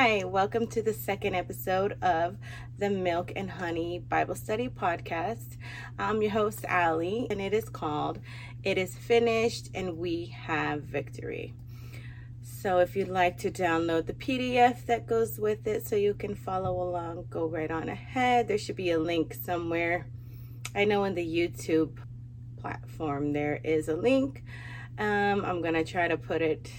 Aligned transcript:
Hi, 0.00 0.22
welcome 0.22 0.68
to 0.68 0.80
the 0.80 0.92
second 0.92 1.34
episode 1.34 2.00
of 2.04 2.36
the 2.78 2.88
Milk 2.88 3.32
and 3.34 3.50
Honey 3.50 3.98
Bible 3.98 4.36
Study 4.36 4.68
Podcast. 4.68 5.56
I'm 5.98 6.22
your 6.22 6.30
host, 6.30 6.64
Allie, 6.68 7.26
and 7.28 7.40
it 7.40 7.52
is 7.52 7.68
called 7.68 8.20
It 8.62 8.78
Is 8.78 8.94
Finished 8.94 9.70
and 9.74 9.98
We 9.98 10.26
Have 10.26 10.84
Victory. 10.84 11.52
So, 12.42 12.78
if 12.78 12.94
you'd 12.94 13.08
like 13.08 13.38
to 13.38 13.50
download 13.50 14.06
the 14.06 14.12
PDF 14.12 14.86
that 14.86 15.08
goes 15.08 15.36
with 15.36 15.66
it 15.66 15.84
so 15.84 15.96
you 15.96 16.14
can 16.14 16.36
follow 16.36 16.80
along, 16.80 17.26
go 17.28 17.48
right 17.48 17.72
on 17.72 17.88
ahead. 17.88 18.46
There 18.46 18.56
should 18.56 18.76
be 18.76 18.92
a 18.92 19.00
link 19.00 19.34
somewhere. 19.34 20.06
I 20.76 20.84
know 20.84 21.02
in 21.02 21.16
the 21.16 21.26
YouTube 21.26 21.98
platform 22.56 23.32
there 23.32 23.60
is 23.64 23.88
a 23.88 23.96
link. 23.96 24.44
Um, 24.96 25.44
I'm 25.44 25.60
going 25.60 25.74
to 25.74 25.82
try 25.82 26.06
to 26.06 26.16
put 26.16 26.40
it 26.40 26.70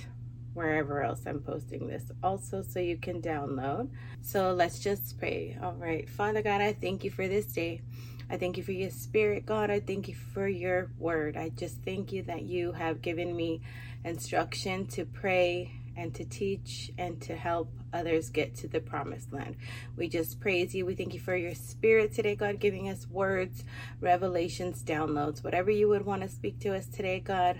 wherever 0.54 1.04
else 1.04 1.22
I'm 1.26 1.40
posting 1.40 1.88
this 1.88 2.12
also 2.24 2.62
so 2.62 2.80
you 2.80 2.98
can 2.98 3.22
download. 3.22 3.90
So 4.22 4.54
let's 4.54 4.80
just 4.80 5.18
pray. 5.20 5.58
All 5.62 5.74
right. 5.74 6.10
Father 6.10 6.42
God, 6.42 6.62
I 6.62 6.74
thank 6.74 7.04
you 7.04 7.12
for 7.12 7.28
this 7.28 7.46
day. 7.46 7.82
I 8.30 8.38
thank 8.38 8.58
you 8.58 8.64
for 8.64 8.72
your 8.72 8.92
spirit, 8.92 9.46
God. 9.46 9.72
I 9.72 9.80
thank 9.80 10.08
you 10.08 10.16
for 10.16 10.48
your 10.48 10.92
word. 11.00 11.36
I 11.36 11.50
just 11.50 11.82
thank 11.84 12.12
you 12.12 12.24
that 12.24 12.44
you 12.44 12.72
have 12.74 13.02
given 13.02 13.36
me 13.36 13.62
instruction 14.04 14.86
to 14.88 15.06
pray 15.06 15.72
and 15.98 16.14
to 16.16 16.24
teach 16.24 16.92
and 16.98 17.20
to 17.22 17.36
help 17.36 17.72
others 17.92 18.30
get 18.30 18.56
to 18.56 18.68
the 18.68 18.80
promised 18.80 19.34
land. 19.34 19.56
We 19.98 20.08
just 20.08 20.40
praise 20.40 20.76
you. 20.76 20.86
We 20.86 20.96
thank 20.96 21.14
you 21.14 21.20
for 21.20 21.36
your 21.36 21.56
spirit 21.56 22.14
today, 22.14 22.36
God, 22.36 22.60
giving 22.60 22.88
us 22.88 23.08
words, 23.10 23.66
revelations, 24.00 24.84
downloads, 24.84 25.44
whatever 25.44 25.72
you 25.72 25.90
would 25.90 26.06
want 26.06 26.22
to 26.22 26.30
speak 26.30 26.60
to 26.60 26.76
us 26.76 26.86
today, 26.86 27.20
God. 27.20 27.60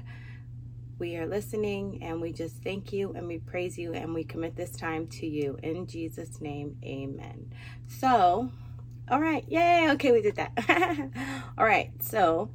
We 1.00 1.16
are 1.16 1.26
listening 1.26 2.04
and 2.04 2.20
we 2.20 2.34
just 2.34 2.62
thank 2.62 2.92
you 2.92 3.14
and 3.14 3.26
we 3.26 3.38
praise 3.38 3.78
you 3.78 3.94
and 3.94 4.14
we 4.14 4.26
commit 4.26 4.58
this 4.58 4.72
time 4.72 5.08
to 5.08 5.26
you. 5.26 5.58
In 5.64 5.88
Jesus' 5.88 6.42
name, 6.42 6.76
amen. 6.84 7.54
So, 7.88 8.52
all 9.10 9.22
right. 9.22 9.46
Yay. 9.48 9.92
Okay, 9.92 10.12
we 10.12 10.22
did 10.22 10.36
that. 10.36 10.52
all 11.58 11.64
right. 11.66 11.92
So, 12.04 12.50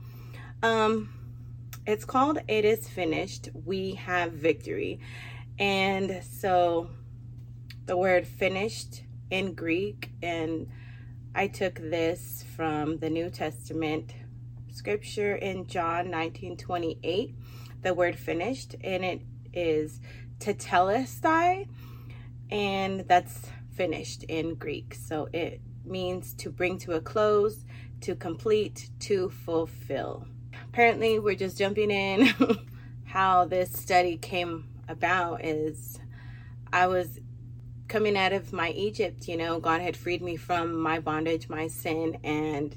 um, 0.63 1.09
it's 1.87 2.05
called 2.05 2.39
It 2.47 2.67
Is 2.67 2.87
Finished. 2.87 3.49
We 3.65 3.95
have 3.95 4.33
victory. 4.33 5.01
And 5.59 6.23
so 6.23 6.91
the 7.87 7.97
word 7.97 8.27
finished 8.27 9.05
in 9.31 9.55
Greek, 9.55 10.11
and 10.23 10.69
I 11.35 11.47
took 11.47 11.77
this 11.77 12.45
from 12.55 12.99
the 12.99 13.09
New 13.09 13.31
Testament 13.31 14.13
scripture 14.71 15.35
in 15.35 15.67
John 15.67 16.11
19 16.11 16.59
28 16.59 17.35
the 17.85 17.95
word 17.95 18.19
finished, 18.19 18.75
and 18.83 19.05
it 19.05 19.21
is 19.53 20.01
tetelestai, 20.41 21.69
and 22.51 23.01
that's 23.07 23.47
finished 23.75 24.25
in 24.25 24.55
Greek. 24.57 24.95
So 24.95 25.29
it 25.33 25.61
means 25.85 26.35
to 26.35 26.51
bring 26.51 26.79
to 26.79 26.93
a 26.93 27.01
close, 27.01 27.65
to 28.01 28.17
complete, 28.17 28.91
to 29.01 29.31
fulfill. 29.31 30.27
Apparently, 30.69 31.19
we're 31.19 31.37
just 31.37 31.59
jumping 31.59 31.91
in. 31.91 32.29
How 33.05 33.45
this 33.45 33.73
study 33.73 34.17
came 34.17 34.67
about 34.89 35.45
is 35.45 36.01
I 36.73 36.89
was 36.89 37.21
coming 37.87 38.17
out 38.17 38.33
of 38.33 38.53
my 38.53 38.71
Egypt, 38.71 39.29
you 39.29 39.37
know, 39.37 39.61
God 39.61 39.81
had 39.81 39.97
freed 39.97 40.23
me 40.23 40.37
from 40.37 40.75
my 40.75 40.99
bondage, 40.99 41.49
my 41.49 41.69
sin, 41.69 42.19
and 42.25 42.75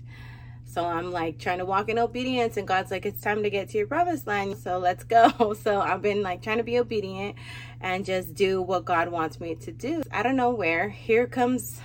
so 0.67 0.85
I'm 0.85 1.11
like 1.11 1.39
trying 1.39 1.57
to 1.59 1.65
walk 1.65 1.89
in 1.89 1.97
obedience, 1.97 2.57
and 2.57 2.67
God's 2.67 2.91
like, 2.91 3.05
it's 3.05 3.21
time 3.21 3.41
to 3.43 3.49
get 3.49 3.69
to 3.69 3.77
your 3.77 3.87
promised 3.87 4.27
land. 4.27 4.57
So 4.57 4.77
let's 4.77 5.03
go. 5.03 5.55
So 5.63 5.81
I've 5.81 6.01
been 6.01 6.21
like 6.21 6.41
trying 6.41 6.57
to 6.57 6.63
be 6.63 6.77
obedient 6.77 7.35
and 7.81 8.05
just 8.05 8.35
do 8.35 8.61
what 8.61 8.85
God 8.85 9.09
wants 9.09 9.39
me 9.39 9.55
to 9.55 9.71
do. 9.71 10.03
I 10.11 10.21
don't 10.23 10.35
know 10.35 10.51
where. 10.51 10.89
Here 10.89 11.25
comes 11.25 11.81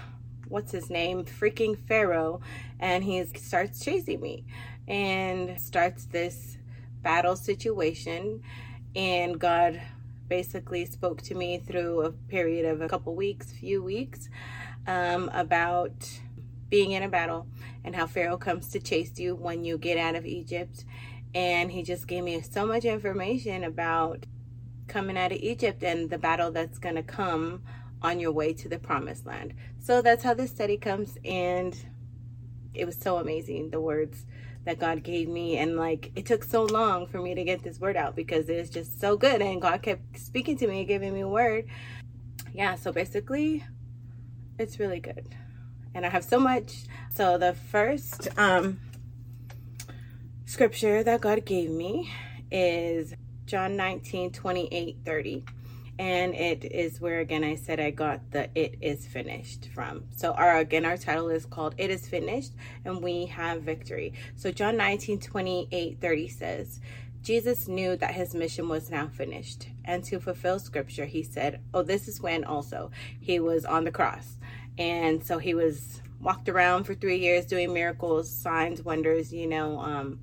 what's 0.49 0.71
his 0.71 0.91
name? 0.91 1.25
Freaking 1.25 1.79
Pharaoh. 1.89 2.41
And 2.79 3.03
he 3.03 3.25
starts 3.25 3.83
chasing 3.83 4.21
me 4.21 4.45
and 4.87 5.59
starts 5.59 6.05
this 6.05 6.59
battle 7.03 7.37
situation. 7.37 8.43
And 8.95 9.39
God 9.39 9.81
basically 10.29 10.85
spoke 10.85 11.23
to 11.23 11.35
me 11.35 11.59
through 11.59 12.03
a 12.03 12.13
period 12.13 12.67
of 12.67 12.83
a 12.83 12.89
couple 12.89 13.15
weeks, 13.15 13.53
few 13.53 13.83
weeks, 13.83 14.29
um, 14.87 15.31
about 15.33 16.09
being 16.73 16.93
in 16.93 17.03
a 17.03 17.09
battle 17.09 17.47
and 17.85 17.95
how 17.95 18.07
Pharaoh 18.07 18.39
comes 18.39 18.71
to 18.71 18.81
chase 18.81 19.19
you 19.19 19.35
when 19.35 19.63
you 19.63 19.77
get 19.77 19.99
out 19.99 20.15
of 20.15 20.25
Egypt. 20.25 20.87
And 21.35 21.71
he 21.71 21.83
just 21.83 22.07
gave 22.07 22.25
me 22.25 22.41
so 22.41 22.65
much 22.65 22.87
information 22.87 23.63
about 23.63 24.25
coming 24.89 25.19
out 25.19 25.33
of 25.33 25.39
Egypt 25.39 25.85
and 25.85 26.09
the 26.09 26.17
battle 26.17 26.51
that's 26.51 26.79
going 26.79 26.95
to 26.95 27.03
come 27.03 27.63
on 28.01 28.19
your 28.19 28.33
way 28.33 28.55
to 28.55 28.71
the 28.71 28.79
promised 28.79 29.27
land. 29.27 29.53
So 29.81 30.01
that's 30.01 30.25
how 30.25 30.33
this 30.33 30.51
study 30.51 30.79
comes. 30.79 31.19
And 31.27 31.77
it 32.73 32.87
was 32.87 32.97
so 32.97 33.19
amazing, 33.19 33.69
the 33.69 33.81
words 33.81 34.25
that 34.65 34.79
God 34.79 35.03
gave 35.03 35.29
me. 35.29 35.59
And 35.59 35.77
like, 35.77 36.11
it 36.17 36.25
took 36.25 36.43
so 36.43 36.65
long 36.65 37.07
for 37.07 37.21
me 37.21 37.35
to 37.35 37.45
get 37.45 37.63
this 37.63 37.81
word 37.81 37.99
out 37.99 38.17
because 38.17 38.49
it's 38.49 38.71
just 38.71 38.99
so 38.99 39.19
good. 39.19 39.43
And 39.43 39.61
God 39.61 39.83
kept 39.83 40.19
speaking 40.19 40.57
to 40.57 40.67
me, 40.67 40.87
giving 40.87 41.13
me 41.13 41.21
a 41.21 41.29
word. 41.29 41.67
Yeah, 42.55 42.77
so 42.77 42.93
basically, 42.93 43.63
it's 44.59 44.81
really 44.81 45.01
good 45.01 45.29
and 45.95 46.07
I 46.07 46.09
have 46.09 46.25
so 46.25 46.39
much. 46.39 46.85
So 47.13 47.39
the 47.39 47.55
first 47.55 48.29
um, 48.39 48.81
scripture 50.47 51.03
that 51.03 51.21
God 51.21 51.45
gave 51.45 51.71
me 51.71 52.11
is 52.51 53.15
John 53.47 53.77
19, 53.77 54.33
28, 54.33 54.99
30. 55.05 55.45
And 55.99 56.35
it 56.35 56.65
is 56.65 57.01
where 57.01 57.21
again 57.21 57.45
I 57.45 57.55
said 57.55 57.79
I 57.79 57.91
got 57.91 58.31
the 58.31 58.49
it 58.59 58.77
is 58.81 59.07
finished 59.07 59.69
from. 59.75 60.05
So 60.17 60.33
our 60.33 60.57
again 60.57 60.85
our 60.87 60.97
title 60.97 61.29
is 61.29 61.45
called 61.45 61.75
It 61.77 61.91
is 61.91 62.09
Finished 62.09 62.53
and 62.85 63.03
we 63.03 63.27
have 63.27 63.63
victory. 63.63 64.15
So 64.35 64.51
John 64.51 64.77
19, 64.79 65.21
28, 65.21 66.01
30 66.01 66.29
says, 66.29 66.81
Jesus 67.23 67.69
knew 67.69 67.95
that 67.97 68.15
his 68.15 68.35
mission 68.35 68.69
was 68.69 68.91
now 68.91 69.07
finished. 69.07 69.69
And 69.85 70.03
to 70.05 70.19
fulfill 70.19 70.59
scripture, 70.59 71.05
he 71.05 71.23
said, 71.23 71.61
Oh, 71.73 71.83
this 71.83 72.09
is 72.09 72.21
when 72.21 72.43
also 72.43 72.91
he 73.21 73.39
was 73.39 73.65
on 73.65 73.85
the 73.85 73.93
cross. 73.93 74.39
And 74.79 75.25
so 75.25 75.39
he 75.39 75.55
was 75.55 76.01
walked 76.21 76.49
around 76.49 76.85
for 76.85 76.95
three 76.95 77.19
years 77.19 77.47
doing 77.47 77.73
miracles, 77.73 78.31
signs, 78.31 78.83
wonders, 78.83 79.33
you 79.33 79.47
know, 79.47 79.79
um, 79.81 80.21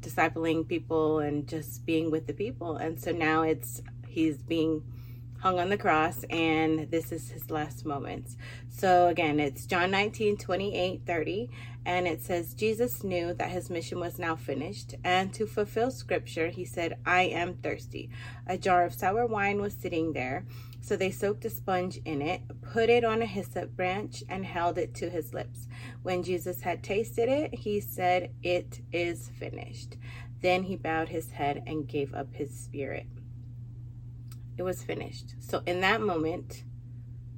discipling 0.00 0.68
people 0.68 1.18
and 1.18 1.48
just 1.48 1.84
being 1.86 2.10
with 2.10 2.26
the 2.26 2.34
people. 2.34 2.76
And 2.76 3.00
so 3.00 3.10
now 3.10 3.42
it's 3.42 3.82
he's 4.06 4.38
being 4.38 4.82
hung 5.40 5.58
on 5.58 5.68
the 5.68 5.76
cross 5.76 6.24
and 6.30 6.90
this 6.90 7.12
is 7.12 7.30
his 7.30 7.50
last 7.50 7.84
moments. 7.84 8.36
So 8.70 9.08
again, 9.08 9.40
it's 9.40 9.66
John 9.66 9.90
19, 9.90 10.38
28, 10.38 11.02
30. 11.06 11.50
And 11.86 12.06
it 12.06 12.22
says, 12.22 12.54
Jesus 12.54 13.04
knew 13.04 13.34
that 13.34 13.50
his 13.50 13.68
mission 13.68 14.00
was 14.00 14.18
now 14.18 14.36
finished. 14.36 14.94
And 15.04 15.34
to 15.34 15.46
fulfill 15.46 15.90
scripture, 15.90 16.48
he 16.48 16.64
said, 16.64 16.96
I 17.04 17.24
am 17.24 17.54
thirsty. 17.56 18.08
A 18.46 18.56
jar 18.56 18.84
of 18.84 18.94
sour 18.94 19.26
wine 19.26 19.60
was 19.60 19.74
sitting 19.74 20.14
there. 20.14 20.46
So 20.84 20.96
they 20.96 21.10
soaked 21.10 21.46
a 21.46 21.50
sponge 21.50 21.98
in 22.04 22.20
it, 22.20 22.42
put 22.60 22.90
it 22.90 23.04
on 23.04 23.22
a 23.22 23.26
hyssop 23.26 23.74
branch, 23.74 24.22
and 24.28 24.44
held 24.44 24.76
it 24.76 24.94
to 24.96 25.08
his 25.08 25.32
lips. 25.32 25.66
When 26.02 26.22
Jesus 26.22 26.60
had 26.60 26.82
tasted 26.82 27.26
it, 27.26 27.54
he 27.54 27.80
said, 27.80 28.34
It 28.42 28.82
is 28.92 29.30
finished. 29.30 29.96
Then 30.42 30.64
he 30.64 30.76
bowed 30.76 31.08
his 31.08 31.30
head 31.30 31.62
and 31.66 31.88
gave 31.88 32.12
up 32.12 32.34
his 32.34 32.50
spirit. 32.54 33.06
It 34.58 34.62
was 34.62 34.82
finished. 34.82 35.36
So 35.40 35.62
in 35.64 35.80
that 35.80 36.02
moment, 36.02 36.64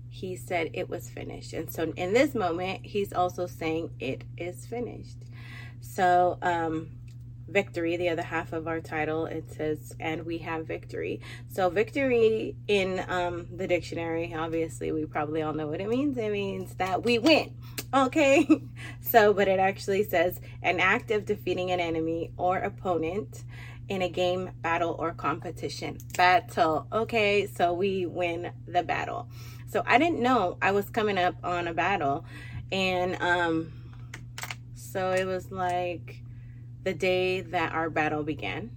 he 0.09 0.35
said 0.35 0.71
it 0.75 0.89
was 0.89 1.09
finished. 1.09 1.53
And 1.53 1.71
so 1.71 1.93
in 1.95 2.15
this 2.15 2.35
moment, 2.35 2.85
he's 2.85 3.13
also 3.13 3.47
saying 3.47 3.91
it 4.01 4.25
is 4.37 4.67
finished. 4.67 5.19
So 5.81 6.39
um 6.43 6.96
victory, 7.49 7.97
the 7.97 8.09
other 8.09 8.23
half 8.23 8.53
of 8.53 8.67
our 8.67 8.81
title, 8.81 9.27
it 9.27 9.51
says, 9.53 9.95
and 10.01 10.27
we 10.27 10.39
have 10.39 10.67
victory. 10.67 11.21
So, 11.49 11.71
victory 11.71 12.57
in 12.67 13.05
um, 13.09 13.47
the 13.55 13.67
dictionary, 13.67 14.35
obviously, 14.35 14.93
we 14.93 15.05
probably 15.07 15.43
all 15.43 15.53
know 15.53 15.67
what 15.67 15.81
it 15.81 15.89
means. 15.89 16.17
It 16.19 16.33
means 16.33 16.75
that 16.75 17.05
we 17.05 17.19
win. 17.19 17.55
Okay. 17.95 18.47
so, 19.01 19.33
but 19.33 19.49
it 19.49 19.61
actually 19.61 20.05
says 20.05 20.41
an 20.63 20.81
act 20.81 21.11
of 21.11 21.25
defeating 21.25 21.71
an 21.71 21.81
enemy 21.81 22.33
or 22.37 22.59
opponent 22.59 23.45
in 23.89 24.03
a 24.03 24.09
game, 24.09 24.51
battle, 24.63 24.97
or 24.99 25.13
competition. 25.13 25.99
Battle. 26.17 26.87
Okay. 26.93 27.47
So, 27.47 27.73
we 27.73 28.07
win 28.07 28.53
the 28.67 28.83
battle. 28.83 29.29
So, 29.69 29.83
I 29.87 29.99
didn't 29.99 30.21
know 30.21 30.59
I 30.61 30.73
was 30.73 30.91
coming 30.91 31.19
up 31.19 31.37
on 31.45 31.69
a 31.69 31.75
battle. 31.75 32.25
And, 32.73 33.21
um, 33.23 33.73
so 34.75 35.13
it 35.13 35.25
was 35.25 35.53
like, 35.53 36.23
the 36.87 36.95
day 36.95 37.41
that 37.41 37.73
our 37.73 37.91
battle 37.91 38.23
began. 38.23 38.71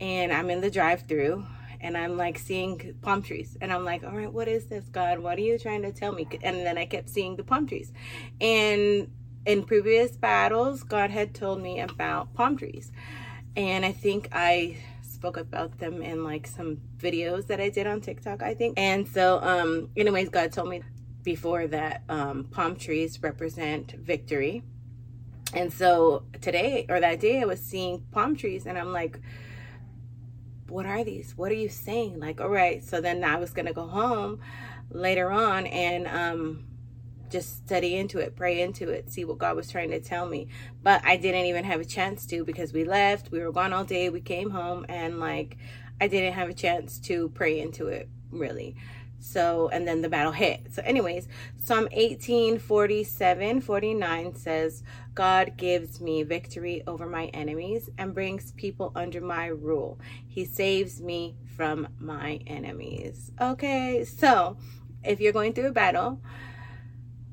And 0.00 0.30
I'm 0.30 0.50
in 0.50 0.60
the 0.60 0.70
drive 0.70 1.08
through 1.08 1.46
and 1.80 1.96
I'm 1.96 2.18
like 2.18 2.38
seeing 2.38 2.94
palm 3.00 3.22
trees. 3.22 3.56
And 3.58 3.72
I'm 3.72 3.86
like, 3.86 4.04
all 4.04 4.12
right, 4.12 4.30
what 4.30 4.48
is 4.48 4.66
this, 4.66 4.84
God? 4.90 5.18
What 5.18 5.38
are 5.38 5.40
you 5.40 5.58
trying 5.58 5.80
to 5.80 5.92
tell 5.92 6.12
me? 6.12 6.28
And 6.42 6.58
then 6.58 6.76
I 6.76 6.84
kept 6.84 7.08
seeing 7.08 7.36
the 7.36 7.42
palm 7.42 7.66
trees. 7.66 7.90
And 8.38 9.10
in 9.46 9.64
previous 9.64 10.14
battles, 10.14 10.82
God 10.82 11.08
had 11.08 11.34
told 11.34 11.62
me 11.62 11.80
about 11.80 12.34
palm 12.34 12.58
trees. 12.58 12.92
And 13.56 13.86
I 13.86 13.92
think 13.92 14.28
I 14.32 14.76
spoke 15.00 15.38
about 15.38 15.78
them 15.78 16.02
in 16.02 16.24
like 16.24 16.46
some 16.46 16.82
videos 16.98 17.46
that 17.46 17.62
I 17.62 17.70
did 17.70 17.86
on 17.86 18.02
TikTok, 18.02 18.42
I 18.42 18.52
think. 18.52 18.78
And 18.78 19.08
so, 19.08 19.40
um, 19.42 19.88
anyways, 19.96 20.28
God 20.28 20.52
told 20.52 20.68
me 20.68 20.82
before 21.22 21.66
that 21.68 22.02
um, 22.10 22.44
palm 22.44 22.76
trees 22.76 23.22
represent 23.22 23.92
victory. 23.92 24.64
And 25.54 25.72
so 25.72 26.24
today 26.40 26.86
or 26.88 27.00
that 27.00 27.20
day, 27.20 27.42
I 27.42 27.44
was 27.44 27.60
seeing 27.60 28.00
palm 28.10 28.36
trees, 28.36 28.66
and 28.66 28.78
I'm 28.78 28.92
like, 28.92 29.20
what 30.68 30.86
are 30.86 31.04
these? 31.04 31.36
What 31.36 31.52
are 31.52 31.56
you 31.56 31.68
saying? 31.68 32.18
Like, 32.18 32.40
all 32.40 32.48
right. 32.48 32.82
So 32.82 33.00
then 33.00 33.22
I 33.24 33.36
was 33.36 33.52
to 33.52 33.72
go 33.74 33.86
home 33.86 34.40
later 34.90 35.30
on 35.30 35.66
and 35.66 36.06
um, 36.08 36.64
just 37.30 37.58
study 37.58 37.96
into 37.96 38.18
it, 38.18 38.36
pray 38.36 38.60
into 38.60 38.88
it, 38.88 39.10
see 39.10 39.24
what 39.24 39.38
God 39.38 39.54
was 39.56 39.70
trying 39.70 39.90
to 39.90 40.00
tell 40.00 40.26
me. 40.26 40.48
But 40.82 41.02
I 41.04 41.16
didn't 41.16 41.44
even 41.46 41.64
have 41.64 41.80
a 41.80 41.84
chance 41.84 42.26
to 42.26 42.44
because 42.44 42.72
we 42.72 42.84
left. 42.84 43.30
We 43.30 43.40
were 43.40 43.52
gone 43.52 43.72
all 43.72 43.84
day. 43.84 44.08
We 44.08 44.20
came 44.20 44.50
home 44.50 44.86
and 44.88 45.20
like 45.20 45.58
I 46.00 46.08
didn't 46.08 46.32
have 46.34 46.48
a 46.48 46.54
chance 46.54 46.98
to 47.00 47.28
pray 47.30 47.60
into 47.60 47.88
it 47.88 48.08
really. 48.30 48.76
So, 49.22 49.68
and 49.68 49.86
then 49.86 50.02
the 50.02 50.08
battle 50.08 50.32
hit. 50.32 50.74
So, 50.74 50.82
anyways, 50.84 51.28
Psalm 51.58 51.88
18 51.92 52.58
47 52.58 53.60
49 53.60 54.34
says, 54.34 54.82
God 55.14 55.56
gives 55.56 56.00
me 56.00 56.24
victory 56.24 56.82
over 56.86 57.06
my 57.06 57.26
enemies 57.26 57.88
and 57.98 58.14
brings 58.14 58.52
people 58.52 58.92
under 58.96 59.20
my 59.20 59.46
rule. 59.46 60.00
He 60.26 60.44
saves 60.44 61.00
me 61.00 61.36
from 61.56 61.88
my 62.00 62.40
enemies. 62.46 63.30
Okay, 63.40 64.04
so 64.04 64.56
if 65.04 65.20
you're 65.20 65.32
going 65.32 65.52
through 65.52 65.68
a 65.68 65.72
battle, 65.72 66.20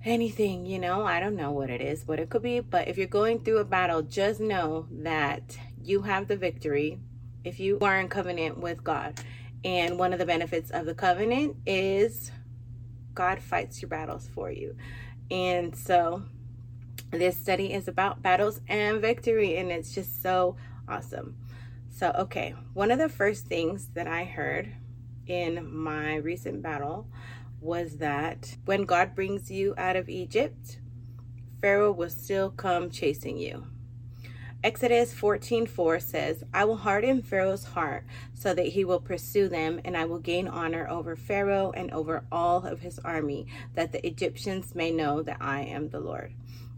anything, 0.06 0.65
you 0.65 0.77
know, 0.77 1.03
I 1.03 1.19
don't 1.19 1.36
know 1.36 1.51
what 1.51 1.69
it 1.69 1.81
is, 1.81 2.07
what 2.07 2.19
it 2.19 2.30
could 2.30 2.44
be, 2.44 2.59
but 2.59 2.88
if 2.88 2.97
you're 2.97 3.07
going 3.07 3.39
through 3.39 3.57
a 3.57 3.65
battle, 3.65 4.01
just 4.03 4.39
know 4.39 4.88
that 4.91 5.57
you 5.81 6.03
have 6.03 6.27
the 6.27 6.38
victory 6.38 7.00
if 7.44 7.59
you 7.59 7.80
are 7.81 8.00
in 8.00 8.09
covenant 8.09 8.59
with 8.59 8.83
God. 8.83 9.19
And 9.64 10.00
one 10.00 10.14
of 10.14 10.20
the 10.20 10.26
benefits 10.26 10.72
of 10.72 10.86
the 10.86 10.94
covenant 10.94 11.58
is 11.66 12.32
God 13.14 13.42
fights 13.42 13.82
your 13.82 13.90
battles 13.90 14.30
for 14.34 14.52
you. 14.52 14.76
And 15.30 15.76
so 15.76 16.24
this 17.12 17.38
study 17.38 17.74
is 17.74 17.88
about 17.88 18.22
battles 18.22 18.62
and 18.68 19.02
victory, 19.02 19.58
and 19.58 19.72
it's 19.72 19.94
just 19.94 20.22
so 20.22 20.56
awesome. 20.88 21.36
So, 21.90 22.14
okay, 22.18 22.56
one 22.74 22.92
of 22.92 23.00
the 23.00 23.10
first 23.10 23.48
things 23.48 23.88
that 23.94 24.08
I 24.08 24.24
heard 24.24 24.74
in 25.28 25.70
my 25.76 26.16
recent 26.16 26.62
battle 26.62 27.08
was 27.60 27.98
that 27.98 28.56
when 28.66 28.84
God 28.84 29.16
brings 29.16 29.52
you 29.52 29.74
out 29.78 29.96
of 29.96 30.08
Egypt, 30.08 30.80
Pharaoh 31.62 31.92
will 31.92 32.10
still 32.10 32.52
come 32.52 32.90
chasing 32.90 33.38
you. 33.38 33.66
Exodus 34.62 35.14
14:4 35.14 36.02
says, 36.02 36.44
"I 36.54 36.66
will 36.66 36.76
harden 36.76 37.22
Pharaoh's 37.22 37.64
heart 37.64 38.04
so 38.34 38.54
that 38.54 38.68
he 38.68 38.84
will 38.84 39.00
pursue 39.00 39.48
them, 39.48 39.80
and 39.86 39.96
I 39.96 40.04
will 40.04 40.20
gain 40.20 40.50
honor 40.50 40.86
over 40.90 41.16
Pharaoh 41.16 41.72
and 41.72 41.90
over 41.92 42.26
all 42.30 42.66
of 42.66 42.82
his 42.82 43.00
army, 43.00 43.48
that 43.76 43.94
the 43.94 44.06
Egyptians 44.06 44.76
may 44.76 44.92
know 44.92 45.22
that 45.22 45.38
I 45.40 45.62
am 45.62 45.90
the 45.90 46.02
Lord." 46.02 46.34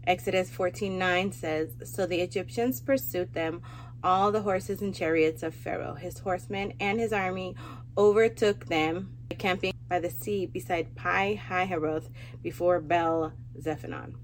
Exodus 0.06 0.48
14:9 0.48 1.32
says, 1.32 1.74
"So 1.82 2.06
the 2.06 2.20
Egyptians 2.20 2.80
pursued 2.80 3.32
them, 3.32 3.62
all 4.04 4.30
the 4.30 4.42
horses 4.42 4.80
and 4.80 4.94
chariots 4.94 5.42
of 5.42 5.52
Pharaoh, 5.52 5.94
his 5.94 6.20
horsemen 6.20 6.74
and 6.78 7.00
his 7.00 7.12
army 7.12 7.56
overtook 7.98 8.66
them, 8.66 9.16
camping 9.38 9.72
by 9.88 9.98
the 9.98 10.10
sea 10.10 10.46
beside 10.46 10.94
Pi 10.94 11.34
Hahiroth 11.34 12.10
before 12.42 12.80
Baal 12.80 13.32
Zephon." 13.60 14.14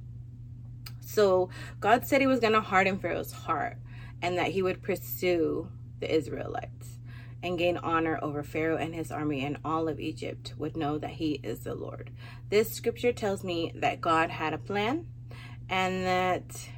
So 1.09 1.49
God 1.81 2.07
said 2.07 2.21
he 2.21 2.27
was 2.27 2.39
going 2.39 2.53
to 2.53 2.61
harden 2.61 2.99
Pharaoh's 2.99 3.33
heart 3.33 3.79
and 4.21 4.37
that 4.37 4.49
he 4.49 4.61
would 4.61 4.83
pursue 4.83 5.71
the 6.01 6.15
Israelites 6.15 6.99
and 7.43 7.57
gain 7.57 7.79
honor 7.79 8.19
over 8.21 8.43
Pharaoh 8.43 8.77
and 8.77 8.95
his 8.95 9.11
army, 9.11 9.45
and 9.45 9.57
all 9.65 9.89
of 9.89 10.01
Egypt 10.01 10.53
would 10.59 10.77
know 10.77 10.99
that 10.99 11.11
he 11.11 11.41
is 11.43 11.61
the 11.61 11.75
Lord. 11.75 12.11
This 12.51 12.73
scripture 12.73 13.13
tells 13.13 13.43
me 13.43 13.73
that 13.77 14.03
God 14.03 14.29
had 14.29 14.53
a 14.53 14.59
plan 14.59 15.07
and 15.71 16.05
that 16.05 16.69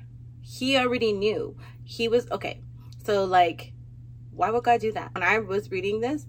he 0.43 0.77
already 0.77 1.12
knew. 1.12 1.56
He 1.82 2.06
was 2.06 2.31
okay. 2.31 2.61
So, 3.05 3.25
like, 3.25 3.73
why 4.31 4.50
would 4.50 4.62
God 4.62 4.81
do 4.81 4.93
that? 4.93 5.12
When 5.12 5.25
I 5.25 5.38
was 5.38 5.73
reading 5.73 6.00
this, 6.00 6.27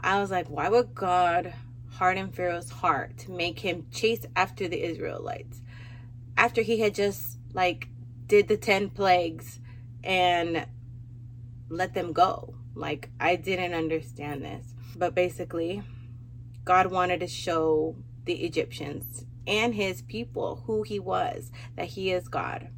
I 0.00 0.20
was 0.20 0.30
like, 0.30 0.48
why 0.48 0.68
would 0.68 0.94
God 0.94 1.54
harden 1.90 2.30
Pharaoh's 2.30 2.70
heart 2.70 3.18
to 3.18 3.32
make 3.32 3.58
him 3.58 3.86
chase 3.90 4.26
after 4.36 4.68
the 4.68 4.84
Israelites? 4.84 5.62
After 6.36 6.62
he 6.62 6.80
had 6.80 6.94
just 6.94 7.38
like 7.52 7.88
did 8.26 8.48
the 8.48 8.56
10 8.56 8.90
plagues 8.90 9.60
and 10.02 10.66
let 11.68 11.94
them 11.94 12.12
go. 12.12 12.54
Like 12.74 13.10
I 13.20 13.36
didn't 13.36 13.74
understand 13.74 14.44
this. 14.44 14.74
But 14.96 15.14
basically, 15.14 15.82
God 16.64 16.86
wanted 16.86 17.20
to 17.20 17.26
show 17.26 17.96
the 18.24 18.44
Egyptians 18.44 19.24
and 19.46 19.74
his 19.74 20.02
people 20.02 20.62
who 20.66 20.82
he 20.82 20.98
was, 20.98 21.50
that 21.76 21.88
he 21.88 22.10
is 22.12 22.28
God. 22.28 22.68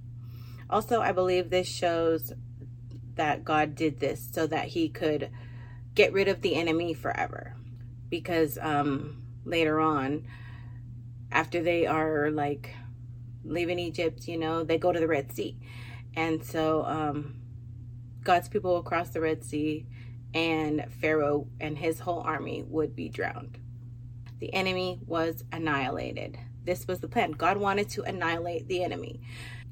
Also, 0.71 1.01
I 1.01 1.13
believe 1.13 1.51
this 1.51 1.69
shows 1.69 2.33
that 3.17 3.45
God 3.45 3.75
did 3.75 4.01
this 4.01 4.29
so 4.33 4.47
that 4.47 4.69
he 4.69 4.89
could 4.89 5.31
get 5.95 6.13
rid 6.13 6.29
of 6.29 6.41
the 6.41 6.55
enemy 6.55 6.95
forever. 6.95 7.55
Because 8.09 8.59
um 8.61 9.23
later 9.45 9.81
on, 9.81 10.27
after 11.31 11.63
they 11.63 11.87
are 11.87 12.31
like 12.31 12.75
leaving 13.45 13.79
Egypt, 13.79 14.27
you 14.29 14.39
know, 14.39 14.65
they 14.65 14.79
go 14.79 14.93
to 14.93 15.01
the 15.01 15.09
Red 15.09 15.33
Sea. 15.33 15.57
And 16.17 16.45
so 16.45 16.85
um, 16.85 17.37
God's 18.23 18.49
people 18.49 18.73
will 18.73 18.83
cross 18.83 19.11
the 19.11 19.21
Red 19.21 19.45
Sea, 19.45 19.87
and 20.33 20.87
Pharaoh 21.01 21.47
and 21.61 21.79
his 21.79 22.01
whole 22.01 22.21
army 22.21 22.65
would 22.67 22.97
be 22.97 23.09
drowned. 23.09 23.59
The 24.41 24.53
enemy 24.53 25.01
was 25.07 25.45
annihilated. 25.53 26.39
This 26.65 26.87
was 26.87 27.01
the 27.01 27.09
plan. 27.09 27.33
God 27.33 27.57
wanted 27.57 27.89
to 27.91 28.03
annihilate 28.03 28.69
the 28.69 28.83
enemy. 28.83 29.21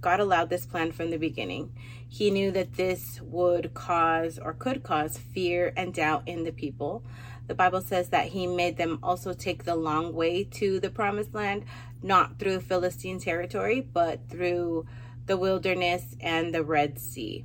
God 0.01 0.21
allowed 0.21 0.51
this 0.51 0.67
plan 0.67 0.93
from 0.93 1.11
the 1.11 1.17
beginning. 1.17 1.73
He 2.09 2.31
knew 2.31 2.51
that 2.51 2.75
this 2.75 3.21
would 3.23 3.73
cause 3.73 4.39
or 4.39 4.53
could 4.53 4.83
cause 4.83 5.17
fear 5.17 5.73
and 5.77 5.95
doubt 5.95 6.25
in 6.27 6.45
the 6.45 6.53
people. 6.53 7.05
The 7.47 7.55
Bible 7.55 7.81
says 7.81 8.09
that 8.11 8.29
he 8.29 8.47
made 8.47 8.77
them 8.77 8.99
also 9.03 9.33
take 9.33 9.65
the 9.65 9.77
long 9.77 10.13
way 10.13 10.45
to 10.45 10.81
the 10.81 10.91
promised 10.91 11.35
land, 11.35 11.65
not 12.03 12.39
through 12.39 12.61
Philistine 12.61 13.21
territory, 13.21 13.81
but 13.81 14.29
through 14.29 14.87
the 15.27 15.37
wilderness 15.37 16.17
and 16.21 16.55
the 16.55 16.65
Red 16.65 16.99
Sea. 16.99 17.45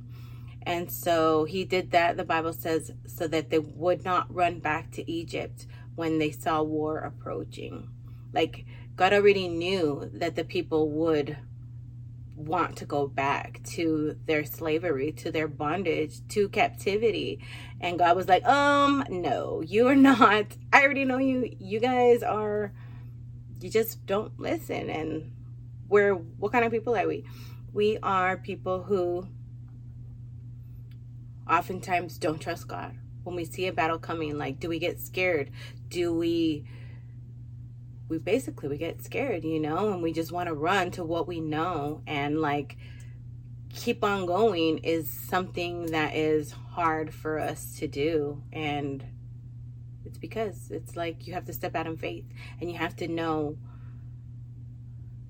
And 0.62 0.90
so 0.90 1.44
he 1.44 1.64
did 1.64 1.92
that, 1.92 2.16
the 2.16 2.24
Bible 2.24 2.52
says, 2.52 2.92
so 3.06 3.26
that 3.28 3.50
they 3.50 3.58
would 3.58 4.04
not 4.04 4.32
run 4.34 4.58
back 4.58 4.90
to 4.92 5.10
Egypt 5.10 5.66
when 5.94 6.18
they 6.18 6.30
saw 6.30 6.62
war 6.62 6.98
approaching. 6.98 7.88
Like 8.32 8.66
God 8.96 9.12
already 9.12 9.48
knew 9.48 10.10
that 10.12 10.36
the 10.36 10.44
people 10.44 10.90
would 10.90 11.36
want 12.38 12.76
to 12.76 12.84
go 12.84 13.06
back 13.06 13.60
to 13.64 14.16
their 14.26 14.44
slavery, 14.44 15.12
to 15.12 15.30
their 15.32 15.48
bondage, 15.48 16.26
to 16.28 16.48
captivity. 16.48 17.40
And 17.80 17.98
God 17.98 18.16
was 18.16 18.28
like, 18.28 18.44
um, 18.46 19.04
no, 19.10 19.60
you 19.60 19.88
are 19.88 19.96
not. 20.10 20.46
I 20.72 20.82
already 20.82 21.04
know 21.04 21.18
you. 21.18 21.54
You 21.58 21.80
guys 21.80 22.22
are, 22.22 22.72
you 23.60 23.70
just 23.70 24.04
don't 24.06 24.38
listen. 24.38 24.90
And 24.90 25.32
we're, 25.88 26.14
what 26.14 26.52
kind 26.52 26.64
of 26.64 26.72
people 26.72 26.96
are 26.96 27.06
we? 27.06 27.24
We 27.72 27.98
are 28.02 28.36
people 28.36 28.82
who 28.82 29.26
oftentimes 31.48 32.18
don't 32.18 32.40
trust 32.40 32.68
God. 32.68 32.96
When 33.24 33.36
we 33.36 33.44
see 33.44 33.66
a 33.66 33.72
battle 33.72 33.98
coming, 33.98 34.38
like, 34.38 34.58
do 34.60 34.68
we 34.68 34.78
get 34.78 35.00
scared? 35.00 35.50
Do 35.88 36.14
we 36.14 36.64
we 38.08 38.18
basically 38.18 38.68
we 38.68 38.78
get 38.78 39.04
scared 39.04 39.44
you 39.44 39.60
know 39.60 39.92
and 39.92 40.02
we 40.02 40.12
just 40.12 40.32
want 40.32 40.48
to 40.48 40.54
run 40.54 40.90
to 40.90 41.04
what 41.04 41.28
we 41.28 41.40
know 41.40 42.02
and 42.06 42.40
like 42.40 42.76
keep 43.72 44.02
on 44.02 44.26
going 44.26 44.78
is 44.78 45.10
something 45.10 45.86
that 45.86 46.16
is 46.16 46.52
hard 46.52 47.12
for 47.12 47.38
us 47.38 47.76
to 47.78 47.86
do 47.86 48.42
and 48.52 49.04
it's 50.08 50.18
because 50.18 50.70
it's 50.70 50.96
like 50.96 51.26
you 51.26 51.34
have 51.34 51.44
to 51.44 51.52
step 51.52 51.74
out 51.74 51.86
in 51.86 51.96
faith 51.96 52.24
and 52.60 52.70
you 52.70 52.76
have 52.76 52.96
to 52.96 53.08
know 53.08 53.56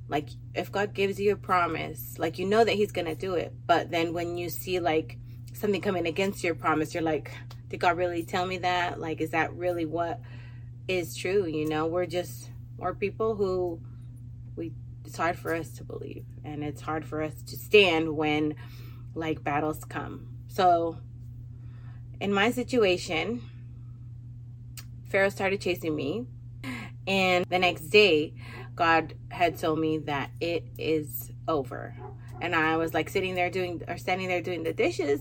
like 0.09 0.31
if 0.55 0.73
god 0.73 0.95
gives 0.95 1.21
you 1.21 1.33
a 1.33 1.37
promise 1.37 2.19
like 2.19 2.39
you 2.39 2.47
know 2.47 2.65
that 2.65 2.75
he's 2.75 2.93
gonna 2.93 3.15
do 3.15 3.35
it 3.35 3.53
but 3.67 3.91
then 3.91 4.13
when 4.13 4.37
you 4.37 4.49
see 4.49 4.81
like 4.81 5.19
something 5.53 5.81
coming 5.81 6.07
against 6.07 6.43
your 6.43 6.55
promise 6.55 6.95
you're 6.95 7.03
like 7.03 7.31
did 7.69 7.81
god 7.81 7.97
really 7.97 8.25
tell 8.25 8.47
me 8.47 8.59
that 8.59 8.99
like 8.99 9.21
is 9.21 9.31
that 9.31 9.53
really 9.55 9.85
what 9.85 10.21
is 10.87 11.17
true 11.17 11.47
you 11.47 11.69
know 11.69 11.87
we're 11.87 12.07
just 12.07 12.51
we're 12.79 12.95
people 12.95 13.35
who 13.35 13.81
we 14.57 14.73
it's 15.05 15.17
hard 15.17 15.39
for 15.39 15.55
us 15.55 15.71
to 15.71 15.85
believe 15.85 16.25
and 16.45 16.63
it's 16.63 16.81
hard 16.81 17.05
for 17.05 17.23
us 17.23 17.43
to 17.43 17.57
stand 17.57 18.17
when 18.17 18.55
like 19.15 19.43
battles 19.43 19.85
come. 19.85 20.29
So 20.49 20.99
in 22.21 22.33
my 22.33 22.51
situation, 22.51 23.43
Pharaoh 25.09 25.29
started 25.31 25.61
chasing 25.61 25.95
me 25.95 26.27
and 27.07 27.45
the 27.49 27.59
next 27.59 27.89
day 27.89 28.35
God 28.75 29.15
had 29.31 29.59
told 29.59 29.79
me 29.79 29.99
that 29.99 30.31
it 30.41 30.65
is 30.79 31.31
over. 31.49 31.97
And 32.41 32.55
I 32.55 32.77
was 32.77 32.95
like 32.95 33.09
sitting 33.09 33.35
there 33.35 33.51
doing 33.51 33.83
or 33.89 33.97
standing 33.97 34.29
there 34.29 34.43
doing 34.43 34.63
the 34.63 34.73
dishes 34.73 35.21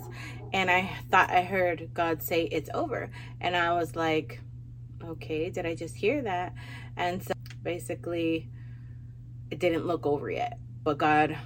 and 0.54 0.70
I 0.70 0.92
thought 1.10 1.32
I 1.32 1.42
heard 1.42 1.90
God 1.94 2.22
say 2.22 2.44
it's 2.44 2.70
over. 2.74 3.10
And 3.42 3.56
I 3.56 3.74
was 3.74 3.96
like, 3.96 4.42
okay, 5.04 5.50
did 5.50 5.66
I 5.66 5.76
just 5.76 5.96
hear 5.96 6.22
that? 6.24 6.54
And 6.96 7.24
so 7.24 7.34
basically 7.64 8.50
it 9.50 9.60
didn't 9.60 9.88
look 9.88 10.06
over 10.06 10.30
yet, 10.30 10.60
but 10.84 10.98
God 10.98 11.38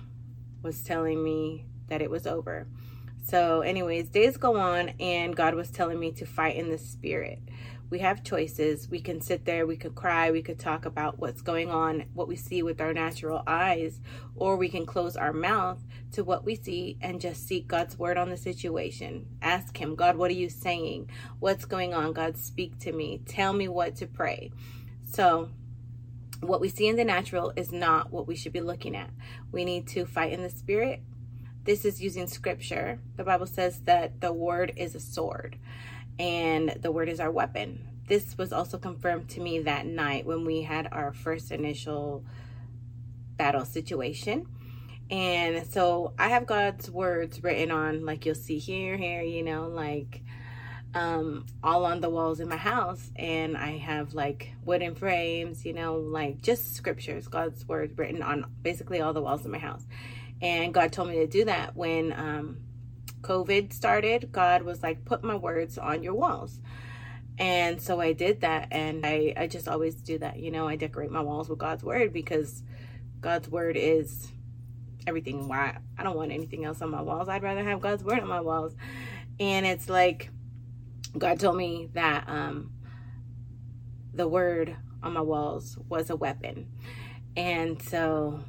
was 0.64 0.84
telling 0.84 1.24
me 1.24 1.66
that 1.88 2.02
it 2.02 2.10
was 2.10 2.26
over. 2.26 2.68
So, 3.24 3.62
anyways, 3.62 4.10
days 4.10 4.38
go 4.38 4.58
on, 4.58 4.90
and 5.00 5.36
God 5.36 5.54
was 5.54 5.70
telling 5.70 6.00
me 6.00 6.12
to 6.14 6.26
fight 6.26 6.56
in 6.56 6.70
the 6.70 6.78
spirit. 6.78 7.40
We 7.92 8.00
have 8.00 8.24
choices. 8.24 8.90
We 8.90 9.02
can 9.02 9.20
sit 9.20 9.44
there, 9.44 9.68
we 9.68 9.76
could 9.76 9.96
cry, 9.96 10.32
we 10.32 10.42
could 10.42 10.58
talk 10.58 10.86
about 10.86 11.20
what's 11.20 11.42
going 11.42 11.70
on, 11.70 12.06
what 12.14 12.30
we 12.30 12.38
see 12.38 12.64
with 12.64 12.80
our 12.80 12.94
natural 12.94 13.44
eyes, 13.46 14.00
or 14.34 14.56
we 14.56 14.70
can 14.70 14.86
close 14.86 15.18
our 15.18 15.34
mouth 15.34 15.78
to 16.14 16.24
what 16.24 16.46
we 16.46 16.56
see 16.56 16.98
and 17.02 17.20
just 17.20 17.46
seek 17.46 17.68
God's 17.68 18.00
word 18.00 18.18
on 18.18 18.30
the 18.30 18.38
situation. 18.38 19.28
Ask 19.42 19.76
Him, 19.76 19.96
God, 19.96 20.16
what 20.16 20.32
are 20.32 20.36
you 20.36 20.50
saying? 20.50 21.10
What's 21.40 21.66
going 21.66 21.94
on? 21.94 22.14
God, 22.14 22.38
speak 22.38 22.80
to 22.80 22.94
me. 22.94 23.22
Tell 23.26 23.52
me 23.52 23.68
what 23.68 23.98
to 23.98 24.08
pray. 24.08 24.54
So, 25.12 25.50
what 26.40 26.62
we 26.62 26.70
see 26.70 26.88
in 26.88 26.96
the 26.96 27.04
natural 27.04 27.52
is 27.58 27.74
not 27.74 28.10
what 28.10 28.26
we 28.26 28.38
should 28.38 28.54
be 28.54 28.62
looking 28.62 28.96
at. 28.96 29.10
We 29.52 29.66
need 29.66 29.86
to 29.90 30.06
fight 30.06 30.32
in 30.32 30.42
the 30.42 30.50
spirit 30.50 31.02
this 31.64 31.86
is 31.86 32.02
using 32.02 32.26
scripture. 32.26 33.00
The 33.18 33.24
Bible 33.24 33.46
says 33.46 33.82
that 33.82 34.20
the 34.20 34.34
word 34.34 34.74
is 34.78 34.96
a 34.96 35.00
sword 35.00 35.60
and 36.22 36.78
the 36.82 36.92
word 36.92 37.10
is 37.10 37.20
our 37.20 37.32
weapon. 37.32 37.88
This 38.08 38.38
was 38.38 38.54
also 38.54 38.78
confirmed 38.78 39.28
to 39.30 39.40
me 39.40 39.62
that 39.62 39.88
night 39.88 40.24
when 40.24 40.46
we 40.46 40.62
had 40.62 40.88
our 40.92 41.14
first 41.14 41.52
initial 41.52 42.24
battle 43.38 43.66
situation. 43.66 44.46
And 45.10 45.66
so 45.66 46.14
I 46.20 46.30
have 46.30 46.46
God's 46.46 46.92
words 46.92 47.44
written 47.44 47.72
on, 47.72 48.06
like 48.06 48.24
you'll 48.28 48.36
see 48.36 48.60
here, 48.60 48.98
here, 48.98 49.24
you 49.24 49.42
know, 49.42 49.68
like 49.68 50.22
um, 50.94 51.48
all 51.64 51.86
on 51.86 52.02
the 52.02 52.10
walls 52.10 52.40
in 52.40 52.48
my 52.48 52.56
house. 52.56 53.10
And 53.16 53.58
I 53.58 53.78
have 53.78 54.14
like 54.14 54.52
wooden 54.64 54.94
frames, 54.94 55.66
you 55.66 55.74
know, 55.74 55.96
like 55.96 56.44
just 56.44 56.76
scriptures, 56.76 57.28
God's 57.28 57.68
words 57.68 57.98
written 57.98 58.22
on 58.22 58.46
basically 58.62 59.02
all 59.02 59.14
the 59.14 59.24
walls 59.24 59.44
in 59.44 59.50
my 59.50 59.58
house. 59.58 59.88
And 60.40 60.72
God 60.72 60.94
told 60.94 61.10
me 61.10 61.16
to 61.16 61.28
do 61.28 61.46
that 61.46 61.76
when 61.76 62.14
um, 62.14 62.58
COVID 63.22 63.74
started. 63.74 64.32
God 64.32 64.64
was 64.64 64.84
like, 64.84 65.06
put 65.06 65.24
my 65.24 65.36
words 65.36 65.78
on 65.78 66.04
your 66.04 66.14
walls. 66.14 66.60
And 67.38 67.82
so 67.82 68.00
I 68.00 68.14
did 68.14 68.42
that. 68.42 68.68
And 68.72 69.06
I, 69.06 69.34
I 69.38 69.48
just 69.48 69.68
always 69.68 69.96
do 69.96 70.18
that. 70.20 70.40
You 70.40 70.52
know, 70.52 70.68
I 70.68 70.76
decorate 70.76 71.12
my 71.12 71.22
walls 71.22 71.50
with 71.50 71.60
God's 71.60 71.84
word 71.84 72.14
because 72.14 72.64
God's 73.20 73.50
word 73.50 73.78
is 73.78 74.32
everything. 75.08 75.48
Why 75.48 75.78
I 75.98 76.04
don't 76.04 76.18
want 76.18 76.32
anything 76.32 76.66
else 76.66 76.82
on 76.82 76.90
my 76.90 77.02
walls. 77.02 77.30
I'd 77.30 77.44
rather 77.44 77.64
have 77.64 77.82
God's 77.82 78.04
word 78.04 78.20
on 78.20 78.28
my 78.28 78.42
walls. 78.42 78.76
And 79.40 79.66
it's 79.66 79.90
like 79.90 80.30
God 81.18 81.40
told 81.40 81.58
me 81.58 81.90
that 81.94 82.26
um, 82.28 82.74
the 84.14 84.28
word 84.28 84.76
on 85.04 85.14
my 85.14 85.22
walls 85.22 85.78
was 85.90 86.10
a 86.10 86.16
weapon. 86.16 86.68
And 87.36 87.82
so 87.82 88.44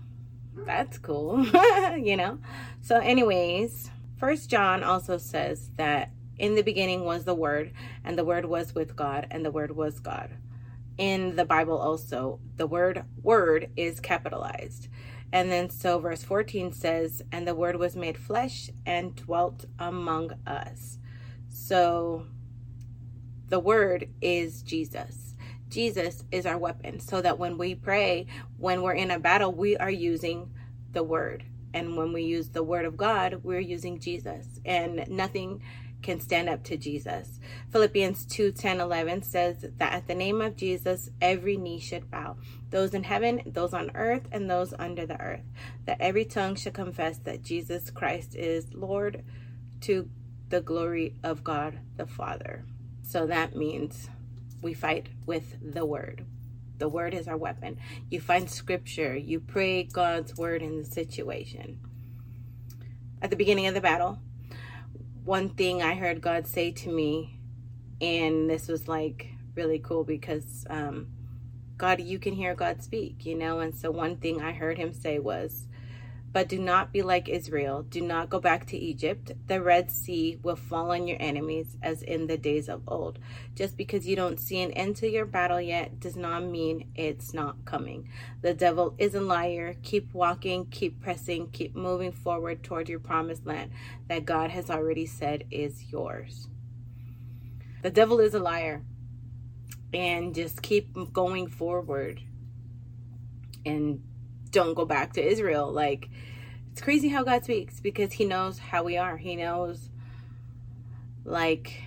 that's 0.54 0.98
cool, 0.98 1.44
you 1.96 2.16
know? 2.16 2.38
So, 2.82 2.98
anyways, 2.98 3.90
First 4.22 4.48
John 4.48 4.84
also 4.84 5.18
says 5.18 5.70
that 5.78 6.12
in 6.38 6.54
the 6.54 6.62
beginning 6.62 7.04
was 7.04 7.24
the 7.24 7.34
Word, 7.34 7.72
and 8.04 8.16
the 8.16 8.24
Word 8.24 8.44
was 8.44 8.72
with 8.72 8.94
God, 8.94 9.26
and 9.32 9.44
the 9.44 9.50
Word 9.50 9.74
was 9.74 9.98
God. 9.98 10.30
In 10.96 11.34
the 11.34 11.44
Bible, 11.44 11.76
also, 11.76 12.38
the 12.54 12.68
word 12.68 13.02
word 13.20 13.70
is 13.76 13.98
capitalized. 13.98 14.86
And 15.32 15.50
then, 15.50 15.70
so 15.70 15.98
verse 15.98 16.22
14 16.22 16.72
says, 16.72 17.22
And 17.32 17.48
the 17.48 17.56
Word 17.56 17.74
was 17.74 17.96
made 17.96 18.16
flesh 18.16 18.70
and 18.86 19.16
dwelt 19.16 19.64
among 19.80 20.30
us. 20.46 20.98
So, 21.48 22.26
the 23.48 23.58
Word 23.58 24.08
is 24.20 24.62
Jesus. 24.62 25.34
Jesus 25.68 26.22
is 26.30 26.46
our 26.46 26.58
weapon 26.58 27.00
so 27.00 27.20
that 27.22 27.40
when 27.40 27.58
we 27.58 27.74
pray, 27.74 28.28
when 28.56 28.82
we're 28.82 28.92
in 28.92 29.10
a 29.10 29.18
battle, 29.18 29.52
we 29.52 29.76
are 29.78 29.90
using 29.90 30.48
the 30.92 31.02
word. 31.02 31.42
And 31.74 31.96
when 31.96 32.12
we 32.12 32.22
use 32.22 32.50
the 32.50 32.62
word 32.62 32.84
of 32.84 32.96
God, 32.96 33.40
we're 33.42 33.60
using 33.60 33.98
Jesus. 33.98 34.46
And 34.64 35.08
nothing 35.08 35.62
can 36.02 36.20
stand 36.20 36.48
up 36.48 36.64
to 36.64 36.76
Jesus. 36.76 37.38
Philippians 37.70 38.26
2 38.26 38.52
10 38.52 38.80
11 38.80 39.22
says 39.22 39.64
that 39.78 39.92
at 39.92 40.06
the 40.06 40.14
name 40.14 40.40
of 40.40 40.56
Jesus, 40.56 41.10
every 41.20 41.56
knee 41.56 41.78
should 41.78 42.10
bow, 42.10 42.36
those 42.70 42.92
in 42.92 43.04
heaven, 43.04 43.42
those 43.46 43.72
on 43.72 43.90
earth, 43.94 44.28
and 44.32 44.50
those 44.50 44.74
under 44.78 45.06
the 45.06 45.20
earth, 45.20 45.44
that 45.86 46.00
every 46.00 46.24
tongue 46.24 46.56
should 46.56 46.74
confess 46.74 47.18
that 47.18 47.42
Jesus 47.42 47.90
Christ 47.90 48.34
is 48.34 48.74
Lord 48.74 49.24
to 49.82 50.08
the 50.48 50.60
glory 50.60 51.14
of 51.22 51.42
God 51.42 51.78
the 51.96 52.06
Father. 52.06 52.64
So 53.02 53.26
that 53.26 53.56
means 53.56 54.08
we 54.60 54.74
fight 54.74 55.08
with 55.26 55.56
the 55.62 55.84
word. 55.86 56.24
The 56.82 56.88
word 56.88 57.14
is 57.14 57.28
our 57.28 57.36
weapon. 57.36 57.78
You 58.10 58.20
find 58.20 58.50
scripture, 58.50 59.16
you 59.16 59.38
pray 59.38 59.84
God's 59.84 60.36
word 60.36 60.62
in 60.62 60.78
the 60.78 60.84
situation. 60.84 61.78
At 63.22 63.30
the 63.30 63.36
beginning 63.36 63.68
of 63.68 63.74
the 63.74 63.80
battle, 63.80 64.18
one 65.22 65.50
thing 65.50 65.80
I 65.80 65.94
heard 65.94 66.20
God 66.20 66.48
say 66.48 66.72
to 66.72 66.90
me, 66.90 67.38
and 68.00 68.50
this 68.50 68.66
was 68.66 68.88
like 68.88 69.28
really 69.54 69.78
cool 69.78 70.02
because 70.02 70.66
um, 70.68 71.06
God, 71.76 72.00
you 72.00 72.18
can 72.18 72.34
hear 72.34 72.52
God 72.56 72.82
speak, 72.82 73.24
you 73.24 73.36
know. 73.36 73.60
And 73.60 73.76
so 73.76 73.92
one 73.92 74.16
thing 74.16 74.42
I 74.42 74.50
heard 74.50 74.76
Him 74.76 74.92
say 74.92 75.20
was, 75.20 75.68
but 76.32 76.48
do 76.48 76.58
not 76.58 76.92
be 76.92 77.02
like 77.02 77.28
Israel. 77.28 77.82
Do 77.82 78.00
not 78.00 78.30
go 78.30 78.40
back 78.40 78.66
to 78.66 78.76
Egypt. 78.76 79.32
The 79.46 79.60
Red 79.60 79.90
Sea 79.90 80.38
will 80.42 80.56
fall 80.56 80.90
on 80.90 81.06
your 81.06 81.18
enemies 81.20 81.76
as 81.82 82.02
in 82.02 82.26
the 82.26 82.38
days 82.38 82.68
of 82.68 82.82
old. 82.88 83.18
Just 83.54 83.76
because 83.76 84.06
you 84.06 84.16
don't 84.16 84.40
see 84.40 84.62
an 84.62 84.72
end 84.72 84.96
to 84.96 85.08
your 85.08 85.26
battle 85.26 85.60
yet 85.60 86.00
does 86.00 86.16
not 86.16 86.44
mean 86.44 86.90
it's 86.94 87.34
not 87.34 87.64
coming. 87.66 88.08
The 88.40 88.54
devil 88.54 88.94
is 88.96 89.14
a 89.14 89.20
liar. 89.20 89.76
Keep 89.82 90.14
walking, 90.14 90.66
keep 90.66 91.00
pressing, 91.02 91.50
keep 91.50 91.76
moving 91.76 92.12
forward 92.12 92.62
toward 92.62 92.88
your 92.88 93.00
promised 93.00 93.46
land 93.46 93.72
that 94.08 94.24
God 94.24 94.50
has 94.50 94.70
already 94.70 95.06
said 95.06 95.44
is 95.50 95.92
yours. 95.92 96.48
The 97.82 97.90
devil 97.90 98.20
is 98.20 98.34
a 98.34 98.40
liar. 98.40 98.82
And 99.92 100.34
just 100.34 100.62
keep 100.62 100.96
going 101.12 101.48
forward 101.48 102.22
and 103.64 104.02
don't 104.52 104.74
go 104.74 104.84
back 104.84 105.14
to 105.14 105.22
Israel. 105.22 105.72
Like, 105.72 106.08
it's 106.70 106.80
crazy 106.80 107.08
how 107.08 107.24
God 107.24 107.44
speaks 107.44 107.80
because 107.80 108.12
He 108.12 108.24
knows 108.24 108.58
how 108.58 108.84
we 108.84 108.96
are. 108.96 109.16
He 109.16 109.36
knows, 109.36 109.90
like, 111.24 111.82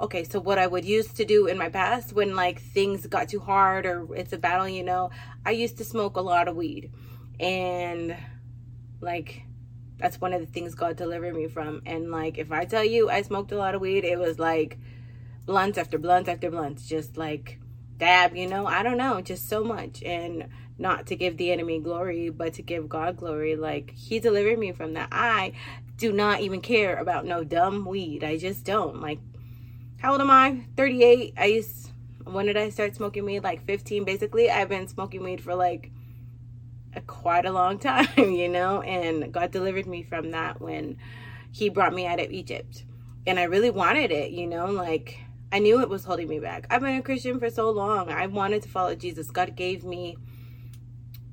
okay, 0.00 0.24
so 0.24 0.40
what 0.40 0.58
I 0.58 0.66
would 0.66 0.84
used 0.84 1.16
to 1.16 1.24
do 1.24 1.46
in 1.46 1.58
my 1.58 1.68
past 1.68 2.12
when 2.12 2.34
like 2.34 2.60
things 2.60 3.06
got 3.06 3.28
too 3.28 3.40
hard 3.40 3.86
or 3.86 4.14
it's 4.14 4.32
a 4.32 4.38
battle, 4.38 4.68
you 4.68 4.82
know, 4.82 5.10
I 5.46 5.52
used 5.52 5.78
to 5.78 5.84
smoke 5.84 6.16
a 6.16 6.20
lot 6.20 6.48
of 6.48 6.56
weed. 6.56 6.92
And 7.38 8.16
like, 9.00 9.42
that's 9.98 10.20
one 10.20 10.32
of 10.32 10.40
the 10.40 10.46
things 10.46 10.74
God 10.74 10.96
delivered 10.96 11.34
me 11.34 11.46
from. 11.48 11.82
And 11.86 12.10
like, 12.10 12.38
if 12.38 12.50
I 12.50 12.64
tell 12.64 12.84
you 12.84 13.08
I 13.10 13.22
smoked 13.22 13.52
a 13.52 13.56
lot 13.56 13.74
of 13.74 13.80
weed, 13.80 14.04
it 14.04 14.18
was 14.18 14.38
like 14.38 14.78
blunt 15.46 15.78
after 15.78 15.98
blunt 15.98 16.28
after 16.28 16.50
blunt, 16.50 16.84
just 16.84 17.16
like 17.16 17.60
dab, 17.96 18.36
you 18.36 18.48
know, 18.48 18.66
I 18.66 18.82
don't 18.82 18.98
know, 18.98 19.20
just 19.20 19.48
so 19.48 19.62
much. 19.62 20.02
And 20.02 20.48
not 20.78 21.06
to 21.06 21.16
give 21.16 21.36
the 21.36 21.52
enemy 21.52 21.80
glory, 21.80 22.30
but 22.30 22.54
to 22.54 22.62
give 22.62 22.88
God 22.88 23.16
glory. 23.16 23.56
Like 23.56 23.92
He 23.92 24.18
delivered 24.18 24.58
me 24.58 24.72
from 24.72 24.94
that. 24.94 25.08
I 25.12 25.52
do 25.96 26.12
not 26.12 26.40
even 26.40 26.60
care 26.60 26.96
about 26.96 27.24
no 27.24 27.44
dumb 27.44 27.84
weed. 27.84 28.24
I 28.24 28.36
just 28.36 28.64
don't. 28.64 29.00
Like, 29.00 29.20
how 29.98 30.12
old 30.12 30.20
am 30.20 30.30
I? 30.30 30.64
38. 30.76 31.34
I 31.36 31.44
used, 31.46 31.90
when 32.24 32.46
did 32.46 32.56
I 32.56 32.70
start 32.70 32.96
smoking 32.96 33.24
weed? 33.24 33.44
Like 33.44 33.64
15. 33.64 34.04
Basically, 34.04 34.50
I've 34.50 34.68
been 34.68 34.88
smoking 34.88 35.22
weed 35.22 35.40
for 35.40 35.54
like 35.54 35.90
a, 36.94 37.00
quite 37.00 37.46
a 37.46 37.52
long 37.52 37.78
time, 37.80 38.08
you 38.16 38.48
know? 38.48 38.82
And 38.82 39.32
God 39.32 39.50
delivered 39.50 39.86
me 39.86 40.02
from 40.02 40.32
that 40.32 40.60
when 40.60 40.98
He 41.52 41.68
brought 41.68 41.94
me 41.94 42.06
out 42.06 42.20
of 42.20 42.30
Egypt. 42.30 42.84
And 43.26 43.38
I 43.38 43.44
really 43.44 43.70
wanted 43.70 44.10
it, 44.10 44.32
you 44.32 44.46
know? 44.46 44.66
Like, 44.66 45.20
I 45.52 45.60
knew 45.60 45.80
it 45.80 45.88
was 45.88 46.04
holding 46.04 46.28
me 46.28 46.40
back. 46.40 46.66
I've 46.68 46.80
been 46.80 46.96
a 46.96 47.02
Christian 47.02 47.38
for 47.38 47.48
so 47.48 47.70
long. 47.70 48.10
I 48.10 48.26
wanted 48.26 48.62
to 48.64 48.68
follow 48.68 48.96
Jesus. 48.96 49.30
God 49.30 49.54
gave 49.54 49.84
me 49.84 50.16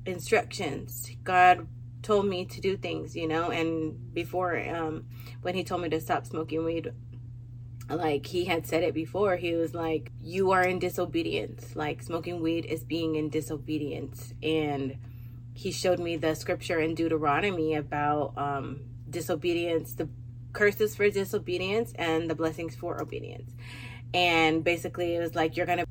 instructions. 0.06 1.10
God 1.24 1.66
told 2.02 2.26
me 2.26 2.44
to 2.46 2.60
do 2.60 2.76
things, 2.76 3.14
you 3.14 3.28
know, 3.28 3.50
and 3.50 4.12
before 4.12 4.58
um 4.58 5.04
when 5.42 5.54
he 5.54 5.64
told 5.64 5.82
me 5.82 5.88
to 5.88 6.00
stop 6.00 6.26
smoking 6.26 6.64
weed, 6.64 6.92
like 7.88 8.26
he 8.26 8.44
had 8.44 8.66
said 8.66 8.82
it 8.82 8.94
before, 8.94 9.36
he 9.36 9.54
was 9.54 9.74
like, 9.74 10.10
You 10.20 10.52
are 10.52 10.62
in 10.62 10.78
disobedience. 10.78 11.76
Like 11.76 12.02
smoking 12.02 12.40
weed 12.40 12.64
is 12.64 12.84
being 12.84 13.16
in 13.16 13.28
disobedience. 13.28 14.34
And 14.42 14.98
he 15.54 15.70
showed 15.70 15.98
me 15.98 16.16
the 16.16 16.34
scripture 16.34 16.80
in 16.80 16.94
Deuteronomy 16.94 17.74
about 17.74 18.34
um 18.36 18.80
disobedience, 19.08 19.94
the 19.94 20.08
curses 20.52 20.96
for 20.96 21.08
disobedience 21.10 21.92
and 21.96 22.28
the 22.28 22.34
blessings 22.34 22.74
for 22.74 23.00
obedience. 23.00 23.52
And 24.14 24.62
basically 24.64 25.14
it 25.14 25.20
was 25.20 25.34
like 25.34 25.56
you're 25.56 25.66
gonna 25.66 25.86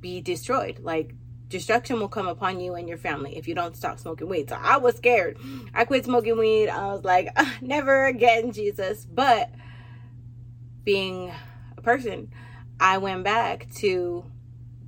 be 0.00 0.20
destroyed. 0.20 0.80
Like 0.80 1.14
destruction 1.48 2.00
will 2.00 2.08
come 2.08 2.26
upon 2.26 2.60
you 2.60 2.74
and 2.74 2.88
your 2.88 2.98
family 2.98 3.36
if 3.36 3.46
you 3.46 3.54
don't 3.54 3.76
stop 3.76 3.98
smoking 3.98 4.28
weed. 4.28 4.48
So 4.48 4.58
I 4.60 4.78
was 4.78 4.96
scared. 4.96 5.38
I 5.74 5.84
quit 5.84 6.04
smoking 6.04 6.38
weed. 6.38 6.68
I 6.68 6.92
was 6.92 7.04
like, 7.04 7.28
ah, 7.36 7.56
never 7.60 8.06
again, 8.06 8.52
Jesus. 8.52 9.04
But 9.04 9.50
being 10.84 11.32
a 11.76 11.82
person, 11.82 12.32
I 12.80 12.98
went 12.98 13.24
back 13.24 13.68
to 13.76 14.24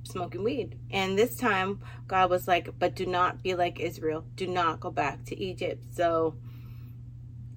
smoking 0.03 0.43
weed. 0.43 0.77
And 0.91 1.17
this 1.17 1.35
time, 1.35 1.81
God 2.07 2.29
was 2.29 2.47
like, 2.47 2.77
but 2.77 2.95
do 2.95 3.05
not 3.05 3.43
be 3.43 3.55
like 3.55 3.79
Israel. 3.79 4.25
Do 4.35 4.47
not 4.47 4.79
go 4.79 4.91
back 4.91 5.25
to 5.25 5.39
Egypt. 5.39 5.85
So 5.93 6.35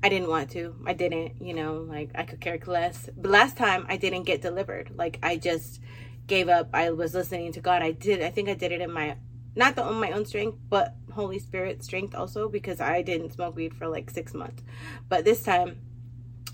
I 0.03 0.09
didn't 0.09 0.29
want 0.29 0.51
to. 0.51 0.75
I 0.87 0.93
didn't, 0.93 1.41
you 1.41 1.55
know, 1.55 1.75
like 1.89 2.11
I 2.15 2.25
could 2.25 2.41
care 2.41 2.59
less. 2.67 3.09
But 3.17 3.31
last 3.31 3.57
time 3.57 3.87
I 3.89 3.97
didn't 3.97 4.25
get 4.25 4.43
delivered. 4.43 4.93
Like 4.95 5.19
I 5.23 5.37
just 5.37 5.81
gave 6.27 6.49
up. 6.49 6.71
I 6.73 6.91
was 6.91 7.15
listening 7.15 7.53
to 7.53 7.61
God. 7.61 7.83
I 7.83 7.93
did. 7.93 8.23
I 8.23 8.31
think 8.31 8.49
I 8.49 8.55
did 8.55 8.73
it 8.73 8.81
in 8.81 8.93
my 8.93 9.17
not 9.55 9.77
the 9.77 9.83
on 9.83 10.01
my 10.01 10.13
own 10.13 10.25
strength, 10.25 10.59
but 10.69 10.95
Holy 11.13 11.39
Spirit 11.39 11.85
strength 11.85 12.15
also 12.15 12.49
because 12.49 12.81
I 12.81 13.03
didn't 13.03 13.33
smoke 13.33 13.55
weed 13.55 13.75
for 13.75 13.87
like 13.87 14.11
six 14.11 14.33
months. 14.33 14.63
But 15.09 15.25
this 15.25 15.43
time 15.43 15.79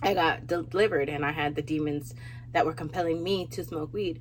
I 0.02 0.14
got 0.14 0.46
delivered 0.46 1.08
and 1.08 1.24
I 1.24 1.32
had 1.32 1.54
the 1.54 1.62
demons 1.62 2.14
that 2.52 2.66
were 2.66 2.72
compelling 2.72 3.22
me 3.22 3.46
to 3.46 3.64
smoke 3.64 3.92
weed 3.92 4.20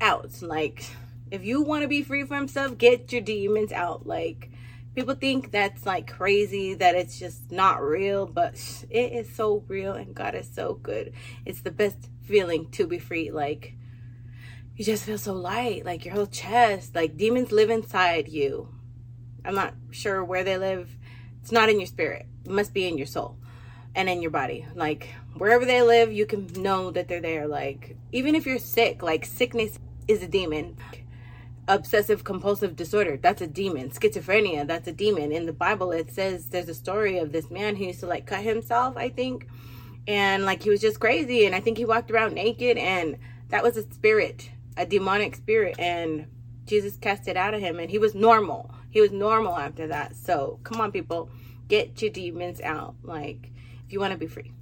out. 0.00 0.42
Like 0.42 0.86
if 1.30 1.44
you 1.44 1.62
want 1.62 1.82
to 1.82 1.88
be 1.88 2.02
free 2.02 2.24
from 2.24 2.48
stuff, 2.48 2.78
get 2.78 3.12
your 3.12 3.20
demons 3.20 3.72
out. 3.72 4.06
Like 4.06 4.50
people 4.94 5.14
think 5.14 5.50
that's 5.50 5.84
like 5.84 6.10
crazy 6.10 6.74
that 6.74 6.94
it's 6.94 7.18
just 7.18 7.50
not 7.50 7.82
real 7.82 8.26
but 8.26 8.54
it 8.90 9.12
is 9.12 9.34
so 9.34 9.64
real 9.66 9.92
and 9.92 10.14
god 10.14 10.34
is 10.34 10.48
so 10.52 10.74
good 10.74 11.12
it's 11.44 11.62
the 11.62 11.70
best 11.70 12.08
feeling 12.22 12.70
to 12.70 12.86
be 12.86 12.98
free 12.98 13.30
like 13.30 13.74
you 14.76 14.84
just 14.84 15.04
feel 15.04 15.18
so 15.18 15.32
light 15.32 15.84
like 15.84 16.04
your 16.04 16.14
whole 16.14 16.26
chest 16.26 16.94
like 16.94 17.16
demons 17.16 17.52
live 17.52 17.70
inside 17.70 18.28
you. 18.28 18.68
I'm 19.44 19.54
not 19.54 19.74
sure 19.90 20.24
where 20.24 20.42
they 20.42 20.58
live. 20.58 20.96
It's 21.42 21.52
not 21.52 21.68
in 21.68 21.78
your 21.78 21.86
spirit. 21.86 22.26
It 22.44 22.50
must 22.50 22.74
be 22.74 22.88
in 22.88 22.98
your 22.98 23.06
soul 23.06 23.36
and 23.94 24.08
in 24.08 24.20
your 24.20 24.32
body. 24.32 24.66
Like 24.74 25.14
wherever 25.36 25.64
they 25.64 25.82
live 25.82 26.12
you 26.12 26.26
can 26.26 26.46
know 26.54 26.90
that 26.90 27.06
they're 27.06 27.20
there. 27.20 27.46
Like 27.46 27.96
even 28.10 28.34
if 28.34 28.46
you're 28.46 28.58
sick 28.58 29.02
like 29.02 29.24
sickness 29.24 29.78
is 30.08 30.22
a 30.22 30.28
demon. 30.28 30.76
Obsessive 31.68 32.24
compulsive 32.24 32.74
disorder 32.74 33.16
that's 33.16 33.42
a 33.42 33.46
demon. 33.46 33.90
Schizophrenia 33.90 34.66
that's 34.66 34.88
a 34.88 34.92
demon. 34.92 35.30
In 35.30 35.46
the 35.46 35.52
bible 35.52 35.92
it 35.92 36.12
says 36.12 36.48
there's 36.48 36.68
a 36.68 36.74
story 36.74 37.18
of 37.18 37.30
this 37.30 37.48
man 37.48 37.76
who 37.76 37.84
used 37.84 38.00
to 38.00 38.06
like 38.06 38.26
cut 38.26 38.42
himself 38.42 38.96
i 38.96 39.08
think. 39.08 39.46
And 40.08 40.44
like 40.44 40.64
he 40.64 40.70
was 40.70 40.80
just 40.80 40.98
crazy. 40.98 41.46
And 41.46 41.54
i 41.54 41.60
think 41.60 41.78
he 41.78 41.84
walked 41.84 42.10
around 42.10 42.34
naked. 42.34 42.76
And 42.76 43.18
that 43.50 43.62
was 43.62 43.76
a 43.76 43.82
spirit 43.92 44.50
a 44.76 44.86
demonic 44.86 45.36
spirit 45.36 45.76
and 45.78 46.26
jesus 46.66 46.96
cast 46.96 47.28
it 47.28 47.36
out 47.36 47.54
of 47.54 47.60
him 47.60 47.78
and 47.78 47.90
he 47.90 47.98
was 47.98 48.14
normal. 48.14 48.70
He 48.90 49.00
was 49.00 49.10
normal 49.10 49.56
after 49.56 49.88
that. 49.88 50.14
So 50.14 50.60
come 50.62 50.80
on 50.80 50.92
people. 50.92 51.28
Get 51.66 52.00
your 52.00 52.12
demons 52.12 52.60
out. 52.60 52.94
Like 53.02 53.50
if 53.84 53.92
you 53.92 53.98
want 53.98 54.12
to 54.12 54.18
be 54.18 54.28
free. 54.28 54.52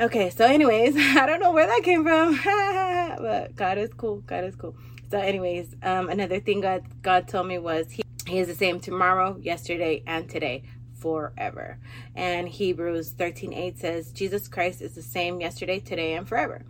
Okay 0.00 0.30
so 0.30 0.44
anyways 0.44 0.96
i 0.98 1.26
don't 1.26 1.40
know 1.40 1.52
where 1.52 1.66
that 1.66 1.82
came 1.82 2.02
from 2.04 2.38
but 3.22 3.54
god 3.54 3.78
is 3.78 3.90
cool. 3.94 4.18
God 4.26 4.44
is 4.44 4.56
cool. 4.56 4.74
So, 5.08 5.20
anyways, 5.20 5.76
um, 5.84 6.08
another 6.08 6.40
thing 6.40 6.60
God 6.60 6.84
God 7.02 7.28
told 7.28 7.46
me 7.46 7.58
was 7.58 7.90
He, 7.92 8.02
he 8.26 8.38
is 8.38 8.48
the 8.48 8.54
same 8.54 8.80
tomorrow, 8.80 9.36
yesterday, 9.40 10.02
and 10.06 10.28
today 10.28 10.64
forever. 10.98 11.78
And 12.14 12.48
Hebrews 12.48 13.12
13 13.12 13.52
8 13.52 13.78
says, 13.78 14.12
Jesus 14.12 14.48
Christ 14.48 14.82
is 14.82 14.94
the 14.94 15.02
same 15.02 15.40
yesterday, 15.40 15.78
today, 15.78 16.14
and 16.14 16.28
forever. 16.28 16.62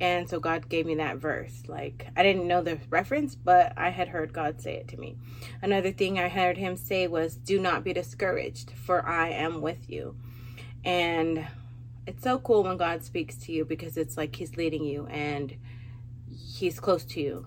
And 0.00 0.28
so 0.28 0.38
God 0.38 0.68
gave 0.68 0.86
me 0.86 0.94
that 0.96 1.16
verse. 1.16 1.62
Like, 1.66 2.06
I 2.16 2.22
didn't 2.22 2.46
know 2.46 2.62
the 2.62 2.78
reference, 2.88 3.34
but 3.34 3.72
I 3.76 3.90
had 3.90 4.08
heard 4.08 4.32
God 4.32 4.60
say 4.60 4.74
it 4.74 4.88
to 4.88 4.96
me. 4.96 5.16
Another 5.60 5.90
thing 5.90 6.18
I 6.18 6.28
heard 6.28 6.56
him 6.56 6.76
say 6.76 7.08
was, 7.08 7.36
Do 7.36 7.58
not 7.58 7.82
be 7.82 7.92
discouraged, 7.92 8.70
for 8.70 9.04
I 9.04 9.30
am 9.30 9.60
with 9.60 9.90
you. 9.90 10.16
And 10.84 11.46
it's 12.06 12.22
so 12.22 12.38
cool 12.38 12.62
when 12.62 12.76
God 12.76 13.02
speaks 13.02 13.36
to 13.38 13.52
you 13.52 13.64
because 13.64 13.96
it's 13.96 14.16
like 14.16 14.36
he's 14.36 14.56
leading 14.56 14.84
you 14.84 15.06
and 15.08 15.56
he's 16.30 16.78
close 16.78 17.04
to 17.04 17.20
you. 17.20 17.46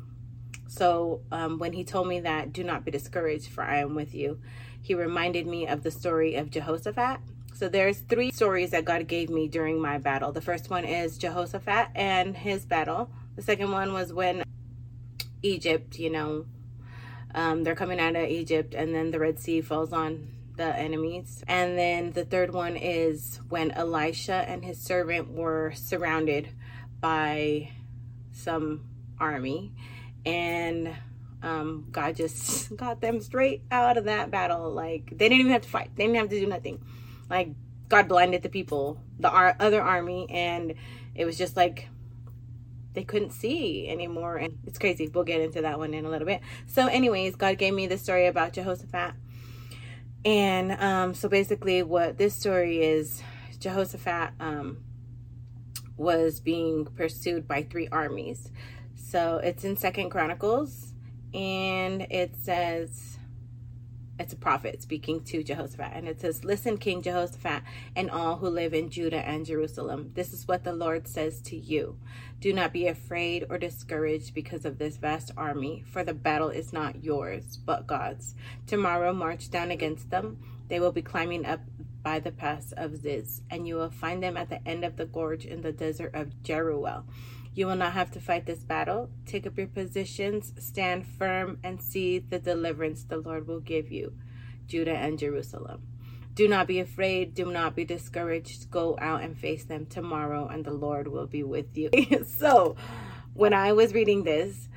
So 0.67 1.21
um, 1.31 1.57
when 1.57 1.73
he 1.73 1.83
told 1.83 2.07
me 2.07 2.19
that, 2.21 2.53
do 2.53 2.63
not 2.63 2.85
be 2.85 2.91
discouraged, 2.91 3.49
for 3.49 3.63
I 3.63 3.79
am 3.79 3.95
with 3.95 4.13
you, 4.13 4.39
he 4.81 4.93
reminded 4.93 5.47
me 5.47 5.67
of 5.67 5.83
the 5.83 5.91
story 5.91 6.35
of 6.35 6.49
Jehoshaphat. 6.49 7.19
So 7.61 7.69
there's 7.69 7.99
three 7.99 8.31
stories 8.31 8.71
that 8.71 8.85
God 8.85 9.05
gave 9.05 9.29
me 9.29 9.47
during 9.47 9.79
my 9.79 9.99
battle. 9.99 10.31
The 10.31 10.41
first 10.41 10.71
one 10.71 10.83
is 10.83 11.19
Jehoshaphat 11.19 11.89
and 11.93 12.35
his 12.35 12.65
battle. 12.65 13.11
The 13.35 13.43
second 13.43 13.69
one 13.69 13.93
was 13.93 14.11
when 14.11 14.43
Egypt, 15.43 15.99
you 15.99 16.09
know, 16.09 16.47
um, 17.35 17.63
they're 17.63 17.75
coming 17.75 17.99
out 17.99 18.15
of 18.15 18.27
Egypt, 18.27 18.73
and 18.73 18.95
then 18.95 19.11
the 19.11 19.19
Red 19.19 19.37
Sea 19.39 19.61
falls 19.61 19.93
on 19.93 20.29
the 20.57 20.75
enemies. 20.75 21.43
And 21.47 21.77
then 21.77 22.13
the 22.13 22.25
third 22.25 22.51
one 22.51 22.75
is 22.75 23.39
when 23.49 23.69
Elisha 23.69 24.43
and 24.47 24.65
his 24.65 24.79
servant 24.79 25.29
were 25.29 25.71
surrounded 25.75 26.49
by 26.99 27.69
some 28.31 28.85
army 29.19 29.71
and 30.25 30.95
um, 31.43 31.85
God 31.91 32.15
just 32.15 32.75
got 32.75 33.01
them 33.01 33.21
straight 33.21 33.61
out 33.69 33.97
of 33.97 34.05
that 34.05 34.31
battle. 34.31 34.71
Like 34.71 35.11
they 35.11 35.29
didn't 35.29 35.41
even 35.41 35.51
have 35.51 35.61
to 35.61 35.69
fight. 35.69 35.91
They 35.95 36.07
didn't 36.07 36.17
have 36.17 36.29
to 36.29 36.39
do 36.39 36.47
nothing. 36.47 36.83
Like 37.31 37.49
God 37.89 38.09
blinded 38.09 38.43
the 38.43 38.49
people, 38.49 39.01
the 39.19 39.29
ar- 39.31 39.57
other 39.59 39.81
army, 39.81 40.27
and 40.29 40.75
it 41.15 41.25
was 41.25 41.37
just 41.37 41.57
like 41.57 41.89
they 42.93 43.03
couldn't 43.03 43.31
see 43.31 43.87
anymore. 43.89 44.37
And 44.37 44.59
it's 44.67 44.77
crazy. 44.77 45.07
We'll 45.07 45.23
get 45.23 45.41
into 45.41 45.61
that 45.61 45.79
one 45.79 45.93
in 45.93 46.05
a 46.05 46.09
little 46.09 46.27
bit. 46.27 46.41
So, 46.67 46.87
anyways, 46.87 47.37
God 47.37 47.57
gave 47.57 47.73
me 47.73 47.87
the 47.87 47.97
story 47.97 48.27
about 48.27 48.53
Jehoshaphat. 48.53 49.15
And 50.25 50.73
um, 50.73 51.13
so 51.15 51.29
basically, 51.29 51.83
what 51.83 52.17
this 52.17 52.35
story 52.35 52.83
is 52.83 53.23
Jehoshaphat 53.59 54.33
um, 54.39 54.83
was 55.97 56.41
being 56.41 56.85
pursued 56.85 57.47
by 57.47 57.63
three 57.63 57.87
armies. 57.91 58.51
So 58.95 59.37
it's 59.37 59.63
in 59.63 59.77
Second 59.77 60.09
Chronicles, 60.09 60.93
and 61.33 62.03
it 62.09 62.35
says 62.37 63.10
it's 64.21 64.33
a 64.33 64.37
prophet 64.37 64.81
speaking 64.81 65.23
to 65.25 65.43
Jehoshaphat, 65.43 65.91
and 65.93 66.07
it 66.07 66.21
says, 66.21 66.45
"Listen, 66.45 66.77
King 66.77 67.01
Jehoshaphat, 67.01 67.63
and 67.95 68.09
all 68.09 68.37
who 68.37 68.47
live 68.47 68.73
in 68.73 68.89
Judah 68.89 69.27
and 69.27 69.45
Jerusalem. 69.45 70.11
This 70.13 70.31
is 70.31 70.47
what 70.47 70.63
the 70.63 70.73
Lord 70.73 71.07
says 71.07 71.41
to 71.41 71.57
you: 71.57 71.97
Do 72.39 72.53
not 72.53 72.71
be 72.71 72.87
afraid 72.87 73.45
or 73.49 73.57
discouraged 73.57 74.33
because 74.33 74.63
of 74.63 74.77
this 74.77 74.97
vast 74.97 75.31
army, 75.35 75.83
for 75.85 76.03
the 76.03 76.13
battle 76.13 76.49
is 76.49 76.71
not 76.71 77.03
yours, 77.03 77.57
but 77.57 77.87
God's. 77.87 78.35
Tomorrow, 78.67 79.11
march 79.11 79.49
down 79.49 79.71
against 79.71 80.09
them. 80.09 80.37
They 80.69 80.79
will 80.79 80.93
be 80.93 81.01
climbing 81.01 81.45
up." 81.45 81.61
By 82.03 82.19
the 82.19 82.31
pass 82.31 82.71
of 82.71 82.97
Ziz, 82.97 83.43
and 83.51 83.67
you 83.67 83.75
will 83.75 83.91
find 83.91 84.23
them 84.23 84.35
at 84.35 84.49
the 84.49 84.67
end 84.67 84.83
of 84.83 84.97
the 84.97 85.05
gorge 85.05 85.45
in 85.45 85.61
the 85.61 85.71
desert 85.71 86.15
of 86.15 86.41
Jeruel. 86.41 87.03
You 87.53 87.67
will 87.67 87.75
not 87.75 87.93
have 87.93 88.11
to 88.11 88.21
fight 88.21 88.45
this 88.45 88.63
battle. 88.63 89.09
Take 89.25 89.45
up 89.45 89.57
your 89.57 89.67
positions, 89.67 90.53
stand 90.57 91.05
firm, 91.05 91.59
and 91.63 91.81
see 91.81 92.19
the 92.19 92.39
deliverance 92.39 93.03
the 93.03 93.17
Lord 93.17 93.47
will 93.47 93.59
give 93.59 93.91
you, 93.91 94.13
Judah 94.67 94.95
and 94.95 95.19
Jerusalem. 95.19 95.81
Do 96.33 96.47
not 96.47 96.65
be 96.65 96.79
afraid. 96.79 97.33
Do 97.33 97.51
not 97.51 97.75
be 97.75 97.83
discouraged. 97.83 98.71
Go 98.71 98.97
out 99.01 99.21
and 99.21 99.37
face 99.37 99.65
them 99.65 99.85
tomorrow, 99.85 100.47
and 100.47 100.63
the 100.63 100.71
Lord 100.71 101.09
will 101.09 101.27
be 101.27 101.43
with 101.43 101.77
you. 101.77 101.89
so, 102.37 102.77
when 103.33 103.53
I 103.53 103.73
was 103.73 103.93
reading 103.93 104.23
this, 104.23 104.69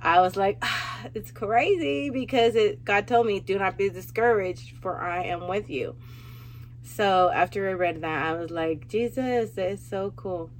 I 0.00 0.22
was 0.22 0.34
like, 0.34 0.58
ah, 0.62 1.06
it's 1.14 1.30
crazy 1.30 2.08
because 2.08 2.54
it, 2.54 2.84
God 2.84 3.06
told 3.06 3.26
me, 3.26 3.40
do 3.40 3.58
not 3.58 3.76
be 3.76 3.90
discouraged, 3.90 4.78
for 4.78 4.98
I 4.98 5.24
am 5.24 5.46
with 5.46 5.68
you. 5.68 5.94
So, 6.82 7.30
after 7.34 7.68
I 7.68 7.72
read 7.74 8.00
that, 8.00 8.24
I 8.26 8.32
was 8.32 8.50
like, 8.50 8.88
Jesus, 8.88 9.50
that 9.50 9.72
is 9.72 9.86
so 9.86 10.10
cool. 10.16 10.50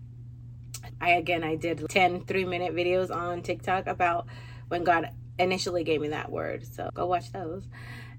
I 1.00 1.10
again 1.10 1.44
I 1.44 1.56
did 1.56 1.88
10 1.88 2.24
3 2.24 2.44
minute 2.44 2.74
videos 2.74 3.14
on 3.14 3.42
TikTok 3.42 3.86
about 3.86 4.26
when 4.68 4.84
God 4.84 5.10
initially 5.38 5.84
gave 5.84 6.00
me 6.00 6.08
that 6.08 6.30
word. 6.30 6.66
So 6.74 6.90
go 6.94 7.06
watch 7.06 7.32
those. 7.32 7.64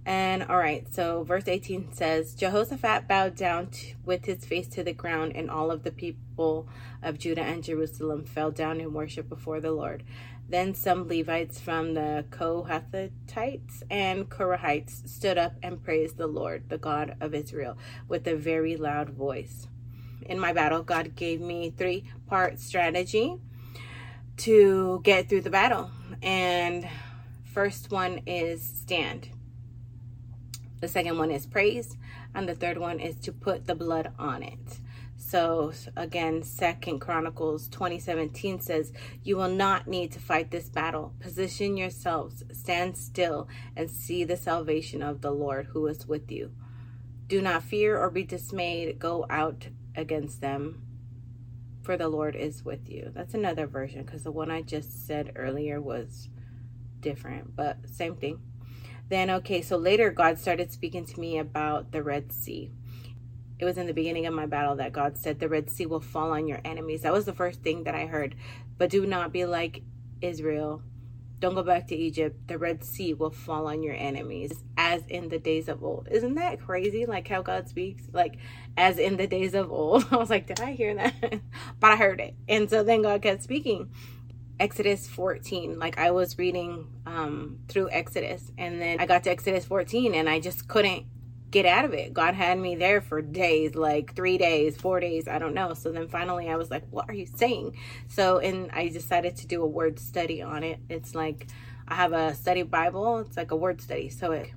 And 0.08 0.44
all 0.44 0.58
right, 0.58 0.86
so 0.94 1.24
verse 1.24 1.48
18 1.48 1.94
says 1.94 2.36
Jehoshaphat 2.36 3.08
bowed 3.08 3.36
down 3.36 3.68
t- 3.68 3.96
with 4.06 4.26
his 4.26 4.46
face 4.46 4.68
to 4.68 4.84
the 4.84 4.94
ground, 4.94 5.32
and 5.36 5.50
all 5.50 5.72
of 5.72 5.82
the 5.82 5.92
people 5.92 6.70
of 7.02 7.18
Judah 7.18 7.42
and 7.42 7.64
Jerusalem 7.64 8.24
fell 8.24 8.52
down 8.52 8.80
in 8.80 8.94
worship 8.94 9.28
before 9.28 9.60
the 9.60 9.72
Lord. 9.72 10.04
Then 10.48 10.76
some 10.76 11.08
Levites 11.08 11.60
from 11.60 11.96
the 11.96 12.24
Kohathites 12.30 13.82
and 13.90 14.30
Korahites 14.30 15.10
stood 15.10 15.40
up 15.40 15.54
and 15.64 15.84
praised 15.84 16.18
the 16.18 16.28
Lord, 16.28 16.70
the 16.70 16.78
God 16.78 17.18
of 17.20 17.34
Israel, 17.34 17.76
with 18.08 18.28
a 18.28 18.36
very 18.36 18.78
loud 18.78 19.10
voice 19.10 19.68
in 20.22 20.40
my 20.40 20.54
battle, 20.54 20.84
God 20.84 21.16
gave 21.16 21.42
me 21.42 21.72
three 21.72 22.06
part 22.28 22.60
strategy 22.60 23.38
to 24.38 25.02
get 25.04 25.30
through 25.30 25.42
the 25.42 25.50
battle. 25.50 25.92
And 26.22 26.88
first 27.44 27.92
one 27.92 28.22
is 28.26 28.62
stand. 28.62 29.30
The 30.82 30.88
second 30.88 31.18
one 31.18 31.32
is 31.32 31.46
praise. 31.46 31.98
And 32.34 32.50
the 32.50 32.56
third 32.56 32.78
one 32.78 33.00
is 33.00 33.16
to 33.22 33.32
put 33.32 33.66
the 33.66 33.76
blood 33.76 34.12
on 34.20 34.44
it. 34.44 34.80
So 35.18 35.74
again, 35.96 36.44
Second 36.44 37.00
Chronicles 37.00 37.68
2017 37.70 38.60
says, 38.60 38.94
You 39.24 39.38
will 39.38 39.50
not 39.50 39.88
need 39.88 40.12
to 40.12 40.20
fight 40.20 40.52
this 40.52 40.70
battle. 40.70 41.14
Position 41.20 41.78
yourselves, 41.78 42.44
stand 42.52 42.98
still, 42.98 43.48
and 43.76 43.90
see 43.90 44.24
the 44.24 44.38
salvation 44.38 45.02
of 45.02 45.22
the 45.22 45.32
Lord 45.32 45.68
who 45.68 45.88
is 45.88 46.06
with 46.06 46.32
you. 46.32 46.52
Do 47.28 47.42
not 47.42 47.64
fear 47.64 47.98
or 47.98 48.12
be 48.12 48.24
dismayed. 48.24 49.00
Go 49.00 49.26
out 49.30 49.70
against 49.96 50.42
them, 50.42 50.82
for 51.82 51.98
the 51.98 52.10
Lord 52.10 52.36
is 52.36 52.64
with 52.64 52.90
you. 52.90 53.12
That's 53.14 53.34
another 53.34 53.68
version 53.68 54.04
because 54.04 54.24
the 54.24 54.32
one 54.32 54.52
I 54.52 54.62
just 54.62 55.06
said 55.06 55.34
earlier 55.36 55.80
was 55.80 56.30
different, 57.00 57.56
but 57.56 57.78
same 57.90 58.16
thing. 58.16 58.40
Then, 59.10 59.30
okay, 59.30 59.62
so 59.62 59.78
later 59.78 60.10
God 60.10 60.40
started 60.40 60.72
speaking 60.72 61.06
to 61.06 61.20
me 61.20 61.38
about 61.38 61.92
the 61.92 62.02
Red 62.02 62.32
Sea. 62.32 62.72
It 63.60 63.66
was 63.66 63.78
in 63.78 63.88
the 63.88 63.94
beginning 63.94 64.26
of 64.26 64.34
my 64.34 64.48
battle 64.48 64.76
that 64.78 64.92
God 64.92 65.18
said, 65.18 65.40
The 65.40 65.48
Red 65.48 65.70
Sea 65.70 65.86
will 65.86 66.02
fall 66.02 66.32
on 66.32 66.48
your 66.48 66.60
enemies. 66.66 67.04
That 67.04 67.14
was 67.14 67.26
the 67.26 67.34
first 67.34 67.62
thing 67.62 67.84
that 67.84 67.96
I 67.96 68.08
heard. 68.08 68.36
But 68.78 68.90
do 68.90 69.06
not 69.06 69.32
be 69.32 69.46
like 69.46 69.84
Israel. 70.22 70.82
Don't 71.40 71.56
go 71.56 71.64
back 71.64 71.88
to 71.88 71.96
Egypt. 71.96 72.48
The 72.48 72.58
Red 72.58 72.84
Sea 72.84 73.14
will 73.14 73.30
fall 73.30 73.68
on 73.68 73.84
your 73.84 73.96
enemies 73.96 74.64
as 74.78 75.06
in 75.08 75.30
the 75.30 75.40
days 75.40 75.68
of 75.68 75.84
old. 75.84 76.08
Isn't 76.10 76.36
that 76.36 76.60
crazy? 76.60 77.06
Like 77.06 77.28
how 77.28 77.42
God 77.42 77.68
speaks, 77.68 78.04
like 78.14 78.38
as 78.78 78.98
in 78.98 79.18
the 79.18 79.28
days 79.28 79.54
of 79.54 79.72
old. 79.72 80.08
I 80.12 80.18
was 80.18 80.30
like, 80.30 80.48
Did 80.48 80.62
I 80.62 80.72
hear 80.72 80.96
that? 80.96 81.14
but 81.80 81.92
I 81.92 81.96
heard 81.96 82.20
it. 82.20 82.36
And 82.48 82.70
so 82.70 82.84
then 82.84 83.02
God 83.02 83.22
kept 83.22 83.44
speaking. 83.44 83.92
Exodus 84.60 85.08
14. 85.08 85.78
Like 85.78 85.98
I 85.98 86.12
was 86.12 86.38
reading 86.38 86.88
um, 87.06 87.60
through 87.68 87.90
Exodus, 87.92 88.52
and 88.58 88.82
then 88.82 89.00
I 89.00 89.06
got 89.06 89.24
to 89.26 89.30
Exodus 89.30 89.66
14, 89.66 90.16
and 90.16 90.30
I 90.30 90.40
just 90.40 90.68
couldn't 90.68 91.06
get 91.56 91.66
out 91.66 91.86
of 91.86 91.94
it. 91.94 92.14
God 92.14 92.34
had 92.34 92.60
me 92.60 92.76
there 92.76 93.00
for 93.00 93.22
days, 93.22 93.76
like 93.76 94.14
three 94.14 94.38
days, 94.38 94.76
four 94.76 95.00
days, 95.00 95.26
I 95.26 95.40
don't 95.40 95.54
know. 95.54 95.74
So 95.74 95.90
then 95.90 96.10
finally 96.10 96.50
I 96.50 96.58
was 96.58 96.70
like, 96.70 96.84
What 96.90 97.10
are 97.10 97.14
you 97.14 97.26
saying? 97.26 97.78
So, 98.10 98.40
and 98.40 98.70
I 98.74 98.90
decided 98.90 99.38
to 99.38 99.48
do 99.48 99.64
a 99.64 99.66
word 99.66 99.98
study 99.98 100.42
on 100.42 100.64
it. 100.64 100.80
It's 100.90 101.16
like 101.16 101.48
I 101.88 101.96
have 101.96 102.12
a 102.12 102.36
study 102.36 102.64
Bible, 102.64 103.20
it's 103.20 103.38
like 103.38 103.52
a 103.52 103.56
word 103.56 103.80
study. 103.80 104.10
So 104.10 104.34
it 104.34 104.50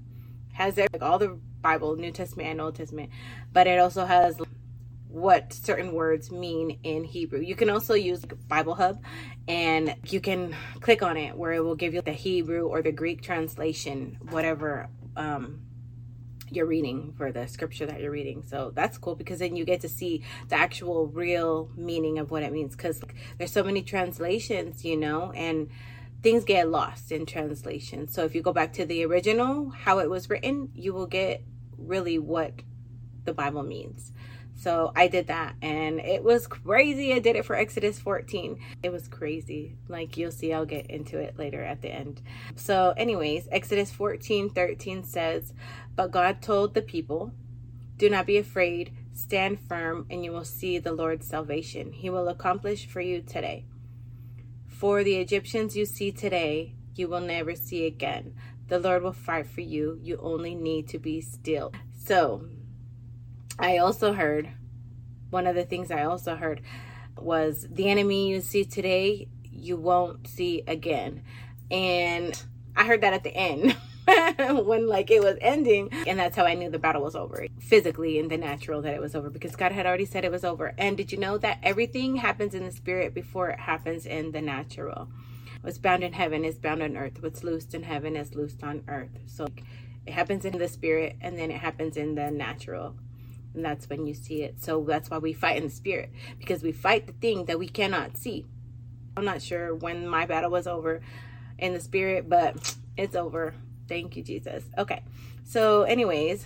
has 0.55 0.77
like 0.77 1.01
all 1.01 1.21
the 1.21 1.39
Bible, 1.63 1.95
New 1.95 2.11
Testament 2.11 2.49
and 2.49 2.61
Old 2.61 2.75
Testament, 2.75 3.11
but 3.53 3.69
it 3.69 3.79
also 3.79 4.05
has 4.05 4.37
what 5.07 5.53
certain 5.53 5.93
words 5.93 6.33
mean 6.33 6.81
in 6.83 7.05
Hebrew. 7.05 7.41
You 7.41 7.55
can 7.55 7.71
also 7.71 7.95
use 7.95 8.25
Bible 8.49 8.75
Hub 8.75 9.01
and 9.47 9.95
you 10.09 10.21
can 10.21 10.57
click 10.81 11.05
on 11.05 11.17
it 11.17 11.37
where 11.37 11.53
it 11.53 11.63
will 11.63 11.77
give 11.77 11.95
you 11.95 12.03
the 12.03 12.13
Hebrew 12.13 12.67
or 12.67 12.83
the 12.83 12.93
Greek 12.93 13.23
translation, 13.23 14.19
whatever 14.31 14.89
um, 15.17 15.61
you're 16.51 16.67
reading 16.67 17.15
for 17.17 17.33
the 17.33 17.47
scripture 17.47 17.87
that 17.87 18.01
you're 18.01 18.11
reading. 18.11 18.43
So 18.47 18.73
that's 18.75 18.99
cool 18.99 19.15
because 19.15 19.39
then 19.39 19.57
you 19.57 19.65
get 19.65 19.81
to 19.83 19.89
see 19.89 20.23
the 20.49 20.57
actual 20.57 21.07
real 21.07 21.71
meaning 21.77 22.19
of 22.19 22.31
what 22.31 22.43
it 22.43 22.53
means 22.53 22.77
because 22.77 23.01
there's 23.39 23.53
so 23.53 23.63
many 23.63 23.83
translations, 23.83 24.85
you 24.85 24.97
know, 24.97 25.33
and 25.33 25.69
things 26.23 26.45
get 26.45 26.69
lost 26.69 27.13
in 27.13 27.27
translation. 27.27 28.09
So 28.09 28.25
if 28.25 28.35
you 28.35 28.43
go 28.43 28.53
back 28.53 28.73
to 28.75 28.85
the 28.85 29.05
original, 29.05 29.71
how 29.71 29.99
it 29.99 30.11
was 30.11 30.29
written, 30.29 30.71
you 30.75 30.93
will 30.93 31.07
get 31.07 31.43
really 31.77 32.19
what 32.19 32.53
the 33.25 33.33
Bible 33.33 33.63
means. 33.63 34.13
So 34.59 34.91
I 34.97 35.07
did 35.07 35.29
that 35.29 35.55
and 35.63 36.01
it 36.01 36.25
was 36.25 36.49
crazy. 36.49 37.13
I 37.13 37.21
did 37.21 37.37
it 37.37 37.45
for 37.45 37.55
Exodus 37.55 38.01
14. 38.01 38.59
It 38.83 38.91
was 38.91 39.07
crazy. 39.07 39.77
Like 39.87 40.17
you'll 40.17 40.33
see, 40.33 40.53
I'll 40.53 40.67
get 40.67 40.91
into 40.91 41.19
it 41.19 41.39
later 41.39 41.63
at 41.63 41.81
the 41.81 41.89
end. 41.89 42.21
So, 42.57 42.93
anyways, 42.97 43.47
Exodus 43.53 43.93
14 43.93 44.51
13 44.51 45.05
says, 45.05 45.53
But 45.99 46.13
God 46.13 46.41
told 46.41 46.75
the 46.75 46.81
people, 46.81 47.33
Do 47.97 48.09
not 48.09 48.25
be 48.25 48.37
afraid, 48.37 48.93
stand 49.13 49.59
firm, 49.59 50.07
and 50.09 50.25
you 50.25 50.31
will 50.31 50.45
see 50.45 50.79
the 50.79 50.93
Lord's 50.93 51.27
salvation. 51.27 51.91
He 51.91 52.09
will 52.09 52.29
accomplish 52.29 52.87
for 52.87 53.01
you 53.01 53.21
today. 53.21 53.65
For 54.69 55.03
the 55.03 55.17
Egyptians 55.17 55.77
you 55.77 55.85
see 55.85 56.13
today, 56.13 56.77
you 56.95 57.09
will 57.09 57.21
never 57.21 57.57
see 57.57 57.85
again. 57.85 58.37
The 58.69 58.79
Lord 58.79 59.03
will 59.03 59.13
fight 59.13 59.49
for 59.49 59.61
you. 59.61 59.99
You 60.01 60.21
only 60.23 60.55
need 60.55 60.87
to 60.91 61.01
be 61.01 61.21
still. 61.21 61.73
So, 61.93 62.45
I 63.59 63.79
also 63.79 64.13
heard 64.13 64.51
one 65.31 65.49
of 65.49 65.57
the 65.57 65.65
things 65.65 65.91
I 65.91 66.05
also 66.05 66.37
heard 66.37 66.61
was 67.17 67.67
the 67.69 67.91
enemy 67.91 68.31
you 68.31 68.41
see 68.41 68.65
today, 68.65 69.27
you 69.51 69.77
won't 69.77 70.29
see 70.29 70.63
again. 70.65 71.25
And 71.73 72.41
I 72.77 72.85
heard 72.85 73.01
that 73.01 73.15
at 73.15 73.25
the 73.25 73.37
end 73.37 73.77
when 74.65 74.87
like 74.87 75.11
it 75.11 75.23
was 75.23 75.37
ending 75.41 75.91
and 76.07 76.19
that's 76.19 76.37
how 76.37 76.45
I 76.45 76.55
knew 76.55 76.71
the 76.71 76.79
battle 76.79 77.03
was 77.03 77.17
over 77.17 77.47
physically 77.61 78.19
in 78.19 78.29
the 78.29 78.39
natural 78.39 78.83
that 78.83 78.95
it 78.95 79.01
was 79.01 79.15
over 79.15 79.31
because 79.31 79.57
God 79.57 79.73
had 79.73 79.87
already 79.87 80.05
said 80.05 80.25
it 80.25 80.31
was 80.31 80.45
over. 80.45 80.75
And 80.79 80.97
did 80.97 81.13
you 81.13 81.19
know 81.19 81.39
that 81.39 81.59
everything 81.63 82.17
happens 82.17 82.55
in 82.55 82.65
the 82.65 82.73
spirit 82.73 83.15
before 83.15 83.51
it 83.51 83.59
happens 83.59 84.07
in 84.07 84.33
the 84.33 84.41
natural? 84.41 85.09
What's 85.61 85.79
bound 85.79 86.05
in 86.05 86.13
heaven 86.13 86.45
is 86.45 86.59
bound 86.59 86.83
on 86.83 86.97
earth. 86.97 87.21
What's 87.21 87.43
loosed 87.43 87.75
in 87.75 87.83
heaven 87.83 88.17
is 88.17 88.35
loosed 88.35 88.63
on 88.63 88.85
earth. 88.89 89.11
So 89.27 89.47
it 90.07 90.13
happens 90.13 90.45
in 90.45 90.59
the 90.59 90.69
spirit 90.69 91.17
and 91.21 91.39
then 91.39 91.51
it 91.51 91.61
happens 91.61 91.97
in 91.97 92.15
the 92.15 92.31
natural 92.31 92.95
and 93.55 93.65
that's 93.65 93.89
when 93.89 94.07
you 94.07 94.15
see 94.15 94.43
it. 94.43 94.63
So 94.63 94.85
that's 94.85 95.11
why 95.11 95.19
we 95.19 95.33
fight 95.33 95.57
in 95.57 95.65
the 95.65 95.71
spirit 95.71 96.11
because 96.39 96.63
we 96.63 96.73
fight 96.73 97.07
the 97.07 97.13
thing 97.15 97.47
that 97.47 97.59
we 97.59 97.69
cannot 97.69 98.17
see. 98.17 98.47
I'm 99.17 99.25
not 99.25 99.43
sure 99.43 99.75
when 99.75 100.07
my 100.07 100.27
battle 100.27 100.51
was 100.51 100.67
over 100.67 101.01
in 101.59 101.75
the 101.75 101.81
spirit, 101.81 102.29
but 102.29 102.77
it's 102.97 103.17
over. 103.17 103.55
Thank 103.89 104.17
you, 104.17 104.23
Jesus. 104.23 104.65
Okay. 104.77 105.03
So, 105.45 105.83
anyways, 105.83 106.45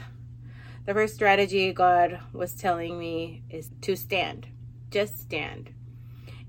the 0.86 0.94
first 0.94 1.14
strategy 1.14 1.72
God 1.72 2.20
was 2.32 2.54
telling 2.54 2.98
me 2.98 3.42
is 3.50 3.70
to 3.82 3.96
stand. 3.96 4.48
Just 4.90 5.18
stand 5.20 5.70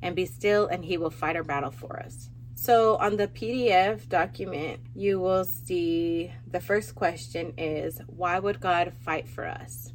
and 0.02 0.16
be 0.16 0.26
still, 0.26 0.68
and 0.68 0.86
He 0.86 0.98
will 0.98 1.10
fight 1.10 1.36
our 1.36 1.44
battle 1.44 1.72
for 1.72 2.00
us. 2.00 2.30
So, 2.56 2.98
on 2.98 3.18
the 3.18 3.28
PDF 3.28 4.08
document, 4.08 4.80
you 4.96 5.20
will 5.20 5.46
see 5.46 6.32
the 6.50 6.60
first 6.60 6.96
question 6.96 7.54
is 7.58 8.00
Why 8.08 8.40
would 8.40 8.60
God 8.60 8.94
fight 9.04 9.28
for 9.28 9.46
us? 9.46 9.94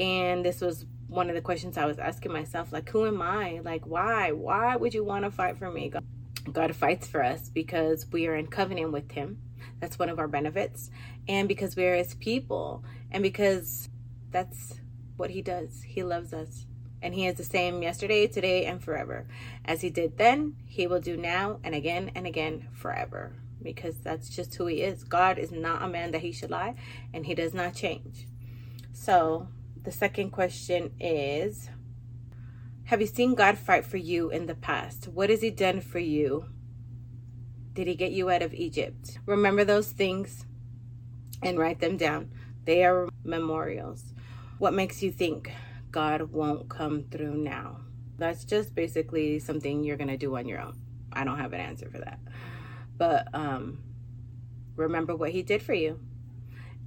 And 0.00 0.42
this 0.42 0.62
was 0.62 0.86
one 1.10 1.28
of 1.28 1.34
the 1.34 1.42
questions 1.42 1.76
I 1.76 1.84
was 1.84 1.98
asking 1.98 2.32
myself 2.32 2.72
like, 2.72 2.88
who 2.88 3.06
am 3.06 3.20
I? 3.20 3.60
Like, 3.64 3.84
why? 3.84 4.32
Why 4.32 4.76
would 4.76 4.94
you 4.94 5.04
want 5.04 5.24
to 5.24 5.30
fight 5.30 5.58
for 5.58 5.70
me? 5.70 5.90
God, 5.90 6.04
God 6.50 6.74
fights 6.74 7.08
for 7.08 7.22
us 7.22 7.50
because 7.50 8.06
we 8.10 8.26
are 8.28 8.36
in 8.36 8.46
covenant 8.46 8.92
with 8.92 9.10
Him. 9.12 9.38
That's 9.80 9.98
one 9.98 10.08
of 10.08 10.18
our 10.18 10.28
benefits. 10.28 10.90
And 11.26 11.48
because 11.48 11.74
we 11.74 11.84
are 11.86 11.96
His 11.96 12.14
people. 12.14 12.84
And 13.10 13.22
because 13.22 13.88
that's 14.30 14.80
what 15.16 15.30
He 15.30 15.42
does. 15.42 15.82
He 15.82 16.02
loves 16.02 16.32
us. 16.32 16.66
And 17.02 17.14
He 17.14 17.26
is 17.26 17.36
the 17.36 17.44
same 17.44 17.82
yesterday, 17.82 18.26
today, 18.26 18.66
and 18.66 18.82
forever. 18.82 19.26
As 19.64 19.80
He 19.80 19.90
did 19.90 20.18
then, 20.18 20.56
He 20.66 20.86
will 20.86 21.00
do 21.00 21.16
now 21.16 21.60
and 21.64 21.74
again 21.74 22.12
and 22.14 22.26
again 22.26 22.68
forever. 22.72 23.32
Because 23.62 23.96
that's 23.98 24.28
just 24.28 24.54
who 24.54 24.66
He 24.66 24.82
is. 24.82 25.04
God 25.04 25.38
is 25.38 25.50
not 25.50 25.82
a 25.82 25.88
man 25.88 26.12
that 26.12 26.22
He 26.22 26.32
should 26.32 26.50
lie, 26.50 26.74
and 27.12 27.26
He 27.26 27.34
does 27.34 27.54
not 27.54 27.74
change. 27.74 28.26
So, 28.92 29.48
the 29.82 29.92
second 29.92 30.30
question 30.30 30.92
is 31.00 31.70
Have 32.84 33.00
you 33.00 33.06
seen 33.06 33.34
God 33.34 33.56
fight 33.56 33.86
for 33.86 33.96
you 33.96 34.30
in 34.30 34.46
the 34.46 34.54
past? 34.54 35.08
What 35.08 35.30
has 35.30 35.40
He 35.40 35.50
done 35.50 35.80
for 35.80 35.98
you? 35.98 36.46
Did 37.80 37.88
He 37.88 37.94
get 37.94 38.12
you 38.12 38.28
out 38.28 38.42
of 38.42 38.52
Egypt? 38.52 39.16
Remember 39.24 39.64
those 39.64 39.90
things 39.90 40.44
and 41.42 41.58
write 41.58 41.80
them 41.80 41.96
down. 41.96 42.30
They 42.66 42.84
are 42.84 43.08
memorials. 43.24 44.12
What 44.58 44.74
makes 44.74 45.02
you 45.02 45.10
think 45.10 45.50
God 45.90 46.30
won't 46.30 46.68
come 46.68 47.04
through 47.04 47.38
now? 47.38 47.78
That's 48.18 48.44
just 48.44 48.74
basically 48.74 49.38
something 49.38 49.82
you're 49.82 49.96
going 49.96 50.08
to 50.08 50.18
do 50.18 50.36
on 50.36 50.46
your 50.46 50.60
own. 50.60 50.76
I 51.10 51.24
don't 51.24 51.38
have 51.38 51.54
an 51.54 51.60
answer 51.60 51.88
for 51.88 51.96
that. 52.00 52.18
But 52.98 53.28
um, 53.32 53.78
remember 54.76 55.16
what 55.16 55.30
He 55.30 55.40
did 55.40 55.62
for 55.62 55.72
you 55.72 56.00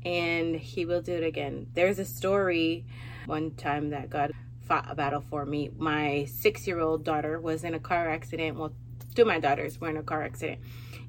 and 0.06 0.56
he 0.56 0.86
will 0.86 1.01
do 1.01 1.13
it 1.13 1.23
again. 1.23 1.65
There's 1.73 1.97
a 1.97 2.06
story 2.06 2.86
one 3.25 3.56
time 3.56 3.89
that 3.89 4.12
God 4.12 4.32
fought 4.67 4.91
a 4.91 4.93
battle 4.93 5.21
for 5.21 5.43
me. 5.43 5.71
My 5.75 6.25
six 6.25 6.67
year 6.67 6.79
old 6.79 7.03
daughter 7.03 7.39
was 7.39 7.63
in 7.63 7.73
a 7.73 7.79
car 7.79 8.12
accident. 8.12 8.60
Well, 8.60 8.73
two 9.15 9.23
of 9.23 9.27
my 9.27 9.39
daughters 9.39 9.79
were 9.79 9.89
in 9.89 9.97
a 9.97 10.03
car 10.03 10.23
accident. 10.23 10.60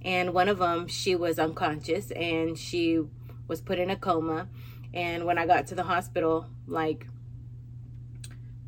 And 0.04 0.34
one 0.34 0.48
of 0.48 0.58
them, 0.58 0.86
she 0.86 1.16
was 1.16 1.38
unconscious 1.38 2.10
and 2.10 2.58
she 2.58 3.02
was 3.48 3.60
put 3.60 3.78
in 3.78 3.90
a 3.90 3.96
coma. 3.96 4.48
And 4.92 5.24
when 5.24 5.38
I 5.38 5.46
got 5.46 5.66
to 5.68 5.74
the 5.74 5.82
hospital, 5.82 6.46
like 6.66 7.06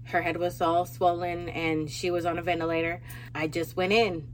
her 0.05 0.23
head 0.23 0.39
was 0.39 0.61
all 0.61 0.87
swollen 0.87 1.49
and 1.49 1.91
she 1.91 2.11
was 2.11 2.25
on 2.25 2.39
a 2.39 2.43
ventilator, 2.43 3.03
I 3.35 3.49
just 3.49 3.77
went 3.77 3.93
in 3.93 4.29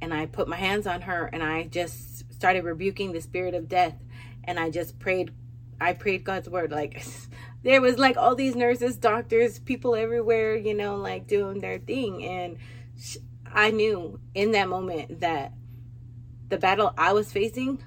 and 0.00 0.14
I 0.14 0.26
put 0.26 0.48
my 0.48 0.56
hands 0.56 0.86
on 0.86 1.02
her 1.02 1.26
and 1.26 1.42
I 1.42 1.64
just 1.64 2.32
started 2.32 2.64
rebuking 2.64 3.12
the 3.12 3.20
spirit 3.20 3.54
of 3.54 3.68
death. 3.68 3.96
And 4.44 4.58
I 4.58 4.70
just 4.70 4.98
prayed 4.98 5.32
I 5.80 5.92
prayed 5.92 6.24
God's 6.24 6.48
word 6.48 6.70
like 6.70 7.04
there 7.64 7.80
was 7.80 7.98
like 7.98 8.16
all 8.16 8.34
these 8.34 8.54
nurses, 8.54 8.96
doctors, 8.96 9.58
people 9.58 9.96
everywhere, 9.96 10.56
you 10.56 10.74
know, 10.74 10.96
like 10.96 11.26
doing 11.26 11.60
their 11.60 11.78
thing. 11.78 12.24
And 12.24 12.58
I 13.52 13.70
knew 13.70 14.20
in 14.34 14.52
that 14.52 14.68
moment 14.68 15.20
that 15.20 15.52
the 16.48 16.58
battle 16.58 16.92
I 16.96 17.12
was 17.12 17.32
facing 17.32 17.82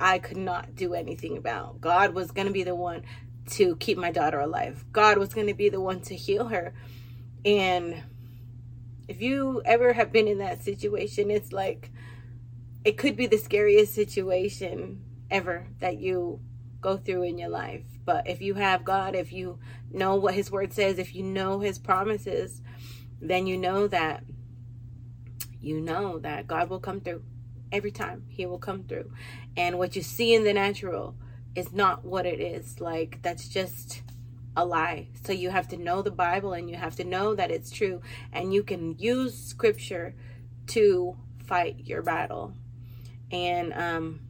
I 0.00 0.18
could 0.18 0.36
not 0.36 0.74
do 0.74 0.94
anything 0.94 1.36
about. 1.36 1.80
God 1.80 2.14
was 2.14 2.30
going 2.30 2.46
to 2.46 2.52
be 2.52 2.64
the 2.64 2.74
one 2.74 3.02
to 3.50 3.76
keep 3.76 3.98
my 3.98 4.10
daughter 4.10 4.40
alive. 4.40 4.84
God 4.92 5.18
was 5.18 5.32
going 5.32 5.46
to 5.46 5.54
be 5.54 5.68
the 5.68 5.80
one 5.80 6.00
to 6.02 6.16
heal 6.16 6.48
her. 6.48 6.74
And 7.44 8.02
if 9.06 9.20
you 9.20 9.62
ever 9.64 9.92
have 9.92 10.12
been 10.12 10.28
in 10.28 10.38
that 10.38 10.62
situation, 10.62 11.30
it's 11.30 11.52
like 11.52 11.90
it 12.84 12.96
could 12.96 13.16
be 13.16 13.26
the 13.26 13.38
scariest 13.38 13.94
situation 13.94 15.02
ever 15.30 15.68
that 15.80 15.98
you 15.98 16.40
go 16.80 16.96
through 16.96 17.22
in 17.22 17.38
your 17.38 17.48
life. 17.48 17.84
But 18.04 18.28
if 18.28 18.42
you 18.42 18.54
have 18.54 18.84
God, 18.84 19.14
if 19.14 19.32
you 19.32 19.58
know 19.90 20.16
what 20.16 20.34
His 20.34 20.50
Word 20.50 20.72
says, 20.72 20.98
if 20.98 21.14
you 21.14 21.22
know 21.22 21.60
His 21.60 21.78
promises, 21.78 22.60
then 23.20 23.46
you 23.46 23.56
know 23.56 23.86
that 23.88 24.24
you 25.60 25.80
know 25.80 26.18
that 26.18 26.46
God 26.46 26.68
will 26.68 26.80
come 26.80 27.00
through 27.00 27.22
every 27.74 27.90
time. 27.90 28.24
He 28.28 28.46
will 28.46 28.58
come 28.58 28.84
through. 28.84 29.10
And 29.56 29.78
what 29.78 29.96
you 29.96 30.02
see 30.02 30.32
in 30.32 30.44
the 30.44 30.54
natural 30.54 31.16
is 31.54 31.72
not 31.72 32.04
what 32.04 32.24
it 32.24 32.40
is. 32.40 32.80
Like, 32.80 33.20
that's 33.20 33.48
just 33.48 34.02
a 34.56 34.64
lie. 34.64 35.08
So 35.24 35.32
you 35.32 35.50
have 35.50 35.68
to 35.68 35.76
know 35.76 36.00
the 36.00 36.12
Bible 36.12 36.52
and 36.52 36.70
you 36.70 36.76
have 36.76 36.94
to 36.96 37.04
know 37.04 37.34
that 37.34 37.50
it's 37.50 37.70
true. 37.70 38.00
And 38.32 38.54
you 38.54 38.62
can 38.62 38.96
use 38.98 39.36
scripture 39.36 40.14
to 40.68 41.16
fight 41.44 41.80
your 41.80 42.02
battle. 42.02 42.54
And 43.32 43.72
um, 43.74 44.20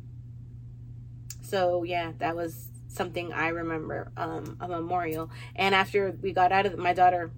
so, 1.42 1.82
yeah, 1.84 2.12
that 2.18 2.34
was 2.34 2.68
something 2.88 3.32
I 3.32 3.48
remember 3.48 4.10
um, 4.16 4.56
a 4.60 4.68
memorial. 4.68 5.30
And 5.54 5.74
after 5.74 6.16
we 6.22 6.32
got 6.32 6.50
out 6.50 6.64
of 6.64 6.78
my 6.78 6.94
daughter 6.94 7.30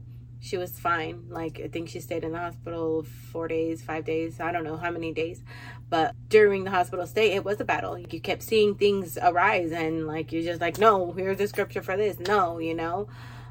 she 0.47 0.57
was 0.57 0.79
fine. 0.79 1.25
Like 1.29 1.61
I 1.63 1.69
think 1.69 1.89
she 1.89 1.99
stayed 1.99 2.23
in 2.23 2.33
the 2.33 2.39
hospital 2.39 3.05
four 3.33 3.49
days, 3.49 3.83
five 3.83 4.05
days, 4.05 4.39
I 4.39 4.53
don't 4.53 4.63
know 4.63 4.77
how 4.77 4.93
many 4.93 5.13
days. 5.13 5.43
But 5.89 6.15
during 6.29 6.65
the 6.65 6.71
hospital 6.71 7.05
stay, 7.07 7.33
it 7.33 7.45
was 7.45 7.61
a 7.61 7.65
battle. 7.65 7.99
You 7.99 8.21
kept 8.21 8.43
seeing 8.43 8.77
things 8.77 9.19
arise, 9.21 9.73
and 9.73 10.07
like 10.07 10.33
you're 10.33 10.43
just 10.43 10.61
like, 10.61 10.79
no, 10.79 11.13
here's 11.13 11.39
the 11.39 11.49
scripture 11.49 11.83
for 11.83 11.97
this. 11.97 12.21
No, 12.21 12.59
you 12.59 12.75
know, 12.75 13.09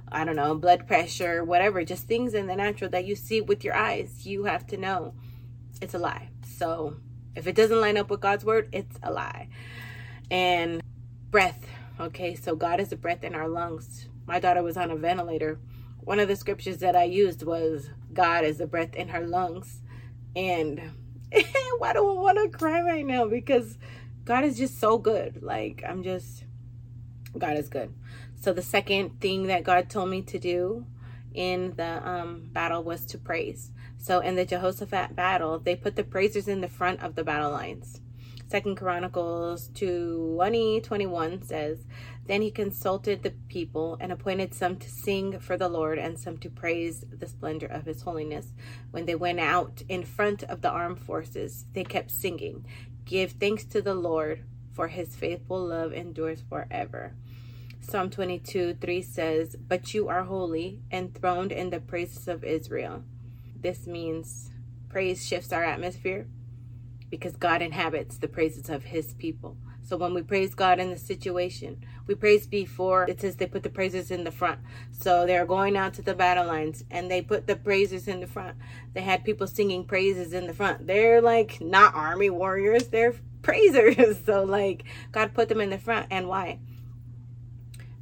I 0.09 0.23
don't 0.23 0.37
know, 0.37 0.55
blood 0.55 0.87
pressure, 0.87 1.43
whatever, 1.43 1.83
just 1.83 2.07
things 2.07 2.33
in 2.33 2.47
the 2.47 2.55
natural 2.55 2.89
that 2.91 3.05
you 3.05 3.15
see 3.15 3.41
with 3.41 3.63
your 3.63 3.75
eyes. 3.75 4.25
You 4.25 4.45
have 4.45 4.65
to 4.67 4.77
know 4.77 5.13
it's 5.81 5.93
a 5.93 5.99
lie. 5.99 6.29
So 6.57 6.95
if 7.35 7.45
it 7.45 7.55
doesn't 7.55 7.81
line 7.81 7.97
up 7.97 8.09
with 8.09 8.21
God's 8.21 8.45
word, 8.45 8.69
it's 8.71 8.97
a 9.03 9.11
lie. 9.11 9.49
And 10.31 10.81
breath. 11.29 11.67
Okay, 11.99 12.35
so 12.35 12.55
God 12.55 12.79
is 12.79 12.89
the 12.89 12.95
breath 12.95 13.23
in 13.23 13.35
our 13.35 13.47
lungs. 13.49 14.07
My 14.25 14.39
daughter 14.39 14.63
was 14.63 14.77
on 14.77 14.91
a 14.91 14.95
ventilator 14.95 15.59
one 16.05 16.19
of 16.19 16.27
the 16.27 16.35
scriptures 16.35 16.77
that 16.77 16.95
I 16.95 17.03
used 17.03 17.43
was 17.43 17.89
God 18.13 18.45
is 18.45 18.59
the 18.59 18.67
breath 18.67 18.95
in 18.95 19.09
her 19.09 19.25
lungs. 19.25 19.81
And 20.35 20.79
why 21.79 21.93
do 21.93 22.07
I 22.07 22.13
want 22.13 22.37
to 22.51 22.57
cry 22.57 22.81
right 22.81 23.05
now? 23.05 23.27
Because 23.27 23.77
God 24.23 24.43
is 24.43 24.57
just 24.57 24.79
so 24.79 24.97
good. 24.97 25.41
Like, 25.43 25.83
I'm 25.87 26.03
just, 26.03 26.45
God 27.37 27.57
is 27.57 27.69
good. 27.69 27.93
So, 28.39 28.53
the 28.53 28.61
second 28.61 29.19
thing 29.19 29.47
that 29.47 29.63
God 29.63 29.89
told 29.89 30.09
me 30.09 30.21
to 30.23 30.39
do 30.39 30.85
in 31.33 31.73
the 31.75 32.07
um, 32.07 32.49
battle 32.53 32.83
was 32.83 33.05
to 33.07 33.17
praise. 33.17 33.71
So, 33.97 34.19
in 34.19 34.35
the 34.35 34.45
Jehoshaphat 34.45 35.15
battle, 35.15 35.59
they 35.59 35.75
put 35.75 35.95
the 35.95 36.03
praisers 36.03 36.47
in 36.47 36.61
the 36.61 36.67
front 36.67 37.01
of 37.01 37.15
the 37.15 37.23
battle 37.23 37.51
lines. 37.51 38.01
Second 38.47 38.77
Chronicles 38.77 39.69
20, 39.73 40.81
21 40.81 41.41
says, 41.41 41.85
Then 42.27 42.41
he 42.41 42.49
consulted 42.49 43.21
the 43.21 43.33
people 43.47 43.97
and 43.99 44.11
appointed 44.11 44.53
some 44.53 44.77
to 44.77 44.89
sing 44.89 45.39
for 45.39 45.57
the 45.57 45.69
Lord 45.69 45.99
and 45.99 46.17
some 46.17 46.37
to 46.39 46.49
praise 46.49 47.05
the 47.09 47.27
splendor 47.27 47.67
of 47.67 47.85
his 47.85 48.01
holiness. 48.01 48.53
When 48.91 49.05
they 49.05 49.15
went 49.15 49.39
out 49.39 49.83
in 49.87 50.03
front 50.03 50.43
of 50.43 50.61
the 50.61 50.69
armed 50.69 50.99
forces, 50.99 51.65
they 51.73 51.83
kept 51.83 52.09
singing, 52.09 52.65
Give 53.05 53.31
thanks 53.31 53.63
to 53.65 53.81
the 53.81 53.93
Lord, 53.93 54.43
for 54.73 54.87
his 54.87 55.15
faithful 55.15 55.67
love 55.67 55.93
endures 55.93 56.41
forever. 56.49 57.13
Psalm 57.79 58.09
22 58.09 58.77
3 58.81 59.01
says, 59.03 59.55
But 59.55 59.93
you 59.93 60.07
are 60.07 60.23
holy, 60.23 60.81
enthroned 60.91 61.51
in 61.51 61.69
the 61.69 61.79
praises 61.79 62.27
of 62.27 62.43
Israel. 62.43 63.03
This 63.55 63.85
means 63.85 64.49
praise 64.89 65.25
shifts 65.25 65.53
our 65.53 65.63
atmosphere 65.63 66.27
because 67.11 67.35
God 67.37 67.61
inhabits 67.61 68.17
the 68.17 68.27
praises 68.27 68.69
of 68.69 68.85
his 68.85 69.13
people. 69.13 69.57
So 69.85 69.97
when 69.97 70.13
we 70.15 70.23
praise 70.23 70.55
God 70.55 70.79
in 70.79 70.89
the 70.89 70.97
situation, 70.97 71.85
we 72.07 72.15
praise 72.15 72.47
before 72.47 73.05
it 73.07 73.21
says 73.21 73.35
they 73.35 73.45
put 73.45 73.61
the 73.61 73.69
praises 73.69 74.09
in 74.09 74.23
the 74.23 74.31
front. 74.31 74.59
So 74.91 75.27
they're 75.27 75.45
going 75.45 75.77
out 75.77 75.93
to 75.95 76.01
the 76.01 76.15
battle 76.15 76.47
lines 76.47 76.83
and 76.89 77.09
they 77.09 77.21
put 77.21 77.45
the 77.45 77.55
praises 77.55 78.07
in 78.07 78.19
the 78.19 78.27
front. 78.27 78.57
They 78.93 79.01
had 79.01 79.23
people 79.23 79.45
singing 79.45 79.85
praises 79.85 80.33
in 80.33 80.47
the 80.47 80.53
front. 80.53 80.87
They're 80.87 81.21
like 81.21 81.61
not 81.61 81.93
army 81.93 82.31
warriors, 82.31 82.87
they're 82.87 83.13
praisers. 83.41 84.21
So 84.25 84.43
like 84.43 84.85
God 85.11 85.35
put 85.35 85.49
them 85.49 85.61
in 85.61 85.69
the 85.69 85.77
front. 85.77 86.07
And 86.09 86.27
why? 86.27 86.59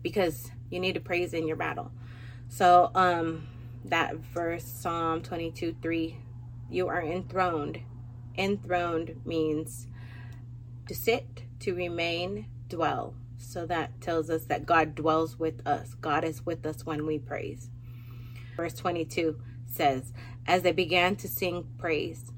Because 0.01 0.51
you 0.69 0.79
need 0.79 0.93
to 0.93 1.01
praise 1.01 1.33
in 1.33 1.47
your 1.47 1.57
battle. 1.57 1.91
So 2.47 2.91
um 2.95 3.47
that 3.85 4.15
verse 4.15 4.63
Psalm 4.63 5.21
22 5.21 5.75
3 5.81 6.17
you 6.69 6.87
are 6.87 7.01
enthroned 7.01 7.81
enthroned 8.37 9.21
means 9.25 9.87
to 10.87 10.95
sit, 10.95 11.42
to 11.63 11.73
remain, 11.73 12.47
dwell. 12.67 13.15
So 13.37 13.65
that 13.65 14.01
tells 14.01 14.29
us 14.29 14.45
that 14.45 14.65
God 14.65 14.95
dwells 14.95 15.39
with 15.39 15.65
us. 15.65 15.93
God 15.95 16.23
is 16.23 16.45
with 16.45 16.65
us 16.65 16.85
when 16.85 17.05
we 17.05 17.19
praise. 17.19 17.69
Verse 18.55 18.73
22 18.73 19.39
says, 19.65 20.13
As 20.45 20.61
they 20.61 20.71
began 20.71 21.15
to 21.17 21.27
sing 21.27 21.67
praise, 21.77 22.31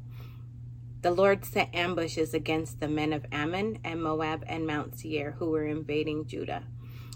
the 1.01 1.11
Lord 1.11 1.43
set 1.43 1.73
ambushes 1.73 2.33
against 2.33 2.79
the 2.79 2.87
men 2.87 3.13
of 3.13 3.25
Ammon 3.31 3.79
and 3.83 4.01
Moab 4.01 4.43
and 4.47 4.65
Mount 4.65 4.97
Seir 4.99 5.31
who 5.37 5.51
were 5.51 5.65
invading 5.65 6.25
Judah. 6.25 6.63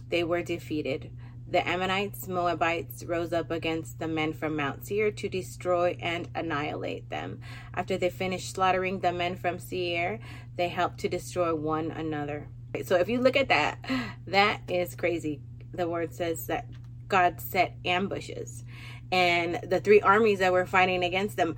They 0.09 0.23
were 0.23 0.41
defeated. 0.41 1.11
The 1.51 1.67
Ammonites, 1.67 2.27
Moabites 2.27 3.03
rose 3.05 3.33
up 3.33 3.49
against 3.49 3.97
the 3.97 4.07
men 4.07 4.33
from 4.33 4.55
Mount 4.55 4.85
Seir 4.85 5.09
to 5.09 5.27
destroy 5.27 5.97
and 5.99 6.27
annihilate 6.35 7.09
them. 7.09 7.41
After 7.73 7.97
they 7.97 8.12
finished 8.12 8.53
slaughtering 8.53 8.99
the 8.99 9.12
men 9.12 9.35
from 9.35 9.57
Seir, 9.57 10.19
they 10.57 10.69
helped 10.69 10.99
to 10.99 11.09
destroy 11.09 11.55
one 11.55 11.89
another. 11.89 12.49
So 12.85 12.97
if 12.97 13.09
you 13.09 13.19
look 13.19 13.35
at 13.35 13.47
that, 13.47 13.83
that 14.27 14.62
is 14.67 14.93
crazy. 14.93 15.41
The 15.73 15.89
word 15.89 16.13
says 16.13 16.45
that 16.47 16.67
God 17.07 17.41
set 17.41 17.75
ambushes. 17.83 18.63
And 19.12 19.59
the 19.63 19.79
three 19.79 20.01
armies 20.01 20.39
that 20.39 20.53
were 20.53 20.67
fighting 20.67 21.03
against 21.03 21.35
them, 21.35 21.55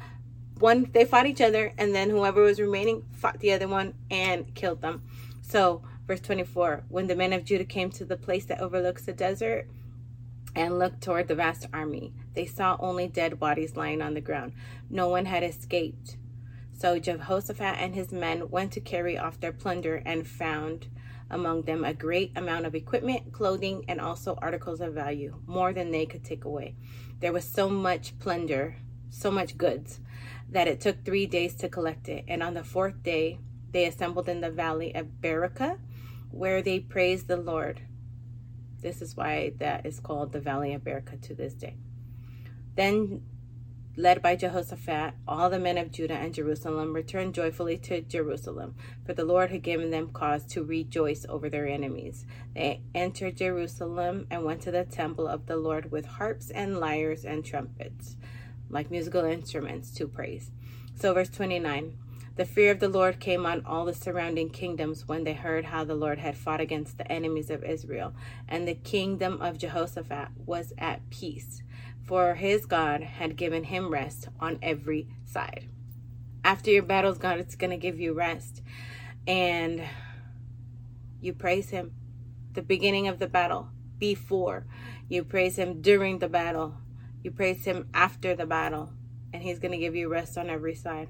one, 0.57 0.89
they 0.93 1.03
fought 1.03 1.27
each 1.27 1.41
other, 1.41 1.73
and 1.77 1.93
then 1.93 2.09
whoever 2.09 2.41
was 2.41 2.61
remaining 2.61 3.03
fought 3.11 3.39
the 3.39 3.51
other 3.51 3.67
one 3.67 3.95
and 4.09 4.55
killed 4.55 4.81
them. 4.81 5.01
So, 5.41 5.83
verse 6.07 6.21
24 6.21 6.85
when 6.87 7.07
the 7.07 7.15
men 7.15 7.33
of 7.33 7.43
Judah 7.43 7.65
came 7.65 7.89
to 7.91 8.05
the 8.05 8.15
place 8.15 8.45
that 8.45 8.61
overlooks 8.61 9.03
the 9.03 9.11
desert, 9.11 9.67
and 10.55 10.79
looked 10.79 11.01
toward 11.01 11.27
the 11.27 11.35
vast 11.35 11.67
army. 11.73 12.13
They 12.33 12.45
saw 12.45 12.77
only 12.79 13.07
dead 13.07 13.39
bodies 13.39 13.75
lying 13.75 14.01
on 14.01 14.13
the 14.13 14.21
ground. 14.21 14.53
No 14.89 15.07
one 15.07 15.25
had 15.25 15.43
escaped. 15.43 16.17
So 16.73 16.99
Jehoshaphat 16.99 17.77
and 17.77 17.93
his 17.93 18.11
men 18.11 18.49
went 18.49 18.71
to 18.73 18.79
carry 18.79 19.17
off 19.17 19.39
their 19.39 19.51
plunder 19.51 20.01
and 20.05 20.27
found 20.27 20.87
among 21.29 21.61
them 21.61 21.85
a 21.85 21.93
great 21.93 22.31
amount 22.35 22.65
of 22.65 22.75
equipment, 22.75 23.31
clothing, 23.31 23.85
and 23.87 24.01
also 24.01 24.37
articles 24.41 24.81
of 24.81 24.93
value, 24.93 25.39
more 25.45 25.73
than 25.73 25.91
they 25.91 26.05
could 26.05 26.23
take 26.23 26.43
away. 26.43 26.75
There 27.19 27.31
was 27.31 27.45
so 27.45 27.69
much 27.69 28.17
plunder, 28.19 28.75
so 29.09 29.31
much 29.31 29.57
goods, 29.57 29.99
that 30.49 30.67
it 30.67 30.81
took 30.81 31.05
three 31.05 31.25
days 31.25 31.55
to 31.55 31.69
collect 31.69 32.09
it. 32.09 32.25
And 32.27 32.43
on 32.43 32.53
the 32.53 32.63
fourth 32.63 33.01
day, 33.01 33.39
they 33.71 33.85
assembled 33.85 34.27
in 34.27 34.41
the 34.41 34.51
valley 34.51 34.93
of 34.93 35.21
Berachah, 35.21 35.79
where 36.31 36.61
they 36.61 36.79
praised 36.79 37.27
the 37.27 37.37
Lord. 37.37 37.81
This 38.81 39.01
is 39.01 39.15
why 39.15 39.53
that 39.57 39.85
is 39.85 39.99
called 39.99 40.31
the 40.31 40.39
Valley 40.39 40.73
of 40.73 40.83
Berachah 40.83 41.21
to 41.21 41.35
this 41.35 41.53
day. 41.53 41.75
Then, 42.75 43.23
led 43.95 44.21
by 44.21 44.35
Jehoshaphat, 44.35 45.13
all 45.27 45.49
the 45.49 45.59
men 45.59 45.77
of 45.77 45.91
Judah 45.91 46.15
and 46.15 46.33
Jerusalem 46.33 46.93
returned 46.93 47.35
joyfully 47.35 47.77
to 47.79 48.01
Jerusalem, 48.01 48.75
for 49.05 49.13
the 49.13 49.25
Lord 49.25 49.51
had 49.51 49.61
given 49.61 49.91
them 49.91 50.09
cause 50.11 50.45
to 50.47 50.63
rejoice 50.63 51.25
over 51.27 51.49
their 51.49 51.67
enemies. 51.67 52.25
They 52.55 52.81
entered 52.95 53.37
Jerusalem 53.37 54.27
and 54.31 54.43
went 54.43 54.61
to 54.61 54.71
the 54.71 54.85
temple 54.85 55.27
of 55.27 55.45
the 55.45 55.57
Lord 55.57 55.91
with 55.91 56.05
harps 56.05 56.49
and 56.49 56.79
lyres 56.79 57.25
and 57.25 57.45
trumpets, 57.45 58.15
like 58.69 58.89
musical 58.89 59.25
instruments 59.25 59.91
to 59.95 60.07
praise. 60.07 60.51
So, 60.95 61.13
verse 61.13 61.29
29 61.29 61.97
the 62.35 62.45
fear 62.45 62.71
of 62.71 62.79
the 62.79 62.89
Lord 62.89 63.19
came 63.19 63.45
on 63.45 63.65
all 63.65 63.85
the 63.85 63.93
surrounding 63.93 64.49
kingdoms 64.49 65.07
when 65.07 65.23
they 65.23 65.33
heard 65.33 65.65
how 65.65 65.83
the 65.83 65.95
Lord 65.95 66.17
had 66.17 66.37
fought 66.37 66.61
against 66.61 66.97
the 66.97 67.11
enemies 67.11 67.49
of 67.49 67.63
Israel, 67.63 68.13
and 68.47 68.67
the 68.67 68.75
kingdom 68.75 69.41
of 69.41 69.57
Jehoshaphat 69.57 70.29
was 70.45 70.71
at 70.77 71.09
peace, 71.09 71.61
for 72.03 72.35
his 72.35 72.65
God 72.65 73.01
had 73.01 73.35
given 73.35 73.65
him 73.65 73.91
rest 73.91 74.29
on 74.39 74.59
every 74.61 75.07
side. 75.25 75.67
After 76.43 76.71
your 76.71 76.83
battles, 76.83 77.17
God 77.17 77.39
is 77.39 77.55
going 77.55 77.71
to 77.71 77.77
give 77.77 77.99
you 77.99 78.13
rest, 78.13 78.61
and 79.27 79.83
you 81.19 81.33
praise 81.33 81.69
him. 81.69 81.93
The 82.53 82.61
beginning 82.61 83.07
of 83.07 83.19
the 83.19 83.27
battle, 83.27 83.69
before 83.99 84.65
you 85.07 85.23
praise 85.23 85.57
him 85.57 85.81
during 85.81 86.19
the 86.19 86.29
battle, 86.29 86.75
you 87.23 87.31
praise 87.31 87.65
him 87.65 87.89
after 87.93 88.35
the 88.35 88.45
battle, 88.45 88.93
and 89.33 89.43
he's 89.43 89.59
going 89.59 89.73
to 89.73 89.77
give 89.77 89.95
you 89.95 90.09
rest 90.09 90.37
on 90.37 90.49
every 90.49 90.75
side. 90.75 91.09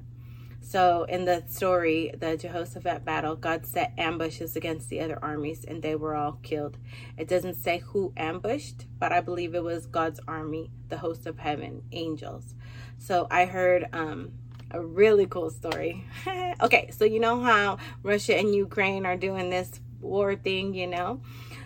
So 0.62 1.04
in 1.04 1.26
the 1.26 1.44
story, 1.48 2.14
the 2.18 2.38
Jehoshaphat 2.38 3.04
battle, 3.04 3.36
God 3.36 3.66
set 3.66 3.94
ambushes 3.98 4.56
against 4.56 4.90
the 4.90 5.02
other 5.02 5.20
armies 5.22 5.66
and 5.66 5.82
they 5.82 5.96
were 5.96 6.16
all 6.16 6.40
killed. 6.44 6.78
It 7.18 7.28
doesn't 7.28 7.56
say 7.56 7.80
who 7.80 8.14
ambushed, 8.16 8.86
but 8.98 9.12
I 9.12 9.22
believe 9.22 9.56
it 9.56 9.64
was 9.64 9.86
God's 9.88 10.20
army, 10.28 10.72
the 10.88 10.98
host 10.98 11.26
of 11.26 11.40
heaven, 11.40 11.84
angels. 11.92 12.56
So 13.00 13.28
I 13.30 13.46
heard 13.46 13.88
um, 13.92 14.32
a 14.70 14.80
really 14.80 15.26
cool 15.26 15.50
story. 15.50 16.06
okay, 16.62 16.90
so 16.92 17.06
you 17.06 17.20
know 17.20 17.42
how 17.42 17.78
Russia 18.04 18.38
and 18.38 18.56
Ukraine 18.56 19.06
are 19.06 19.18
doing 19.18 19.50
this 19.50 19.80
war 20.00 20.36
thing, 20.36 20.74
you 20.74 20.88
know? 20.88 21.22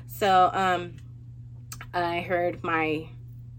So 0.08 0.49
um, 0.53 0.93
I 1.93 2.21
heard 2.21 2.63
my 2.63 3.10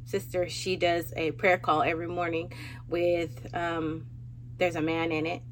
sister, 0.07 0.49
she 0.49 0.77
does 0.77 1.13
a 1.15 1.33
prayer 1.33 1.59
call 1.59 1.83
every 1.83 2.09
morning 2.09 2.53
with, 2.89 3.55
um, 3.55 4.07
there's 4.59 4.77
a 4.77 4.83
man 4.83 5.13
in 5.13 5.27
it 5.27 5.43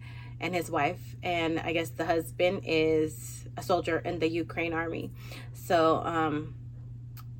and 0.40 0.54
his 0.54 0.70
wife. 0.70 1.16
And 1.22 1.60
I 1.60 1.72
guess 1.72 1.90
the 1.90 2.04
husband 2.04 2.62
is 2.64 3.46
a 3.56 3.62
soldier 3.62 3.98
in 3.98 4.18
the 4.18 4.28
Ukraine 4.28 4.72
army. 4.72 5.12
So 5.52 6.02
um, 6.04 6.54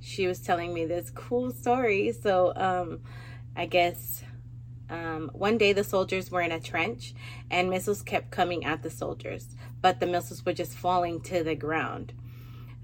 she 0.00 0.26
was 0.26 0.40
telling 0.40 0.72
me 0.72 0.84
this 0.84 1.10
cool 1.10 1.50
story. 1.50 2.12
So 2.12 2.52
um, 2.56 3.00
I 3.56 3.66
guess 3.66 4.22
um, 4.90 5.30
one 5.32 5.58
day 5.58 5.72
the 5.72 5.84
soldiers 5.84 6.30
were 6.30 6.42
in 6.42 6.52
a 6.52 6.60
trench 6.60 7.14
and 7.50 7.70
missiles 7.70 8.02
kept 8.02 8.30
coming 8.30 8.64
at 8.64 8.82
the 8.82 8.90
soldiers, 8.90 9.56
but 9.80 10.00
the 10.00 10.06
missiles 10.06 10.44
were 10.44 10.52
just 10.52 10.72
falling 10.72 11.20
to 11.22 11.42
the 11.42 11.54
ground. 11.54 12.12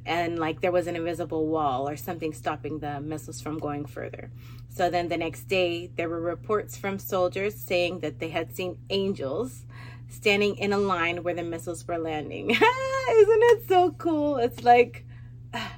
And 0.07 0.39
like 0.39 0.61
there 0.61 0.73
was 0.73 0.87
an 0.87 0.97
invisible 0.97 1.47
wall 1.47 1.89
or 1.89 1.97
something 1.97 2.33
stopping 2.33 2.79
the 2.79 3.01
missiles 3.01 3.41
from 3.41 3.59
going 3.59 3.85
further. 3.85 4.31
So 4.73 4.89
then 4.89 5.09
the 5.09 5.17
next 5.17 5.45
day, 5.49 5.91
there 5.97 6.09
were 6.09 6.21
reports 6.21 6.77
from 6.77 6.99
soldiers 6.99 7.55
saying 7.57 8.01
that 8.01 8.21
they 8.21 8.31
had 8.31 8.55
seen 8.55 8.79
angels 8.89 9.67
standing 10.09 10.57
in 10.57 10.73
a 10.73 10.79
line 10.79 11.23
where 11.23 11.35
the 11.35 11.43
missiles 11.43 11.87
were 11.87 11.99
landing. 11.99 12.51
Isn't 12.51 12.63
it 12.63 13.69
so 13.69 13.91
cool? 13.93 14.37
It's 14.39 14.63
like, 14.63 15.05
ah, 15.53 15.77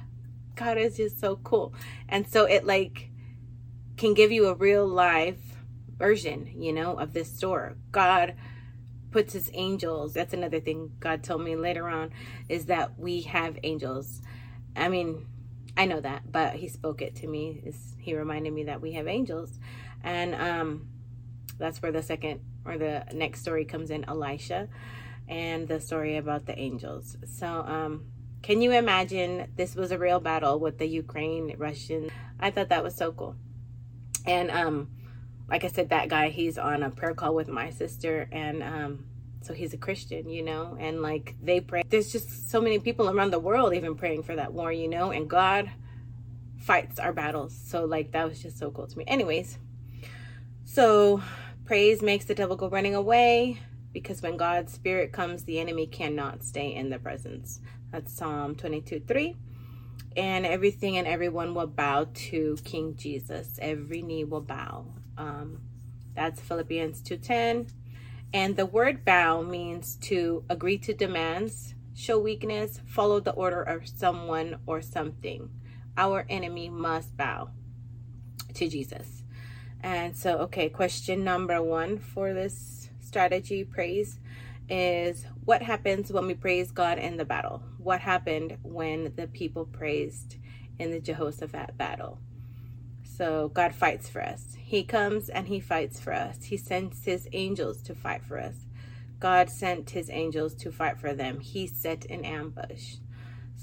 God 0.55 0.77
is 0.77 0.97
just 0.97 1.19
so 1.19 1.37
cool. 1.37 1.73
And 2.07 2.27
so 2.27 2.45
it 2.45 2.65
like 2.65 3.09
can 3.97 4.13
give 4.13 4.31
you 4.31 4.47
a 4.47 4.55
real 4.55 4.87
life 4.87 5.57
version, 5.97 6.51
you 6.55 6.73
know, 6.73 6.97
of 6.97 7.13
this 7.13 7.31
store. 7.35 7.75
God 7.91 8.35
puts 9.11 9.33
his 9.33 9.49
angels. 9.53 10.13
That's 10.13 10.33
another 10.33 10.59
thing 10.59 10.91
God 10.99 11.23
told 11.23 11.41
me 11.41 11.55
later 11.55 11.87
on 11.87 12.11
is 12.49 12.65
that 12.65 12.97
we 12.99 13.21
have 13.21 13.57
angels. 13.63 14.21
I 14.75 14.89
mean, 14.89 15.27
I 15.77 15.85
know 15.85 16.01
that, 16.01 16.31
but 16.31 16.55
he 16.55 16.67
spoke 16.67 17.01
it 17.01 17.15
to 17.17 17.27
me. 17.27 17.61
Is 17.65 17.92
he 18.03 18.15
reminded 18.15 18.53
me 18.53 18.65
that 18.65 18.81
we 18.81 18.93
have 18.93 19.07
angels. 19.07 19.59
And 20.03 20.35
um 20.35 20.87
that's 21.57 21.81
where 21.81 21.91
the 21.91 22.03
second 22.03 22.41
or 22.65 22.77
the 22.77 23.05
next 23.13 23.41
story 23.41 23.65
comes 23.65 23.89
in 23.89 24.03
Elisha 24.05 24.67
and 25.27 25.67
the 25.67 25.79
story 25.79 26.17
about 26.17 26.45
the 26.45 26.57
angels. 26.57 27.17
So 27.25 27.47
um 27.47 28.05
can 28.41 28.61
you 28.61 28.71
imagine 28.71 29.51
this 29.55 29.75
was 29.75 29.91
a 29.91 29.97
real 29.97 30.19
battle 30.19 30.59
with 30.59 30.77
the 30.77 30.87
Ukraine 30.87 31.55
Russian? 31.57 32.09
I 32.39 32.51
thought 32.51 32.69
that 32.69 32.83
was 32.83 32.95
so 32.95 33.11
cool. 33.11 33.35
And 34.25 34.51
um 34.51 34.89
like 35.49 35.63
I 35.63 35.67
said, 35.67 35.89
that 35.89 36.09
guy, 36.09 36.29
he's 36.29 36.57
on 36.57 36.83
a 36.83 36.89
prayer 36.89 37.13
call 37.13 37.35
with 37.35 37.47
my 37.47 37.69
sister, 37.69 38.27
and 38.31 38.63
um, 38.63 39.05
so 39.41 39.53
he's 39.53 39.73
a 39.73 39.77
Christian, 39.77 40.29
you 40.29 40.41
know, 40.41 40.77
and 40.79 41.01
like 41.01 41.35
they 41.41 41.59
pray. 41.59 41.83
There's 41.87 42.11
just 42.11 42.49
so 42.49 42.61
many 42.61 42.79
people 42.79 43.09
around 43.09 43.31
the 43.31 43.39
world 43.39 43.73
even 43.73 43.95
praying 43.95 44.23
for 44.23 44.35
that 44.35 44.53
war, 44.53 44.71
you 44.71 44.87
know, 44.87 45.11
and 45.11 45.29
God 45.29 45.69
fights 46.63 46.99
our 46.99 47.13
battles. 47.13 47.57
So 47.65 47.85
like 47.85 48.11
that 48.11 48.27
was 48.27 48.41
just 48.41 48.57
so 48.57 48.71
cool 48.71 48.87
to 48.87 48.97
me. 48.97 49.03
Anyways, 49.07 49.57
so 50.65 51.21
praise 51.65 52.01
makes 52.01 52.25
the 52.25 52.35
devil 52.35 52.55
go 52.55 52.69
running 52.69 52.95
away 52.95 53.59
because 53.91 54.21
when 54.21 54.37
God's 54.37 54.73
spirit 54.73 55.11
comes, 55.11 55.43
the 55.43 55.59
enemy 55.59 55.87
cannot 55.87 56.43
stay 56.43 56.73
in 56.73 56.89
the 56.89 56.99
presence. 56.99 57.59
That's 57.91 58.15
Psalm 58.15 58.55
22 58.55 59.01
3 59.07 59.35
and 60.15 60.45
everything 60.45 60.97
and 60.97 61.07
everyone 61.07 61.53
will 61.53 61.67
bow 61.67 62.07
to 62.13 62.57
King 62.63 62.95
Jesus. 62.95 63.57
Every 63.61 64.01
knee 64.01 64.23
will 64.23 64.41
bow. 64.41 64.85
Um, 65.17 65.61
that's 66.15 66.39
Philippians 66.39 67.01
2.10. 67.01 67.71
And 68.33 68.55
the 68.55 68.65
word 68.65 69.05
bow 69.05 69.43
means 69.43 69.95
to 70.03 70.43
agree 70.49 70.77
to 70.79 70.93
demands, 70.93 71.75
show 71.95 72.17
weakness, 72.17 72.79
follow 72.85 73.19
the 73.19 73.31
order 73.31 73.61
of 73.61 73.87
someone 73.87 74.57
or 74.65 74.81
something. 74.81 75.49
Our 75.97 76.25
enemy 76.29 76.69
must 76.69 77.15
bow 77.15 77.49
to 78.55 78.67
Jesus. 78.67 79.23
And 79.81 80.15
so, 80.15 80.37
okay, 80.39 80.69
question 80.69 81.23
number 81.23 81.61
one 81.61 81.99
for 81.99 82.33
this 82.33 82.89
strategy 83.01 83.63
praise 83.63 84.19
is 84.69 85.25
what 85.43 85.61
happens 85.61 86.11
when 86.11 86.25
we 86.25 86.33
praise 86.33 86.71
God 86.71 86.97
in 86.97 87.17
the 87.17 87.25
battle? 87.25 87.63
What 87.77 87.99
happened 87.99 88.57
when 88.63 89.13
the 89.15 89.27
people 89.27 89.65
praised 89.65 90.37
in 90.79 90.91
the 90.91 91.01
Jehoshaphat 91.01 91.77
battle? 91.77 92.19
So 93.03 93.49
God 93.49 93.75
fights 93.75 94.09
for 94.09 94.21
us. 94.21 94.55
He 94.57 94.83
comes 94.83 95.29
and 95.29 95.47
he 95.47 95.59
fights 95.59 95.99
for 95.99 96.13
us. 96.13 96.45
He 96.45 96.57
sends 96.57 97.05
his 97.05 97.27
angels 97.33 97.81
to 97.83 97.93
fight 97.93 98.23
for 98.23 98.39
us. 98.39 98.55
God 99.19 99.49
sent 99.49 99.91
his 99.91 100.09
angels 100.09 100.55
to 100.55 100.71
fight 100.71 100.99
for 100.99 101.13
them. 101.13 101.39
He 101.39 101.67
set 101.67 102.05
an 102.05 102.25
ambush. 102.25 102.95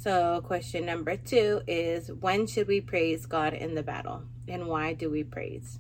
So, 0.03 0.41
question 0.47 0.87
number 0.87 1.15
two 1.15 1.61
is 1.67 2.11
when 2.11 2.47
should 2.47 2.69
we 2.69 2.81
praise 2.81 3.27
God 3.27 3.53
in 3.53 3.75
the 3.75 3.83
battle? 3.83 4.23
And 4.49 4.67
why 4.67 4.95
do 4.95 5.11
we 5.11 5.25
praise? 5.25 5.79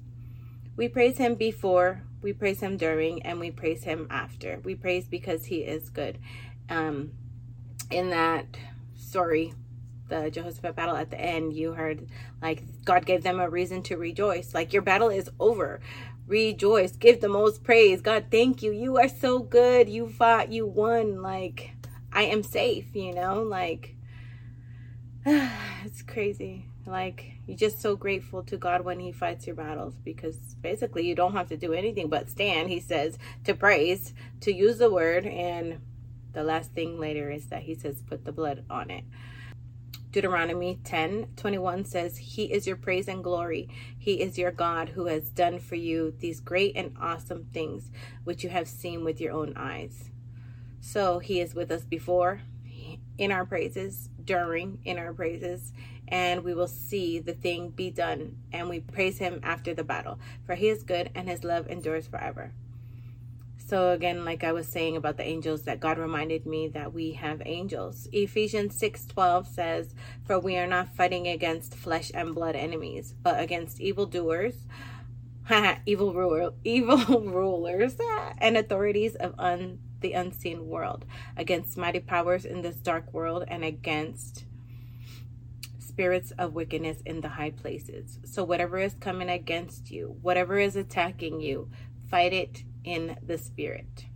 We 0.76 0.88
praise 0.88 1.16
him 1.16 1.37
before, 1.37 2.02
we 2.20 2.35
praise 2.35 2.61
him 2.61 2.76
during, 2.76 3.22
and 3.22 3.40
we 3.40 3.50
praise 3.50 3.85
him 3.85 4.06
after. 4.11 4.61
We 4.62 4.74
praise 4.74 5.06
because 5.09 5.46
he 5.46 5.61
is 5.61 5.88
good. 5.88 6.18
Um, 6.68 7.12
in 7.90 8.11
that 8.11 8.59
story, 8.94 9.54
the 10.11 10.30
Jehoshaphat 10.30 10.76
battle 10.76 10.96
at 10.96 11.11
the 11.11 11.18
end, 11.18 11.54
you 11.54 11.72
heard 11.72 12.06
like 12.42 12.62
God 12.85 13.06
gave 13.06 13.22
them 13.22 13.40
a 13.40 13.48
reason 13.48 13.83
to 13.85 13.96
rejoice. 13.96 14.52
Like 14.52 14.74
your 14.74 14.83
battle 14.83 15.09
is 15.09 15.30
over. 15.40 15.80
Rejoice. 16.26 16.94
Give 16.94 17.22
the 17.22 17.30
most 17.30 17.64
praise. 17.64 18.02
God, 18.02 18.26
thank 18.30 18.62
you. 18.62 18.70
You 18.70 18.98
are 18.98 19.09
so 19.09 19.38
good. 19.38 19.88
You 19.88 20.11
fought. 20.11 20.52
You 20.52 20.66
won. 20.66 21.22
Like 21.22 21.70
I 22.12 22.24
am 22.24 22.42
safe, 22.42 22.94
you 22.94 23.14
know? 23.14 23.42
Like 23.42 23.96
it's 25.26 26.02
crazy. 26.02 26.66
Like 26.87 27.33
you're 27.46 27.56
just 27.56 27.80
so 27.80 27.94
grateful 27.94 28.42
to 28.44 28.56
God 28.56 28.85
when 28.85 29.00
he 29.00 29.12
fights 29.12 29.46
your 29.46 29.56
battles 29.56 29.94
because 30.02 30.37
basically 30.62 31.06
you 31.06 31.14
don't 31.14 31.35
have 31.35 31.48
to 31.48 31.56
do 31.56 31.72
anything 31.74 32.09
but 32.09 32.30
stand, 32.30 32.70
he 32.70 32.80
says, 32.80 33.18
to 33.44 33.54
praise, 33.54 34.14
to 34.40 34.52
use 34.52 34.78
the 34.78 34.90
word 34.90 35.26
and 35.26 35.80
the 36.33 36.42
last 36.42 36.72
thing 36.72 36.98
later 36.98 37.30
is 37.30 37.46
that 37.46 37.62
he 37.62 37.74
says 37.74 38.02
put 38.09 38.24
the 38.24 38.33
blood 38.33 38.64
on 38.70 38.90
it. 38.90 39.04
Deuteronomy 40.11 40.80
10 40.83 41.28
21 41.37 41.85
says, 41.85 42.16
He 42.16 42.44
is 42.44 42.66
your 42.66 42.76
praise 42.76 43.06
and 43.06 43.22
glory. 43.22 43.68
He 43.96 44.20
is 44.20 44.38
your 44.38 44.50
God 44.50 44.88
who 44.90 45.06
has 45.06 45.28
done 45.30 45.61
for 45.61 45.76
you 45.76 46.14
these 46.18 46.40
great 46.40 46.76
and 46.76 46.96
awesome 47.00 47.46
things 47.52 47.92
which 48.24 48.42
you 48.42 48.50
have 48.50 48.66
seen 48.66 49.04
with 49.04 49.20
your 49.20 49.33
own 49.33 49.52
eyes. 49.56 50.11
So 50.80 51.20
He 51.20 51.40
is 51.40 51.54
with 51.54 51.70
us 51.70 51.85
before, 51.85 52.42
in 53.18 53.30
our 53.30 53.44
praises, 53.44 54.10
during, 54.24 54.78
in 54.85 54.98
our 54.98 55.12
praises, 55.12 55.72
and 56.09 56.42
we 56.44 56.54
will 56.54 56.68
see 56.68 57.18
the 57.18 57.35
thing 57.35 57.70
be 57.70 57.90
done. 57.90 58.37
And 58.52 58.68
we 58.68 58.80
praise 58.80 59.18
Him 59.18 59.40
after 59.42 59.74
the 59.74 59.85
battle. 59.85 60.18
For 60.46 60.54
He 60.54 60.68
is 60.68 60.83
good 60.83 61.11
and 61.14 61.28
His 61.28 61.44
love 61.44 61.68
endures 61.68 62.06
forever. 62.06 62.52
So 63.70 63.92
again, 63.92 64.24
like 64.24 64.42
I 64.42 64.50
was 64.50 64.66
saying 64.66 64.96
about 64.96 65.16
the 65.16 65.22
angels, 65.22 65.62
that 65.62 65.78
God 65.78 65.96
reminded 65.96 66.44
me 66.44 66.66
that 66.68 66.92
we 66.92 67.12
have 67.12 67.40
angels. 67.46 68.09
Ephesians 68.11 68.76
6:12 68.76 69.46
says, 69.46 69.94
"For 70.24 70.40
we 70.40 70.56
are 70.56 70.66
not 70.66 70.96
fighting 70.96 71.28
against 71.28 71.76
flesh 71.76 72.11
and 72.12 72.35
blood 72.35 72.56
enemies, 72.56 73.14
but 73.22 73.38
against 73.40 73.80
evildoers, 73.80 74.66
evil 75.87 76.12
ruler, 76.12 76.52
evil 76.64 77.20
rulers, 77.20 77.96
and 78.38 78.56
authorities 78.56 79.14
of 79.14 79.37
un, 79.38 79.78
the 80.01 80.13
unseen 80.13 80.69
world, 80.69 81.05
against 81.37 81.77
mighty 81.77 82.01
powers 82.01 82.45
in 82.45 82.63
this 82.63 82.77
dark 82.77 83.13
world, 83.13 83.45
and 83.49 83.65
against." 83.65 84.45
spirits 85.79 86.31
of 86.39 86.55
wickedness 86.55 87.03
in 87.05 87.21
the 87.21 87.29
high 87.29 87.51
places. 87.51 88.19
So, 88.25 88.43
whatever 88.45 88.79
is 88.79 88.95
coming 88.95 89.29
against 89.29 89.91
you, 89.91 90.17
whatever 90.23 90.57
is 90.57 90.77
attacking 90.77 91.41
you, 91.41 91.69
fight 92.09 92.33
it 92.33 92.63
in 92.85 93.19
the 93.23 93.37
spirit 93.37 94.07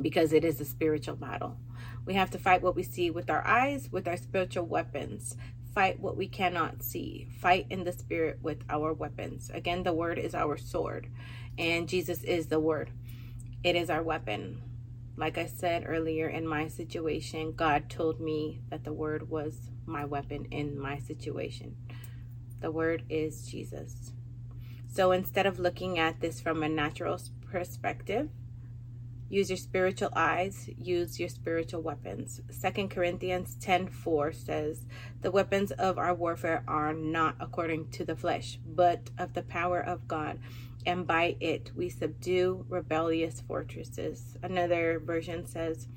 because 0.00 0.32
it 0.32 0.44
is 0.44 0.60
a 0.60 0.64
spiritual 0.64 1.16
battle. 1.16 1.56
We 2.04 2.14
have 2.14 2.30
to 2.32 2.38
fight 2.38 2.62
what 2.62 2.74
we 2.76 2.82
see 2.82 3.10
with 3.10 3.30
our 3.30 3.46
eyes, 3.46 3.88
with 3.90 4.08
our 4.08 4.16
spiritual 4.16 4.66
weapons. 4.66 5.36
Fight 5.74 6.00
what 6.00 6.16
we 6.16 6.28
cannot 6.28 6.82
see. 6.82 7.28
Fight 7.40 7.66
in 7.70 7.84
the 7.84 7.92
spirit 7.92 8.40
with 8.42 8.62
our 8.68 8.92
weapons. 8.92 9.50
Again, 9.54 9.84
the 9.84 9.94
word 9.94 10.18
is 10.18 10.34
our 10.34 10.56
sword, 10.56 11.08
and 11.56 11.88
Jesus 11.88 12.22
is 12.22 12.48
the 12.48 12.60
word. 12.60 12.90
It 13.64 13.76
is 13.76 13.88
our 13.88 14.02
weapon. 14.02 14.60
Like 15.16 15.38
I 15.38 15.46
said 15.46 15.84
earlier 15.86 16.28
in 16.28 16.46
my 16.46 16.68
situation, 16.68 17.52
God 17.52 17.90
told 17.90 18.20
me 18.20 18.60
that 18.70 18.84
the 18.84 18.92
word 18.92 19.28
was 19.28 19.70
my 19.86 20.04
weapon 20.04 20.46
in 20.50 20.78
my 20.78 20.98
situation. 20.98 21.76
The 22.60 22.70
word 22.70 23.04
is 23.08 23.46
Jesus. 23.46 24.12
So 24.88 25.12
instead 25.12 25.46
of 25.46 25.58
looking 25.58 25.98
at 25.98 26.20
this 26.20 26.40
from 26.40 26.62
a 26.62 26.68
natural 26.68 27.20
perspective, 27.50 28.30
Use 29.32 29.48
your 29.48 29.56
spiritual 29.56 30.10
eyes, 30.14 30.68
use 30.76 31.18
your 31.18 31.30
spiritual 31.30 31.80
weapons. 31.80 32.42
2 32.60 32.88
Corinthians 32.88 33.56
10 33.62 33.88
4 33.88 34.30
says, 34.30 34.84
The 35.22 35.30
weapons 35.30 35.72
of 35.72 35.96
our 35.96 36.12
warfare 36.12 36.62
are 36.68 36.92
not 36.92 37.36
according 37.40 37.88
to 37.92 38.04
the 38.04 38.14
flesh, 38.14 38.58
but 38.66 39.08
of 39.16 39.32
the 39.32 39.40
power 39.40 39.80
of 39.80 40.06
God, 40.06 40.38
and 40.84 41.06
by 41.06 41.36
it 41.40 41.70
we 41.76 41.88
subdue 41.88 42.64
rebellious 42.68 43.40
fortresses. 43.40 44.36
Another 44.42 44.98
version 44.98 45.46
says, 45.46 45.88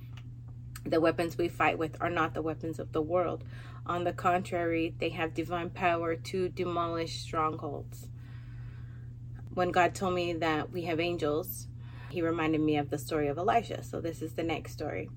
The 0.86 1.02
weapons 1.02 1.38
we 1.38 1.48
fight 1.48 1.78
with 1.78 1.98
are 2.02 2.10
not 2.10 2.34
the 2.34 2.42
weapons 2.42 2.80
of 2.80 2.92
the 2.92 3.02
world. 3.02 3.44
On 3.86 4.04
the 4.04 4.14
contrary, 4.14 4.96
they 5.00 5.10
have 5.10 5.34
divine 5.34 5.70
power 5.70 6.16
to 6.16 6.50
demolish 6.50 7.20
strongholds. 7.20 8.08
When 9.54 9.72
God 9.72 9.96
told 9.96 10.16
me 10.16 10.34
that 10.34 10.72
we 10.72 10.84
have 10.84 11.00
angels, 11.00 11.68
he 12.10 12.22
reminded 12.22 12.62
me 12.62 12.78
of 12.78 12.90
the 12.90 12.98
story 12.98 13.28
of 13.28 13.38
Elisha. 13.38 13.84
So 13.84 14.02
this 14.02 14.22
is 14.22 14.34
the 14.34 14.44
next 14.44 14.74
story. 14.74 15.10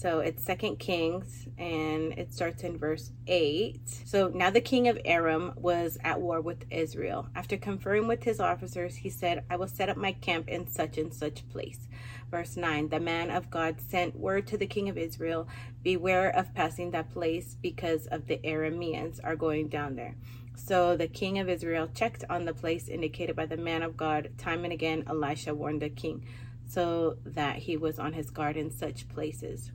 So 0.00 0.20
it's 0.20 0.44
Second 0.44 0.78
Kings, 0.78 1.48
and 1.58 2.12
it 2.12 2.32
starts 2.32 2.62
in 2.62 2.78
verse 2.78 3.10
8. 3.26 3.80
So 4.04 4.28
now 4.28 4.48
the 4.48 4.60
king 4.60 4.86
of 4.86 4.96
Aram 5.04 5.54
was 5.56 5.98
at 6.04 6.20
war 6.20 6.40
with 6.40 6.66
Israel. 6.70 7.26
After 7.34 7.56
conferring 7.56 8.06
with 8.06 8.22
his 8.22 8.38
officers, 8.38 8.94
he 8.94 9.10
said, 9.10 9.42
I 9.50 9.56
will 9.56 9.66
set 9.66 9.88
up 9.88 9.96
my 9.96 10.12
camp 10.12 10.46
in 10.46 10.68
such 10.68 10.98
and 10.98 11.12
such 11.12 11.48
place. 11.48 11.88
Verse 12.30 12.56
9 12.56 12.90
The 12.90 13.00
man 13.00 13.32
of 13.32 13.50
God 13.50 13.80
sent 13.80 14.14
word 14.14 14.46
to 14.46 14.56
the 14.56 14.68
king 14.68 14.88
of 14.88 14.96
Israel, 14.96 15.48
Beware 15.82 16.30
of 16.30 16.54
passing 16.54 16.92
that 16.92 17.10
place, 17.10 17.56
because 17.60 18.06
of 18.06 18.28
the 18.28 18.38
Arameans 18.44 19.18
are 19.24 19.34
going 19.34 19.66
down 19.66 19.96
there. 19.96 20.14
So 20.54 20.96
the 20.96 21.08
king 21.08 21.40
of 21.40 21.48
Israel 21.48 21.88
checked 21.92 22.22
on 22.30 22.44
the 22.44 22.54
place 22.54 22.86
indicated 22.86 23.34
by 23.34 23.46
the 23.46 23.56
man 23.56 23.82
of 23.82 23.96
God. 23.96 24.30
Time 24.38 24.62
and 24.62 24.72
again, 24.72 25.02
Elisha 25.08 25.56
warned 25.56 25.82
the 25.82 25.88
king 25.88 26.24
so 26.68 27.16
that 27.24 27.56
he 27.56 27.76
was 27.76 27.98
on 27.98 28.12
his 28.12 28.30
guard 28.30 28.56
in 28.56 28.70
such 28.70 29.08
places. 29.08 29.72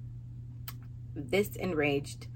This 1.16 1.56
enraged 1.56 2.28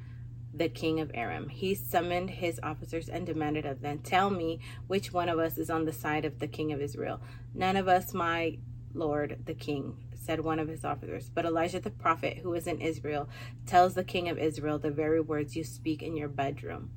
the 0.53 0.69
king 0.69 0.99
of 0.99 1.11
Aram. 1.13 1.49
He 1.49 1.75
summoned 1.75 2.29
his 2.29 2.59
officers 2.63 3.09
and 3.09 3.25
demanded 3.25 3.65
of 3.65 3.81
them, 3.81 3.99
Tell 3.99 4.29
me 4.29 4.59
which 4.87 5.13
one 5.13 5.29
of 5.29 5.39
us 5.39 5.57
is 5.57 5.69
on 5.69 5.85
the 5.85 5.93
side 5.93 6.25
of 6.25 6.39
the 6.39 6.47
king 6.47 6.71
of 6.71 6.81
Israel. 6.81 7.21
None 7.53 7.77
of 7.77 7.87
us, 7.87 8.13
my 8.13 8.57
lord, 8.93 9.43
the 9.45 9.53
king, 9.53 9.97
said 10.15 10.39
one 10.39 10.59
of 10.59 10.67
his 10.67 10.83
officers. 10.83 11.29
But 11.29 11.45
Elijah 11.45 11.79
the 11.79 11.91
prophet, 11.91 12.39
who 12.39 12.53
is 12.53 12.67
in 12.67 12.81
Israel, 12.81 13.29
tells 13.65 13.93
the 13.93 14.03
king 14.03 14.29
of 14.29 14.37
Israel 14.37 14.79
the 14.79 14.91
very 14.91 15.21
words 15.21 15.55
you 15.55 15.63
speak 15.63 16.01
in 16.01 16.17
your 16.17 16.27
bedroom. 16.27 16.91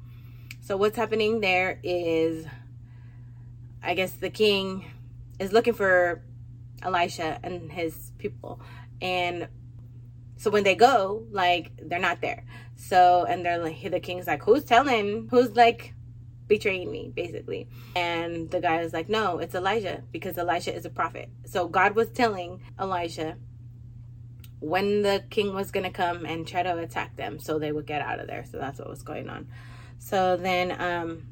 So 0.60 0.76
what's 0.76 0.96
happening 0.96 1.40
there 1.40 1.80
is, 1.82 2.46
I 3.82 3.94
guess 3.94 4.12
the 4.12 4.30
king 4.30 4.90
is 5.38 5.52
looking 5.52 5.74
for 5.74 6.22
Elisha 6.82 7.38
and 7.42 7.70
his 7.70 8.12
people, 8.18 8.60
and 9.00 9.48
so 10.40 10.50
when 10.50 10.64
they 10.64 10.74
go, 10.74 11.26
like 11.30 11.70
they're 11.82 11.98
not 11.98 12.22
there. 12.22 12.46
So 12.74 13.26
and 13.28 13.44
they're 13.44 13.58
like, 13.58 13.90
the 13.90 14.00
king's 14.00 14.26
like, 14.26 14.42
who's 14.42 14.64
telling? 14.64 15.28
Who's 15.30 15.54
like 15.54 15.92
betraying 16.46 16.90
me, 16.90 17.12
basically? 17.14 17.68
And 17.94 18.50
the 18.50 18.58
guy 18.58 18.80
is 18.80 18.94
like, 18.94 19.10
no, 19.10 19.38
it's 19.38 19.54
Elijah 19.54 20.02
because 20.10 20.38
Elijah 20.38 20.74
is 20.74 20.86
a 20.86 20.88
prophet. 20.88 21.28
So 21.44 21.68
God 21.68 21.94
was 21.94 22.08
telling 22.08 22.62
Elijah 22.80 23.36
when 24.60 25.02
the 25.02 25.24
king 25.28 25.52
was 25.52 25.70
to 25.70 25.90
come 25.90 26.24
and 26.24 26.48
try 26.48 26.62
to 26.62 26.78
attack 26.78 27.16
them 27.16 27.38
so 27.38 27.58
they 27.58 27.70
would 27.70 27.86
get 27.86 28.00
out 28.00 28.18
of 28.18 28.26
there. 28.26 28.46
So 28.50 28.56
that's 28.56 28.78
what 28.78 28.88
was 28.88 29.02
going 29.02 29.28
on. 29.28 29.46
So 29.98 30.38
then, 30.38 30.80
um, 30.80 31.26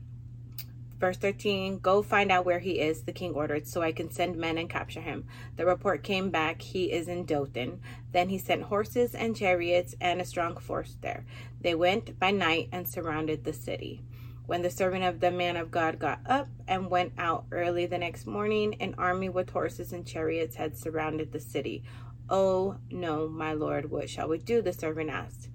verse 0.99 1.17
13 1.17 1.79
Go 1.79 2.03
find 2.03 2.31
out 2.31 2.45
where 2.45 2.59
he 2.59 2.81
is, 2.81 3.03
the 3.03 3.13
king 3.13 3.35
ordered, 3.35 3.67
so 3.67 3.83
I 3.83 3.93
can 3.93 4.11
send 4.11 4.37
men 4.37 4.59
and 4.59 4.69
capture 4.69 5.01
him. 5.01 5.27
The 5.57 5.67
report 5.67 6.03
came 6.03 6.31
back, 6.31 6.63
he 6.63 6.93
is 6.93 7.09
in 7.09 7.25
Dothan. 7.25 7.81
Then 8.13 8.29
he 8.29 8.39
sent 8.39 8.65
horses 8.65 9.15
and 9.15 9.37
chariots 9.37 9.95
and 10.01 10.21
a 10.21 10.25
strong 10.25 10.57
force 10.57 10.97
there. 11.01 11.25
They 11.61 11.75
went 11.75 12.19
by 12.19 12.31
night 12.31 12.69
and 12.73 12.89
surrounded 12.89 13.45
the 13.45 13.53
city. 13.53 14.03
When 14.47 14.63
the 14.63 14.71
servant 14.71 15.05
of 15.05 15.21
the 15.21 15.31
man 15.31 15.57
of 15.57 15.71
God 15.71 15.99
got 15.99 16.21
up 16.27 16.49
and 16.67 16.91
went 16.91 17.13
out 17.19 17.45
early 17.53 17.85
the 17.85 17.99
next 17.99 18.27
morning, 18.27 18.77
an 18.81 18.95
army 18.97 19.29
with 19.29 19.51
horses 19.51 19.93
and 19.93 20.07
chariots 20.07 20.57
had 20.57 20.79
surrounded 20.79 21.33
the 21.33 21.41
city. 21.41 21.85
Oh, 22.31 22.77
no, 22.91 23.29
my 23.29 23.53
lord, 23.53 23.91
what 23.91 24.09
shall 24.09 24.29
we 24.29 24.39
do? 24.39 24.63
The 24.63 24.73
servant 24.73 25.11
asked. 25.11 25.51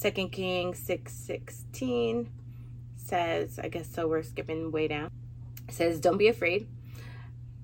2 0.00 0.28
Kings 0.28 0.78
6 0.78 1.12
16 1.12 2.30
says, 3.06 3.58
I 3.62 3.68
guess 3.68 3.88
so 3.92 4.08
we're 4.08 4.22
skipping 4.22 4.70
way 4.70 4.88
down. 4.88 5.10
Says, 5.70 6.00
Don't 6.00 6.18
be 6.18 6.28
afraid. 6.28 6.68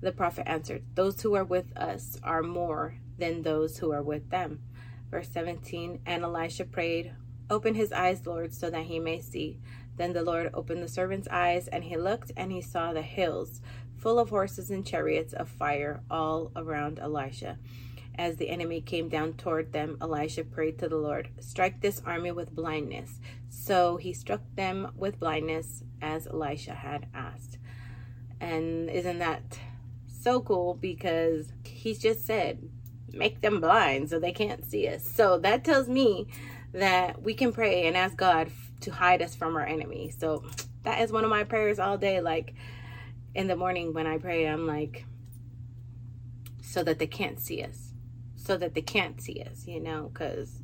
The 0.01 0.11
prophet 0.11 0.47
answered, 0.47 0.83
Those 0.95 1.21
who 1.21 1.33
are 1.35 1.43
with 1.43 1.75
us 1.77 2.17
are 2.23 2.43
more 2.43 2.95
than 3.17 3.41
those 3.41 3.77
who 3.77 3.91
are 3.91 4.03
with 4.03 4.29
them. 4.29 4.61
Verse 5.09 5.29
17 5.29 6.01
And 6.05 6.23
Elisha 6.23 6.65
prayed, 6.65 7.13
Open 7.49 7.75
his 7.75 7.91
eyes, 7.91 8.25
Lord, 8.25 8.53
so 8.53 8.69
that 8.69 8.85
he 8.85 8.99
may 8.99 9.19
see. 9.19 9.59
Then 9.95 10.13
the 10.13 10.23
Lord 10.23 10.49
opened 10.53 10.81
the 10.81 10.87
servant's 10.87 11.27
eyes, 11.29 11.67
and 11.67 11.83
he 11.83 11.97
looked, 11.97 12.31
and 12.35 12.51
he 12.51 12.61
saw 12.61 12.93
the 12.93 13.01
hills 13.01 13.61
full 13.97 14.19
of 14.19 14.31
horses 14.31 14.69
and 14.69 14.85
chariots 14.85 15.33
of 15.33 15.47
fire 15.47 16.01
all 16.09 16.51
around 16.55 16.99
Elisha. 16.99 17.57
As 18.15 18.35
the 18.35 18.49
enemy 18.49 18.81
came 18.81 19.07
down 19.07 19.33
toward 19.33 19.71
them, 19.71 19.97
Elisha 20.01 20.43
prayed 20.43 20.77
to 20.79 20.89
the 20.89 20.97
Lord, 20.97 21.29
Strike 21.39 21.81
this 21.81 22.01
army 22.05 22.31
with 22.31 22.53
blindness. 22.53 23.19
So 23.53 23.97
he 23.97 24.13
struck 24.13 24.41
them 24.55 24.91
with 24.95 25.19
blindness 25.19 25.83
as 26.01 26.27
Elisha 26.27 26.73
had 26.73 27.07
asked. 27.13 27.57
And 28.41 28.89
isn't 28.89 29.19
that 29.19 29.59
so 30.07 30.41
cool? 30.41 30.73
Because 30.73 31.53
he 31.63 31.93
just 31.93 32.25
said, 32.25 32.69
Make 33.15 33.41
them 33.41 33.61
blind 33.61 34.09
so 34.09 34.19
they 34.19 34.31
can't 34.31 34.65
see 34.65 34.87
us. 34.87 35.07
So 35.07 35.37
that 35.39 35.63
tells 35.63 35.87
me 35.87 36.27
that 36.73 37.21
we 37.21 37.35
can 37.35 37.53
pray 37.53 37.85
and 37.85 37.95
ask 37.95 38.17
God 38.17 38.51
to 38.81 38.91
hide 38.91 39.21
us 39.21 39.35
from 39.35 39.55
our 39.55 39.65
enemy. 39.65 40.11
So 40.17 40.43
that 40.81 40.99
is 41.01 41.11
one 41.11 41.23
of 41.23 41.29
my 41.29 41.43
prayers 41.43 41.77
all 41.77 41.95
day. 41.95 42.21
Like 42.21 42.55
in 43.35 43.45
the 43.47 43.55
morning 43.55 43.93
when 43.93 44.07
I 44.07 44.17
pray, 44.17 44.47
I'm 44.47 44.65
like, 44.65 45.05
so 46.63 46.83
that 46.83 46.97
they 46.97 47.05
can't 47.05 47.39
see 47.39 47.61
us 47.61 47.93
so 48.43 48.57
that 48.57 48.73
they 48.73 48.81
can't 48.81 49.21
see 49.21 49.41
us, 49.49 49.65
you 49.65 49.79
know, 49.79 50.09
because 50.13 50.59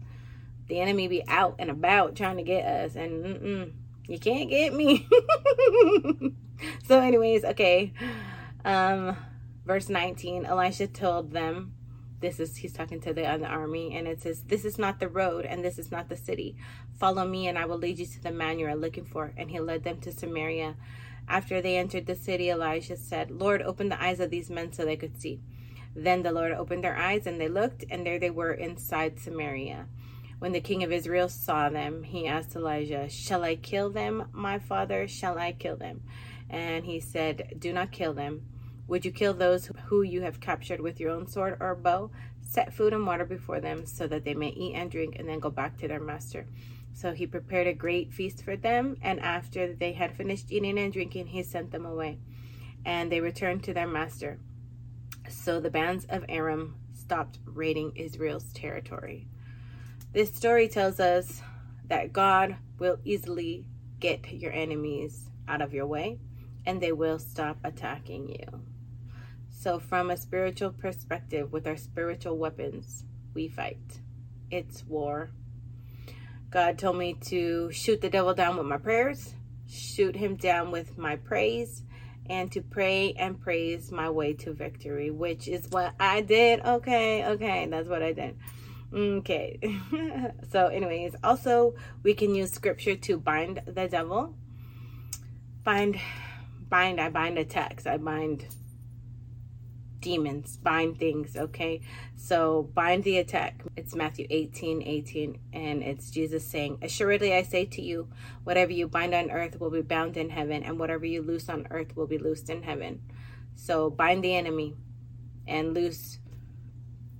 the 0.69 0.79
enemy 0.79 1.07
be 1.07 1.23
out 1.27 1.55
and 1.59 1.69
about 1.69 2.15
trying 2.15 2.37
to 2.37 2.43
get 2.43 2.65
us, 2.65 2.95
and 2.95 3.73
you 4.07 4.19
can't 4.19 4.49
get 4.49 4.73
me. 4.73 5.07
so, 6.87 6.99
anyways, 6.99 7.43
okay. 7.43 7.93
Um, 8.63 9.17
verse 9.65 9.89
19 9.89 10.45
Elisha 10.45 10.87
told 10.87 11.31
them, 11.31 11.73
this 12.19 12.39
is 12.39 12.57
he's 12.57 12.73
talking 12.73 12.99
to 13.01 13.13
the, 13.13 13.25
uh, 13.25 13.37
the 13.37 13.45
army 13.45 13.95
and 13.95 14.05
it 14.05 14.21
says 14.21 14.43
this 14.43 14.65
is 14.65 14.77
not 14.77 14.99
the 14.99 15.07
road 15.07 15.45
and 15.45 15.63
this 15.63 15.79
is 15.79 15.89
not 15.89 16.09
the 16.09 16.17
city 16.17 16.53
follow 16.99 17.25
me 17.25 17.47
and 17.47 17.57
i 17.57 17.63
will 17.63 17.77
lead 17.77 17.97
you 17.97 18.05
to 18.05 18.21
the 18.21 18.29
man 18.29 18.59
you 18.59 18.67
are 18.67 18.75
looking 18.75 19.05
for 19.05 19.33
and 19.37 19.49
he 19.49 19.57
led 19.57 19.85
them 19.85 20.01
to 20.01 20.11
samaria 20.11 20.75
after 21.29 21.61
they 21.61 21.77
entered 21.77 22.07
the 22.07 22.15
city 22.15 22.49
elisha 22.49 22.97
said 22.97 23.31
lord 23.31 23.61
open 23.61 23.87
the 23.87 24.03
eyes 24.03 24.19
of 24.19 24.29
these 24.29 24.49
men 24.49 24.69
so 24.73 24.83
they 24.83 24.97
could 24.97 25.17
see 25.17 25.39
then 25.95 26.21
the 26.23 26.31
Lord 26.31 26.51
opened 26.51 26.83
their 26.83 26.97
eyes, 26.97 27.25
and 27.25 27.39
they 27.39 27.47
looked, 27.47 27.83
and 27.89 28.05
there 28.05 28.19
they 28.19 28.29
were 28.29 28.53
inside 28.53 29.19
Samaria. 29.19 29.87
When 30.39 30.53
the 30.53 30.61
king 30.61 30.83
of 30.83 30.91
Israel 30.93 31.27
saw 31.27 31.69
them, 31.69 32.03
he 32.03 32.25
asked 32.25 32.55
Elijah, 32.55 33.09
Shall 33.09 33.43
I 33.43 33.55
kill 33.55 33.89
them, 33.89 34.29
my 34.31 34.57
father? 34.57 35.05
Shall 35.05 35.37
I 35.37 35.51
kill 35.51 35.75
them? 35.75 36.01
And 36.49 36.85
he 36.85 37.01
said, 37.01 37.55
Do 37.59 37.73
not 37.73 37.91
kill 37.91 38.13
them. 38.13 38.45
Would 38.87 39.03
you 39.03 39.11
kill 39.11 39.33
those 39.33 39.69
who 39.87 40.01
you 40.01 40.21
have 40.21 40.39
captured 40.39 40.79
with 40.79 40.97
your 40.97 41.11
own 41.11 41.27
sword 41.27 41.57
or 41.59 41.75
bow? 41.75 42.11
Set 42.41 42.73
food 42.73 42.93
and 42.93 43.05
water 43.05 43.25
before 43.25 43.59
them 43.59 43.85
so 43.85 44.07
that 44.07 44.23
they 44.23 44.33
may 44.33 44.47
eat 44.47 44.75
and 44.75 44.89
drink 44.89 45.17
and 45.19 45.27
then 45.27 45.39
go 45.39 45.49
back 45.49 45.77
to 45.77 45.89
their 45.89 45.99
master. 45.99 46.47
So 46.93 47.11
he 47.11 47.27
prepared 47.27 47.67
a 47.67 47.73
great 47.73 48.13
feast 48.13 48.43
for 48.43 48.55
them, 48.55 48.97
and 49.01 49.19
after 49.19 49.73
they 49.73 49.91
had 49.93 50.15
finished 50.15 50.51
eating 50.51 50.79
and 50.79 50.91
drinking, 50.91 51.27
he 51.27 51.43
sent 51.43 51.71
them 51.71 51.85
away. 51.85 52.17
And 52.85 53.11
they 53.11 53.19
returned 53.19 53.63
to 53.65 53.73
their 53.73 53.87
master. 53.87 54.39
So 55.29 55.59
the 55.59 55.69
bands 55.69 56.05
of 56.09 56.25
Aram 56.29 56.75
stopped 56.93 57.39
raiding 57.45 57.91
Israel's 57.95 58.51
territory. 58.53 59.27
This 60.11 60.33
story 60.33 60.67
tells 60.67 60.99
us 60.99 61.43
that 61.87 62.11
God 62.11 62.55
will 62.79 62.97
easily 63.03 63.65
get 63.99 64.31
your 64.31 64.51
enemies 64.51 65.29
out 65.47 65.61
of 65.61 65.71
your 65.71 65.85
way 65.85 66.17
and 66.65 66.81
they 66.81 66.91
will 66.91 67.19
stop 67.19 67.57
attacking 67.63 68.29
you. 68.29 68.61
So, 69.51 69.77
from 69.77 70.09
a 70.09 70.17
spiritual 70.17 70.71
perspective, 70.71 71.51
with 71.51 71.67
our 71.67 71.77
spiritual 71.77 72.37
weapons, 72.37 73.03
we 73.33 73.49
fight. 73.49 73.99
It's 74.49 74.83
war. 74.85 75.31
God 76.49 76.79
told 76.79 76.97
me 76.97 77.13
to 77.25 77.71
shoot 77.71 78.01
the 78.01 78.09
devil 78.09 78.33
down 78.33 78.57
with 78.57 78.65
my 78.65 78.77
prayers, 78.77 79.35
shoot 79.67 80.15
him 80.15 80.37
down 80.37 80.71
with 80.71 80.97
my 80.97 81.17
praise, 81.17 81.83
and 82.27 82.51
to 82.51 82.61
pray 82.61 83.13
and 83.13 83.39
praise 83.39 83.91
my 83.91 84.09
way 84.09 84.33
to 84.33 84.53
victory, 84.53 85.11
which 85.11 85.47
is 85.47 85.67
what 85.69 85.93
I 85.99 86.21
did. 86.21 86.61
Okay, 86.65 87.25
okay, 87.25 87.67
that's 87.69 87.89
what 87.89 88.01
I 88.01 88.13
did. 88.13 88.37
Okay. 88.93 89.59
so, 90.51 90.67
anyways, 90.67 91.15
also 91.23 91.75
we 92.03 92.13
can 92.13 92.33
use 92.33 92.51
scripture 92.51 92.95
to 92.95 93.17
bind 93.17 93.61
the 93.65 93.87
devil. 93.87 94.35
Bind, 95.63 95.99
bind, 96.69 96.99
I 96.99 97.09
bind 97.09 97.37
attacks. 97.37 97.85
I 97.85 97.97
bind 97.97 98.47
demons, 99.99 100.57
bind 100.57 100.97
things, 100.97 101.35
okay? 101.35 101.81
So 102.15 102.69
bind 102.73 103.03
the 103.03 103.17
attack. 103.17 103.61
It's 103.75 103.95
Matthew 103.95 104.27
18, 104.29 104.83
18, 104.83 105.39
and 105.53 105.83
it's 105.83 106.09
Jesus 106.09 106.45
saying, 106.45 106.79
Assuredly 106.81 107.33
I 107.33 107.43
say 107.43 107.65
to 107.65 107.81
you, 107.81 108.07
whatever 108.43 108.71
you 108.71 108.87
bind 108.87 109.13
on 109.13 109.29
earth 109.31 109.59
will 109.59 109.69
be 109.69 109.81
bound 109.81 110.17
in 110.17 110.29
heaven, 110.29 110.63
and 110.63 110.79
whatever 110.79 111.05
you 111.05 111.21
loose 111.21 111.49
on 111.49 111.67
earth 111.69 111.95
will 111.95 112.07
be 112.07 112.17
loosed 112.17 112.49
in 112.49 112.63
heaven. 112.63 113.01
So 113.55 113.89
bind 113.89 114.23
the 114.23 114.35
enemy 114.35 114.75
and 115.47 115.73
loose 115.73 116.19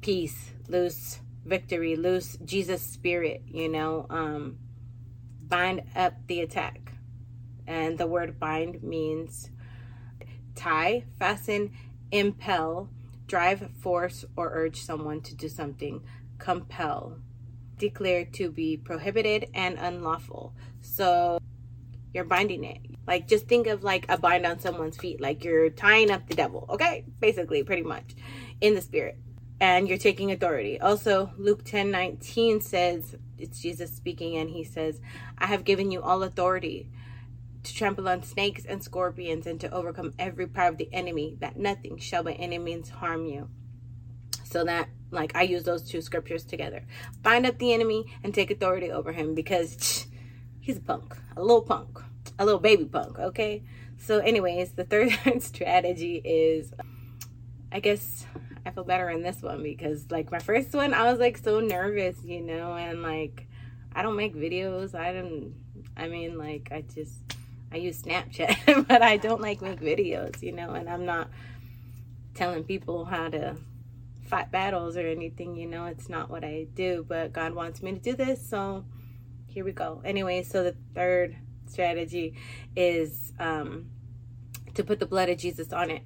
peace, 0.01 0.51
loose 0.67 1.19
victory, 1.49 1.95
loose 1.95 2.37
Jesus 2.45 2.81
spirit, 2.81 3.43
you 3.47 3.67
know, 3.67 4.05
um, 4.09 4.57
bind 5.41 5.81
up 5.95 6.13
the 6.27 6.41
attack. 6.41 6.93
And 7.67 7.97
the 7.97 8.07
word 8.07 8.39
bind 8.39 8.81
means 8.83 9.49
tie, 10.55 11.05
fasten, 11.17 11.71
impel, 12.11 12.89
drive, 13.27 13.69
force, 13.79 14.25
or 14.35 14.51
urge 14.53 14.81
someone 14.81 15.21
to 15.21 15.35
do 15.35 15.49
something, 15.49 16.01
compel, 16.37 17.17
declare 17.77 18.25
to 18.25 18.51
be 18.51 18.77
prohibited 18.77 19.47
and 19.53 19.77
unlawful. 19.77 20.53
So 20.81 21.39
you're 22.13 22.23
binding 22.23 22.63
it. 22.63 22.79
Like 23.07 23.27
just 23.27 23.47
think 23.47 23.67
of 23.67 23.83
like 23.83 24.05
a 24.09 24.17
bind 24.17 24.45
on 24.45 24.59
someone's 24.59 24.97
feet, 24.97 25.21
like 25.21 25.43
you're 25.43 25.69
tying 25.69 26.11
up 26.11 26.27
the 26.27 26.35
devil, 26.35 26.65
okay? 26.69 27.05
Basically, 27.19 27.63
pretty 27.63 27.83
much 27.83 28.15
in 28.61 28.75
the 28.75 28.81
spirit. 28.81 29.17
And 29.61 29.89
you're 29.89 29.97
taking 29.97 30.31
authority. 30.31 30.79
Also, 30.79 31.31
Luke 31.37 31.65
10 31.65 31.91
19 31.91 32.61
says, 32.61 33.15
it's 33.37 33.61
Jesus 33.61 33.91
speaking, 33.93 34.37
and 34.37 34.49
he 34.49 34.63
says, 34.63 35.01
I 35.37 35.47
have 35.47 35.65
given 35.65 35.91
you 35.91 36.01
all 36.01 36.23
authority 36.23 36.89
to 37.63 37.73
trample 37.73 38.07
on 38.07 38.23
snakes 38.23 38.65
and 38.65 38.83
scorpions 38.83 39.45
and 39.45 39.59
to 39.59 39.71
overcome 39.71 40.13
every 40.17 40.47
power 40.47 40.69
of 40.69 40.77
the 40.77 40.89
enemy, 40.93 41.35
that 41.39 41.57
nothing 41.57 41.97
shall 41.97 42.23
by 42.23 42.33
any 42.33 42.57
means 42.57 42.89
harm 42.89 43.25
you. 43.25 43.49
So 44.45 44.63
that, 44.63 44.89
like, 45.11 45.35
I 45.35 45.43
use 45.43 45.63
those 45.63 45.83
two 45.83 46.01
scriptures 46.01 46.43
together. 46.43 46.85
Bind 47.21 47.45
up 47.45 47.59
the 47.59 47.73
enemy 47.73 48.05
and 48.23 48.33
take 48.33 48.49
authority 48.49 48.91
over 48.91 49.11
him 49.11 49.35
because 49.35 50.07
he's 50.59 50.77
a 50.77 50.81
punk, 50.81 51.15
a 51.35 51.41
little 51.41 51.61
punk, 51.61 51.99
a 52.37 52.45
little 52.45 52.59
baby 52.59 52.85
punk, 52.85 53.19
okay? 53.19 53.63
So, 53.97 54.19
anyways, 54.19 54.71
the 54.71 54.85
third 54.85 55.11
strategy 55.41 56.21
is, 56.23 56.73
I 57.71 57.79
guess, 57.81 58.25
I 58.69 58.71
feel 58.71 58.83
better 58.83 59.09
in 59.09 59.23
this 59.23 59.41
one 59.41 59.63
because, 59.63 60.05
like, 60.11 60.31
my 60.31 60.37
first 60.37 60.73
one, 60.73 60.93
I 60.93 61.09
was 61.09 61.19
like 61.19 61.39
so 61.39 61.59
nervous, 61.59 62.23
you 62.23 62.39
know, 62.39 62.75
and 62.75 63.01
like, 63.01 63.47
I 63.95 64.03
don't 64.03 64.15
make 64.15 64.35
videos. 64.35 64.93
I 64.93 65.11
don't, 65.11 65.55
I 65.97 66.07
mean, 66.07 66.37
like, 66.37 66.69
I 66.71 66.81
just, 66.81 67.17
I 67.71 67.77
use 67.77 68.03
Snapchat, 68.03 68.87
but 68.87 69.01
I 69.01 69.17
don't 69.17 69.41
like 69.41 69.63
make 69.63 69.81
videos, 69.81 70.43
you 70.43 70.51
know, 70.51 70.69
and 70.73 70.87
I'm 70.87 71.03
not 71.03 71.31
telling 72.35 72.63
people 72.63 73.05
how 73.05 73.29
to 73.29 73.55
fight 74.27 74.51
battles 74.51 74.97
or 74.97 75.07
anything, 75.07 75.55
you 75.55 75.65
know, 75.65 75.85
it's 75.85 76.07
not 76.07 76.29
what 76.29 76.43
I 76.43 76.67
do, 76.75 77.03
but 77.09 77.33
God 77.33 77.55
wants 77.55 77.81
me 77.81 77.93
to 77.93 77.99
do 77.99 78.15
this, 78.15 78.47
so 78.47 78.85
here 79.47 79.65
we 79.65 79.71
go. 79.71 79.99
Anyway, 80.05 80.43
so 80.43 80.63
the 80.63 80.75
third 80.93 81.35
strategy 81.65 82.35
is 82.75 83.33
um, 83.39 83.89
to 84.75 84.83
put 84.83 84.99
the 84.99 85.07
blood 85.07 85.29
of 85.29 85.39
Jesus 85.39 85.73
on 85.73 85.89
it. 85.89 86.03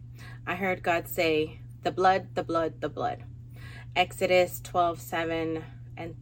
I 0.47 0.55
heard 0.55 0.81
God 0.81 1.09
say, 1.09 1.59
the 1.83 1.91
blood, 1.91 2.35
the 2.35 2.43
blood, 2.43 2.81
the 2.81 2.89
blood. 2.89 3.23
Exodus 3.95 4.59
12, 4.61 4.99
7 4.99 5.63
and 5.95 6.15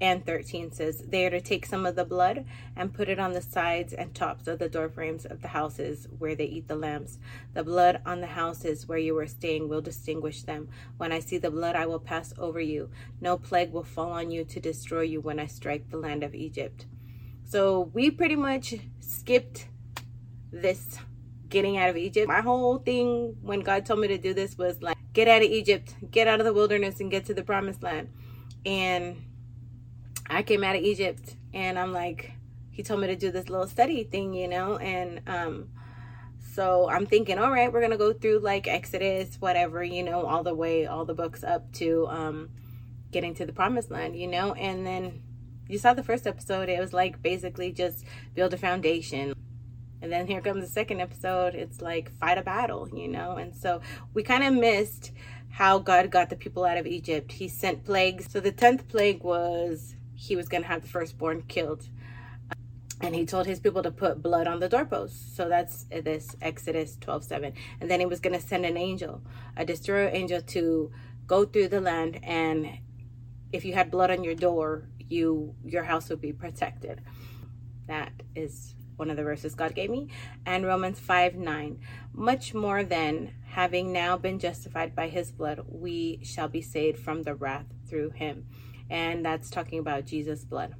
and 0.00 0.24
13 0.24 0.72
says, 0.72 1.04
They 1.06 1.26
are 1.26 1.30
to 1.30 1.40
take 1.40 1.66
some 1.66 1.86
of 1.86 1.96
the 1.96 2.04
blood 2.04 2.44
and 2.76 2.92
put 2.92 3.08
it 3.08 3.18
on 3.18 3.32
the 3.32 3.42
sides 3.42 3.92
and 3.92 4.14
tops 4.14 4.46
of 4.46 4.58
the 4.58 4.68
door 4.68 4.88
frames 4.88 5.24
of 5.24 5.42
the 5.42 5.48
houses 5.48 6.08
where 6.18 6.34
they 6.34 6.44
eat 6.44 6.68
the 6.68 6.76
lambs. 6.76 7.18
The 7.52 7.64
blood 7.64 8.00
on 8.04 8.20
the 8.20 8.28
houses 8.28 8.86
where 8.86 8.98
you 8.98 9.16
are 9.18 9.26
staying 9.26 9.68
will 9.68 9.80
distinguish 9.80 10.42
them. 10.42 10.68
When 10.96 11.12
I 11.12 11.20
see 11.20 11.38
the 11.38 11.50
blood, 11.50 11.76
I 11.76 11.86
will 11.86 12.00
pass 12.00 12.34
over 12.38 12.60
you. 12.60 12.90
No 13.20 13.36
plague 13.36 13.72
will 13.72 13.84
fall 13.84 14.12
on 14.12 14.30
you 14.30 14.44
to 14.44 14.60
destroy 14.60 15.02
you 15.02 15.20
when 15.20 15.38
I 15.38 15.46
strike 15.46 15.90
the 15.90 15.96
land 15.96 16.22
of 16.22 16.34
Egypt. 16.34 16.86
So 17.44 17.90
we 17.92 18.10
pretty 18.10 18.36
much 18.36 18.74
skipped 19.00 19.68
this 20.50 20.98
getting 21.54 21.78
out 21.78 21.88
of 21.88 21.96
Egypt. 21.96 22.26
My 22.26 22.40
whole 22.40 22.78
thing 22.78 23.36
when 23.40 23.60
God 23.60 23.86
told 23.86 24.00
me 24.00 24.08
to 24.08 24.18
do 24.18 24.34
this 24.34 24.58
was 24.58 24.82
like, 24.82 24.96
get 25.12 25.28
out 25.28 25.40
of 25.40 25.48
Egypt, 25.48 25.94
get 26.10 26.26
out 26.26 26.40
of 26.40 26.46
the 26.46 26.52
wilderness, 26.52 26.98
and 26.98 27.12
get 27.12 27.26
to 27.26 27.34
the 27.34 27.44
promised 27.44 27.80
land. 27.80 28.08
And 28.66 29.22
I 30.28 30.42
came 30.42 30.64
out 30.64 30.74
of 30.74 30.82
Egypt 30.82 31.36
and 31.52 31.78
I'm 31.78 31.92
like, 31.92 32.32
he 32.72 32.82
told 32.82 33.00
me 33.00 33.06
to 33.06 33.14
do 33.14 33.30
this 33.30 33.48
little 33.48 33.68
study 33.68 34.02
thing, 34.02 34.34
you 34.34 34.48
know, 34.48 34.78
and 34.78 35.20
um, 35.28 35.68
so 36.54 36.90
I'm 36.90 37.06
thinking, 37.06 37.38
all 37.38 37.52
right, 37.52 37.72
we're 37.72 37.80
gonna 37.80 37.96
go 37.96 38.12
through 38.12 38.40
like 38.40 38.66
Exodus, 38.66 39.36
whatever, 39.38 39.84
you 39.84 40.02
know, 40.02 40.26
all 40.26 40.42
the 40.42 40.54
way, 40.56 40.86
all 40.86 41.04
the 41.04 41.14
books 41.14 41.44
up 41.44 41.72
to 41.74 42.08
um, 42.08 42.50
getting 43.12 43.32
to 43.36 43.46
the 43.46 43.52
promised 43.52 43.92
land, 43.92 44.16
you 44.16 44.26
know, 44.26 44.54
and 44.54 44.84
then 44.84 45.22
you 45.68 45.78
saw 45.78 45.94
the 45.94 46.02
first 46.02 46.26
episode, 46.26 46.68
it 46.68 46.80
was 46.80 46.92
like 46.92 47.22
basically 47.22 47.70
just 47.70 48.04
build 48.34 48.52
a 48.52 48.58
foundation. 48.58 49.34
And 50.02 50.12
then 50.12 50.26
here 50.26 50.40
comes 50.40 50.62
the 50.62 50.70
second 50.70 51.00
episode, 51.00 51.54
it's 51.54 51.80
like 51.80 52.12
fight 52.18 52.36
a 52.36 52.42
battle, 52.42 52.88
you 52.92 53.08
know, 53.08 53.36
and 53.36 53.54
so 53.54 53.80
we 54.12 54.22
kind 54.22 54.44
of 54.44 54.52
missed 54.52 55.12
how 55.54 55.78
God 55.78 56.10
got 56.10 56.30
the 56.30 56.36
people 56.36 56.64
out 56.64 56.76
of 56.76 56.86
Egypt. 56.86 57.30
He 57.30 57.46
sent 57.46 57.84
plagues. 57.84 58.26
So 58.30 58.40
the 58.40 58.50
10th 58.50 58.88
plague 58.88 59.22
was 59.22 59.94
he 60.14 60.34
was 60.34 60.48
going 60.48 60.62
to 60.62 60.68
have 60.68 60.82
the 60.82 60.88
firstborn 60.88 61.42
killed. 61.42 61.88
And 63.00 63.14
he 63.14 63.24
told 63.24 63.46
his 63.46 63.60
people 63.60 63.82
to 63.82 63.90
put 63.90 64.20
blood 64.20 64.46
on 64.46 64.60
the 64.60 64.68
doorposts. 64.68 65.36
So 65.36 65.48
that's 65.48 65.84
this 65.84 66.34
Exodus 66.40 66.96
12 67.00 67.24
7. 67.24 67.52
And 67.80 67.90
then 67.90 68.00
he 68.00 68.06
was 68.06 68.18
going 68.18 68.32
to 68.32 68.44
send 68.44 68.66
an 68.66 68.76
angel, 68.76 69.22
a 69.56 69.64
destroyer 69.64 70.08
angel, 70.12 70.40
to 70.42 70.90
go 71.26 71.44
through 71.44 71.68
the 71.68 71.80
land. 71.80 72.18
And 72.24 72.78
if 73.52 73.64
you 73.64 73.74
had 73.74 73.90
blood 73.90 74.10
on 74.10 74.24
your 74.24 74.34
door, 74.34 74.88
you 75.08 75.54
your 75.64 75.84
house 75.84 76.08
would 76.08 76.20
be 76.20 76.32
protected. 76.32 77.00
That 77.86 78.12
is 78.34 78.74
one 78.96 79.10
of 79.10 79.16
the 79.16 79.22
verses 79.22 79.54
God 79.54 79.74
gave 79.74 79.90
me. 79.90 80.08
And 80.46 80.66
Romans 80.66 81.00
5 81.00 81.36
9. 81.36 81.78
Much 82.12 82.54
more 82.54 82.84
than 82.84 83.34
having 83.48 83.92
now 83.92 84.16
been 84.16 84.38
justified 84.38 84.94
by 84.94 85.08
his 85.08 85.32
blood, 85.32 85.60
we 85.68 86.20
shall 86.22 86.48
be 86.48 86.62
saved 86.62 86.98
from 86.98 87.22
the 87.22 87.34
wrath 87.34 87.66
through 87.86 88.10
him 88.10 88.46
and 88.90 89.24
that's 89.24 89.50
talking 89.50 89.78
about 89.78 90.06
Jesus' 90.06 90.44
blood. 90.44 90.74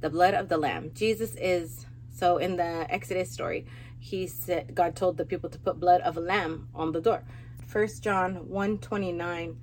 The 0.00 0.10
blood 0.10 0.34
of 0.34 0.48
the 0.48 0.58
lamb. 0.58 0.90
Jesus 0.94 1.34
is 1.36 1.86
so 2.10 2.38
in 2.38 2.56
the 2.56 2.86
Exodus 2.90 3.30
story, 3.30 3.66
he 3.98 4.26
said 4.26 4.74
God 4.74 4.94
told 4.94 5.16
the 5.16 5.24
people 5.24 5.50
to 5.50 5.58
put 5.58 5.80
blood 5.80 6.00
of 6.02 6.16
a 6.16 6.20
lamb 6.20 6.68
on 6.74 6.92
the 6.92 7.00
door. 7.00 7.24
First 7.66 8.02
John 8.02 8.48
129 8.48 9.58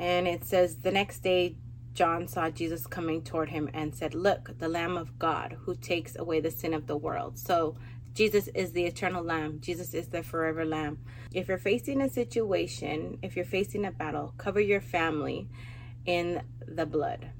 and 0.00 0.28
it 0.28 0.44
says 0.44 0.76
the 0.76 0.90
next 0.90 1.20
day 1.20 1.56
John 1.98 2.28
saw 2.28 2.48
Jesus 2.48 2.86
coming 2.86 3.22
toward 3.22 3.50
him 3.50 3.68
and 3.74 3.92
said, 3.92 4.14
Look, 4.14 4.56
the 4.60 4.68
Lamb 4.68 4.96
of 4.96 5.18
God 5.18 5.56
who 5.62 5.74
takes 5.74 6.14
away 6.14 6.38
the 6.38 6.52
sin 6.52 6.72
of 6.72 6.86
the 6.86 6.96
world. 6.96 7.36
So, 7.40 7.74
Jesus 8.14 8.46
is 8.54 8.70
the 8.70 8.84
eternal 8.84 9.24
Lamb. 9.24 9.58
Jesus 9.60 9.94
is 9.94 10.06
the 10.06 10.22
forever 10.22 10.64
Lamb. 10.64 10.98
If 11.34 11.48
you're 11.48 11.58
facing 11.58 12.00
a 12.00 12.08
situation, 12.08 13.18
if 13.20 13.34
you're 13.34 13.44
facing 13.44 13.84
a 13.84 13.90
battle, 13.90 14.32
cover 14.38 14.60
your 14.60 14.80
family 14.80 15.48
in 16.06 16.40
the 16.68 16.86
blood. 16.86 17.30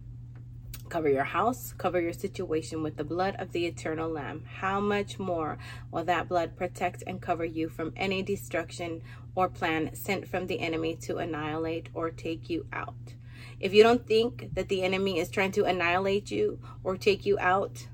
Cover 0.89 1.09
your 1.09 1.23
house, 1.23 1.73
cover 1.79 2.01
your 2.01 2.13
situation 2.13 2.83
with 2.83 2.97
the 2.97 3.05
blood 3.05 3.37
of 3.39 3.53
the 3.53 3.65
eternal 3.65 4.11
Lamb. 4.11 4.45
How 4.45 4.81
much 4.81 5.21
more 5.21 5.59
will 5.93 6.03
that 6.07 6.29
blood 6.29 6.57
protect 6.57 7.05
and 7.07 7.23
cover 7.23 7.45
you 7.45 7.69
from 7.69 7.93
any 7.97 8.25
destruction 8.25 9.03
or 9.37 9.49
plan 9.49 9.95
sent 9.95 10.27
from 10.27 10.49
the 10.49 10.59
enemy 10.59 10.97
to 11.03 11.19
annihilate 11.19 11.91
or 11.95 12.11
take 12.11 12.51
you 12.51 12.67
out? 12.73 13.15
If 13.61 13.75
you 13.75 13.83
don't 13.83 14.07
think 14.07 14.55
that 14.55 14.69
the 14.69 14.83
enemy 14.83 15.19
is 15.19 15.31
trying 15.31 15.53
to 15.53 15.65
annihilate 15.65 16.31
you 16.31 16.61
or 16.85 16.97
take 16.97 17.27
you 17.27 17.39
out, 17.39 17.87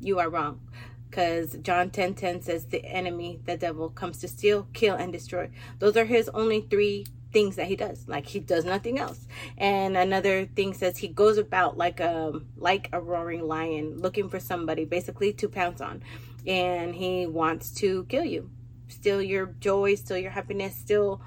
you 0.00 0.18
are 0.18 0.28
wrong. 0.28 0.60
Because 1.08 1.56
John 1.62 1.90
10 1.90 2.14
10 2.14 2.42
says 2.42 2.66
the 2.66 2.84
enemy, 2.84 3.40
the 3.44 3.56
devil, 3.56 3.90
comes 3.90 4.18
to 4.18 4.28
steal, 4.28 4.68
kill, 4.72 4.94
and 4.94 5.12
destroy. 5.12 5.50
Those 5.78 5.96
are 5.96 6.04
his 6.04 6.28
only 6.28 6.60
three 6.60 7.06
things 7.32 7.56
that 7.56 7.66
he 7.66 7.76
does 7.76 8.08
like 8.08 8.26
he 8.26 8.40
does 8.40 8.64
nothing 8.64 8.98
else 8.98 9.26
and 9.56 9.96
another 9.96 10.46
thing 10.46 10.74
says 10.74 10.98
he 10.98 11.08
goes 11.08 11.38
about 11.38 11.76
like 11.76 12.00
a 12.00 12.32
like 12.56 12.88
a 12.92 13.00
roaring 13.00 13.46
lion 13.46 13.98
looking 13.98 14.28
for 14.28 14.40
somebody 14.40 14.84
basically 14.84 15.32
to 15.32 15.48
pounce 15.48 15.80
on 15.80 16.02
and 16.46 16.94
he 16.94 17.26
wants 17.26 17.70
to 17.70 18.04
kill 18.08 18.24
you 18.24 18.50
steal 18.88 19.22
your 19.22 19.46
joy 19.60 19.94
steal 19.94 20.18
your 20.18 20.32
happiness 20.32 20.74
steal 20.74 21.20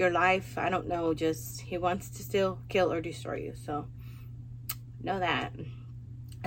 your 0.00 0.10
life 0.10 0.58
i 0.58 0.68
don't 0.68 0.88
know 0.88 1.14
just 1.14 1.60
he 1.60 1.78
wants 1.78 2.08
to 2.08 2.22
still 2.22 2.58
kill 2.68 2.92
or 2.92 3.00
destroy 3.00 3.36
you 3.36 3.54
so 3.54 3.86
know 5.02 5.20
that 5.20 5.52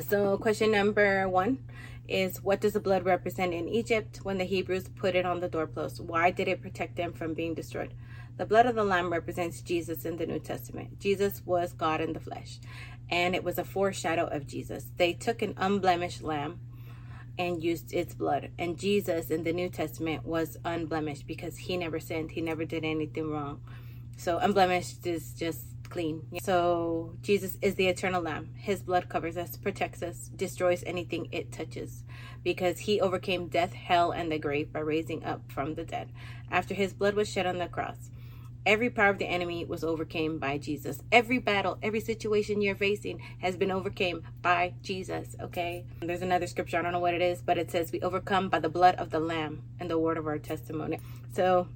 so 0.09 0.37
question 0.37 0.71
number 0.71 1.29
one 1.29 1.59
is 2.07 2.43
what 2.43 2.59
does 2.59 2.73
the 2.73 2.79
blood 2.79 3.05
represent 3.05 3.53
in 3.53 3.69
egypt 3.69 4.19
when 4.23 4.39
the 4.39 4.43
hebrews 4.43 4.89
put 4.89 5.15
it 5.15 5.25
on 5.25 5.39
the 5.39 5.47
doorpost 5.47 6.01
why 6.01 6.31
did 6.31 6.47
it 6.47 6.61
protect 6.61 6.95
them 6.97 7.13
from 7.13 7.33
being 7.33 7.53
destroyed 7.53 7.93
the 8.35 8.47
blood 8.47 8.65
of 8.65 8.73
the 8.73 8.83
Lamb 8.83 9.11
represents 9.11 9.61
Jesus 9.61 10.05
in 10.05 10.17
the 10.17 10.25
New 10.25 10.39
Testament. 10.39 10.99
Jesus 10.99 11.43
was 11.45 11.71
God 11.71 12.01
in 12.01 12.13
the 12.13 12.19
flesh, 12.19 12.59
and 13.07 13.35
it 13.35 13.43
was 13.43 13.59
a 13.59 13.63
foreshadow 13.63 14.25
of 14.25 14.47
Jesus. 14.47 14.87
They 14.97 15.13
took 15.13 15.43
an 15.43 15.53
unblemished 15.55 16.23
lamb 16.23 16.59
and 17.37 17.63
used 17.63 17.93
its 17.93 18.13
blood. 18.13 18.49
And 18.59 18.77
Jesus 18.77 19.29
in 19.29 19.43
the 19.43 19.53
New 19.53 19.69
Testament 19.69 20.25
was 20.25 20.57
unblemished 20.63 21.27
because 21.27 21.57
he 21.57 21.77
never 21.77 21.99
sinned, 21.99 22.31
he 22.31 22.41
never 22.41 22.65
did 22.65 22.85
anything 22.85 23.29
wrong. 23.29 23.61
So 24.17 24.37
unblemished 24.37 25.05
is 25.07 25.33
just 25.33 25.65
clean. 25.89 26.25
So 26.41 27.15
Jesus 27.21 27.57
is 27.61 27.75
the 27.75 27.87
eternal 27.87 28.21
lamb. 28.21 28.49
His 28.55 28.81
blood 28.81 29.09
covers 29.09 29.37
us, 29.37 29.57
protects 29.57 30.01
us, 30.01 30.29
destroys 30.35 30.83
anything 30.85 31.29
it 31.31 31.51
touches 31.51 32.03
because 32.43 32.79
he 32.79 32.99
overcame 32.99 33.47
death, 33.47 33.73
hell, 33.73 34.11
and 34.11 34.31
the 34.31 34.39
grave 34.39 34.73
by 34.73 34.79
raising 34.79 35.23
up 35.23 35.41
from 35.51 35.75
the 35.75 35.83
dead. 35.83 36.11
After 36.51 36.73
his 36.73 36.93
blood 36.93 37.13
was 37.13 37.29
shed 37.29 37.45
on 37.45 37.59
the 37.59 37.67
cross, 37.67 38.09
every 38.65 38.89
power 38.89 39.09
of 39.09 39.17
the 39.17 39.25
enemy 39.25 39.65
was 39.65 39.83
overcame 39.83 40.39
by 40.39 40.57
Jesus. 40.57 41.01
Every 41.11 41.39
battle, 41.39 41.77
every 41.81 41.99
situation 41.99 42.61
you're 42.61 42.75
facing 42.75 43.19
has 43.39 43.57
been 43.57 43.71
overcame 43.71 44.23
by 44.41 44.73
Jesus, 44.81 45.35
okay? 45.41 45.85
There's 46.01 46.21
another 46.21 46.47
scripture, 46.47 46.79
I 46.79 46.81
don't 46.81 46.93
know 46.93 46.99
what 46.99 47.13
it 47.13 47.21
is, 47.21 47.41
but 47.41 47.57
it 47.57 47.71
says 47.71 47.91
we 47.91 48.01
overcome 48.01 48.49
by 48.49 48.59
the 48.59 48.69
blood 48.69 48.95
of 48.95 49.09
the 49.09 49.19
lamb 49.19 49.63
and 49.79 49.89
the 49.89 49.99
word 49.99 50.17
of 50.17 50.27
our 50.27 50.39
testimony. 50.39 50.99
So 51.33 51.67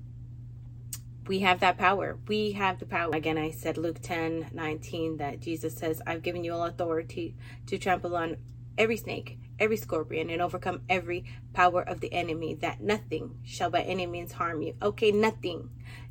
we 1.27 1.39
have 1.39 1.59
that 1.59 1.77
power. 1.77 2.17
We 2.27 2.53
have 2.53 2.79
the 2.79 2.85
power. 2.85 3.11
Again, 3.13 3.37
I 3.37 3.51
said 3.51 3.77
Luke 3.77 3.99
10 4.01 4.51
19 4.53 5.17
that 5.17 5.41
Jesus 5.41 5.75
says, 5.75 6.01
I've 6.07 6.23
given 6.23 6.43
you 6.43 6.53
all 6.53 6.63
authority 6.63 7.35
to 7.67 7.77
trample 7.77 8.15
on 8.15 8.37
every 8.77 8.97
snake, 8.97 9.37
every 9.59 9.77
scorpion, 9.77 10.29
and 10.29 10.41
overcome 10.41 10.81
every 10.87 11.25
power 11.53 11.81
of 11.81 11.99
the 11.99 12.13
enemy, 12.13 12.53
that 12.55 12.81
nothing 12.81 13.39
shall 13.43 13.69
by 13.69 13.81
any 13.81 14.05
means 14.05 14.33
harm 14.33 14.61
you. 14.61 14.75
Okay, 14.81 15.11
nothing. 15.11 15.69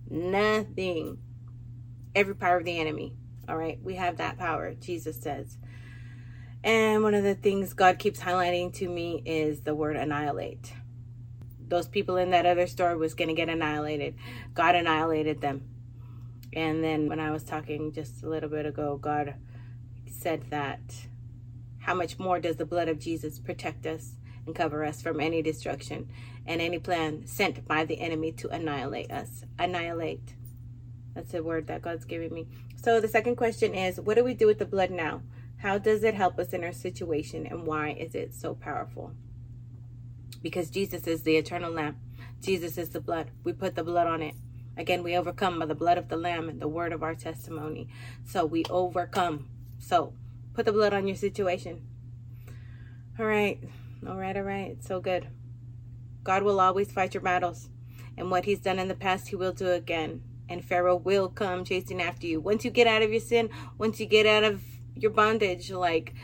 Nothing. 0.08 1.18
Every 2.14 2.34
power 2.34 2.58
of 2.58 2.64
the 2.64 2.78
enemy. 2.78 3.14
All 3.48 3.56
right, 3.56 3.78
we 3.82 3.94
have 3.96 4.16
that 4.16 4.38
power, 4.38 4.74
Jesus 4.74 5.20
says. 5.20 5.56
And 6.64 7.02
one 7.02 7.14
of 7.14 7.22
the 7.22 7.34
things 7.34 7.74
God 7.74 7.98
keeps 7.98 8.20
highlighting 8.20 8.72
to 8.74 8.88
me 8.88 9.22
is 9.24 9.60
the 9.60 9.74
word 9.74 9.96
annihilate 9.96 10.72
those 11.68 11.88
people 11.88 12.16
in 12.16 12.30
that 12.30 12.46
other 12.46 12.66
store 12.66 12.96
was 12.96 13.14
going 13.14 13.28
to 13.28 13.34
get 13.34 13.48
annihilated. 13.48 14.14
God 14.54 14.74
annihilated 14.74 15.40
them. 15.40 15.62
And 16.52 16.82
then 16.82 17.08
when 17.08 17.20
I 17.20 17.30
was 17.30 17.42
talking 17.42 17.92
just 17.92 18.22
a 18.22 18.28
little 18.28 18.48
bit 18.48 18.66
ago, 18.66 18.96
God 18.96 19.34
said 20.06 20.44
that 20.50 20.80
how 21.80 21.94
much 21.94 22.18
more 22.18 22.40
does 22.40 22.56
the 22.56 22.64
blood 22.64 22.88
of 22.88 22.98
Jesus 22.98 23.38
protect 23.38 23.86
us 23.86 24.14
and 24.46 24.54
cover 24.54 24.84
us 24.84 25.02
from 25.02 25.20
any 25.20 25.42
destruction 25.42 26.08
and 26.46 26.60
any 26.60 26.78
plan 26.78 27.26
sent 27.26 27.66
by 27.66 27.84
the 27.84 28.00
enemy 28.00 28.32
to 28.32 28.48
annihilate 28.48 29.10
us? 29.10 29.44
Annihilate. 29.58 30.34
That's 31.14 31.32
the 31.32 31.42
word 31.42 31.66
that 31.68 31.82
God's 31.82 32.04
giving 32.04 32.32
me. 32.32 32.46
So 32.76 33.00
the 33.00 33.08
second 33.08 33.36
question 33.36 33.74
is 33.74 34.00
what 34.00 34.16
do 34.16 34.24
we 34.24 34.34
do 34.34 34.46
with 34.46 34.58
the 34.58 34.66
blood 34.66 34.90
now? 34.90 35.22
How 35.58 35.78
does 35.78 36.04
it 36.04 36.14
help 36.14 36.38
us 36.38 36.52
in 36.52 36.62
our 36.62 36.72
situation 36.72 37.46
and 37.46 37.66
why 37.66 37.90
is 37.90 38.14
it 38.14 38.34
so 38.34 38.54
powerful? 38.54 39.14
because 40.42 40.70
Jesus 40.70 41.08
is 41.08 41.22
the 41.22 41.36
eternal 41.36 41.72
lamb. 41.72 41.96
Jesus 42.40 42.78
is 42.78 42.90
the 42.90 43.00
blood. 43.00 43.32
We 43.42 43.52
put 43.52 43.74
the 43.74 43.82
blood 43.82 44.06
on 44.06 44.22
it. 44.22 44.36
Again, 44.76 45.02
we 45.02 45.16
overcome 45.16 45.58
by 45.58 45.66
the 45.66 45.74
blood 45.74 45.98
of 45.98 46.08
the 46.08 46.16
lamb 46.16 46.48
and 46.48 46.60
the 46.60 46.68
word 46.68 46.92
of 46.92 47.02
our 47.02 47.16
testimony. 47.16 47.88
So 48.24 48.46
we 48.46 48.64
overcome. 48.70 49.48
So 49.80 50.12
put 50.54 50.64
the 50.64 50.72
blood 50.72 50.92
on 50.92 51.08
your 51.08 51.16
situation. 51.16 51.84
All 53.18 53.26
right. 53.26 53.58
All 54.06 54.16
right. 54.16 54.36
All 54.36 54.44
right. 54.44 54.76
So 54.84 55.00
good. 55.00 55.26
God 56.26 56.42
will 56.42 56.60
always 56.60 56.92
fight 56.92 57.14
your 57.14 57.22
battles. 57.22 57.70
And 58.18 58.30
what 58.30 58.44
he's 58.44 58.60
done 58.60 58.78
in 58.78 58.88
the 58.88 58.94
past, 58.94 59.28
he 59.28 59.36
will 59.36 59.52
do 59.52 59.70
again. 59.70 60.22
And 60.48 60.64
Pharaoh 60.64 60.96
will 60.96 61.28
come 61.28 61.64
chasing 61.64 62.02
after 62.02 62.26
you. 62.26 62.40
Once 62.40 62.64
you 62.64 62.70
get 62.70 62.86
out 62.86 63.02
of 63.02 63.10
your 63.10 63.20
sin, 63.20 63.48
once 63.78 63.98
you 63.98 64.06
get 64.06 64.26
out 64.26 64.44
of 64.44 64.62
your 64.94 65.10
bondage, 65.10 65.70
like 65.70 66.14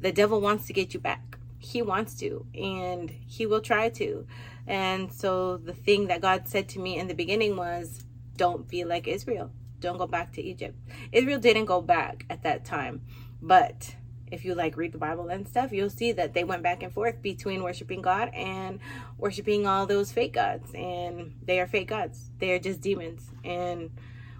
the 0.00 0.12
devil 0.12 0.40
wants 0.40 0.66
to 0.66 0.72
get 0.72 0.92
you 0.92 1.00
back 1.00 1.38
he 1.64 1.82
wants 1.82 2.14
to 2.14 2.46
and 2.54 3.10
he 3.26 3.46
will 3.46 3.60
try 3.60 3.88
to. 3.88 4.26
And 4.66 5.12
so 5.12 5.56
the 5.56 5.72
thing 5.72 6.06
that 6.08 6.20
God 6.20 6.46
said 6.46 6.68
to 6.70 6.78
me 6.78 6.98
in 6.98 7.08
the 7.08 7.14
beginning 7.14 7.56
was 7.56 8.04
don't 8.36 8.68
be 8.68 8.84
like 8.84 9.08
Israel. 9.08 9.50
Don't 9.80 9.98
go 9.98 10.06
back 10.06 10.32
to 10.34 10.42
Egypt. 10.42 10.76
Israel 11.12 11.38
didn't 11.38 11.66
go 11.66 11.80
back 11.80 12.24
at 12.30 12.42
that 12.42 12.64
time. 12.64 13.02
But 13.40 13.96
if 14.34 14.44
you 14.44 14.54
like 14.54 14.76
read 14.76 14.92
the 14.92 14.98
Bible 14.98 15.28
and 15.28 15.48
stuff, 15.48 15.72
you'll 15.72 15.90
see 15.90 16.12
that 16.12 16.34
they 16.34 16.44
went 16.44 16.62
back 16.62 16.82
and 16.82 16.92
forth 16.92 17.22
between 17.22 17.62
worshiping 17.62 18.02
God 18.02 18.28
and 18.34 18.80
worshiping 19.16 19.66
all 19.66 19.86
those 19.86 20.12
fake 20.12 20.34
gods. 20.34 20.72
And 20.74 21.36
they 21.42 21.60
are 21.60 21.66
fake 21.66 21.88
gods. 21.88 22.30
They 22.38 22.52
are 22.52 22.58
just 22.58 22.80
demons. 22.80 23.30
And 23.42 23.90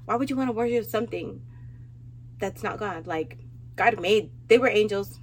why 0.04 0.16
would 0.16 0.28
you 0.28 0.36
want 0.36 0.48
to 0.48 0.52
worship 0.52 0.84
something 0.84 1.40
that's 2.38 2.62
not 2.62 2.78
God? 2.78 3.06
Like 3.06 3.38
God 3.76 3.98
made 4.00 4.30
they 4.48 4.58
were 4.58 4.68
angels 4.68 5.20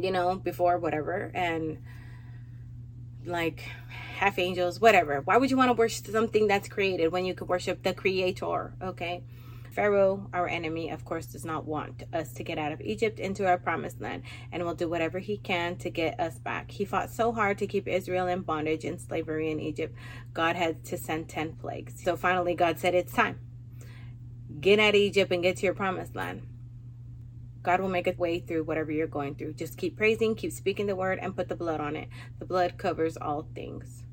you 0.00 0.10
know, 0.10 0.36
before 0.36 0.78
whatever, 0.78 1.30
and 1.34 1.78
like 3.24 3.60
half 4.16 4.38
angels, 4.38 4.80
whatever. 4.80 5.20
Why 5.20 5.36
would 5.36 5.50
you 5.50 5.56
want 5.56 5.70
to 5.70 5.74
worship 5.74 6.06
something 6.06 6.46
that's 6.46 6.68
created 6.68 7.12
when 7.12 7.24
you 7.24 7.34
could 7.34 7.48
worship 7.48 7.82
the 7.82 7.94
creator? 7.94 8.74
Okay. 8.82 9.22
Pharaoh, 9.76 10.30
our 10.32 10.48
enemy, 10.48 10.88
of 10.88 11.04
course, 11.04 11.26
does 11.26 11.44
not 11.44 11.66
want 11.66 12.04
us 12.14 12.32
to 12.32 12.42
get 12.42 12.56
out 12.56 12.72
of 12.72 12.80
Egypt 12.80 13.20
into 13.20 13.46
our 13.46 13.58
promised 13.58 14.00
land 14.00 14.22
and 14.50 14.64
will 14.64 14.74
do 14.74 14.88
whatever 14.88 15.18
he 15.18 15.36
can 15.36 15.76
to 15.76 15.90
get 15.90 16.18
us 16.18 16.38
back. 16.38 16.70
He 16.70 16.86
fought 16.86 17.10
so 17.10 17.30
hard 17.30 17.58
to 17.58 17.66
keep 17.66 17.86
Israel 17.86 18.26
in 18.26 18.40
bondage 18.40 18.86
and 18.86 18.98
slavery 18.98 19.50
in 19.50 19.60
Egypt. 19.60 19.94
God 20.32 20.56
had 20.56 20.82
to 20.86 20.96
send 20.96 21.28
10 21.28 21.56
plagues. 21.56 22.02
So 22.02 22.16
finally, 22.16 22.54
God 22.54 22.78
said, 22.78 22.94
It's 22.94 23.12
time. 23.12 23.38
Get 24.62 24.78
out 24.78 24.94
of 24.94 24.94
Egypt 24.94 25.30
and 25.30 25.42
get 25.42 25.58
to 25.58 25.66
your 25.66 25.74
promised 25.74 26.16
land. 26.16 26.46
God 27.62 27.80
will 27.80 27.90
make 27.90 28.06
a 28.06 28.12
way 28.12 28.38
through 28.38 28.64
whatever 28.64 28.90
you're 28.90 29.06
going 29.06 29.34
through. 29.34 29.52
Just 29.52 29.76
keep 29.76 29.98
praising, 29.98 30.36
keep 30.36 30.52
speaking 30.52 30.86
the 30.86 30.96
word, 30.96 31.18
and 31.20 31.36
put 31.36 31.50
the 31.50 31.54
blood 31.54 31.82
on 31.82 31.96
it. 31.96 32.08
The 32.38 32.46
blood 32.46 32.78
covers 32.78 33.18
all 33.18 33.46
things. 33.54 34.04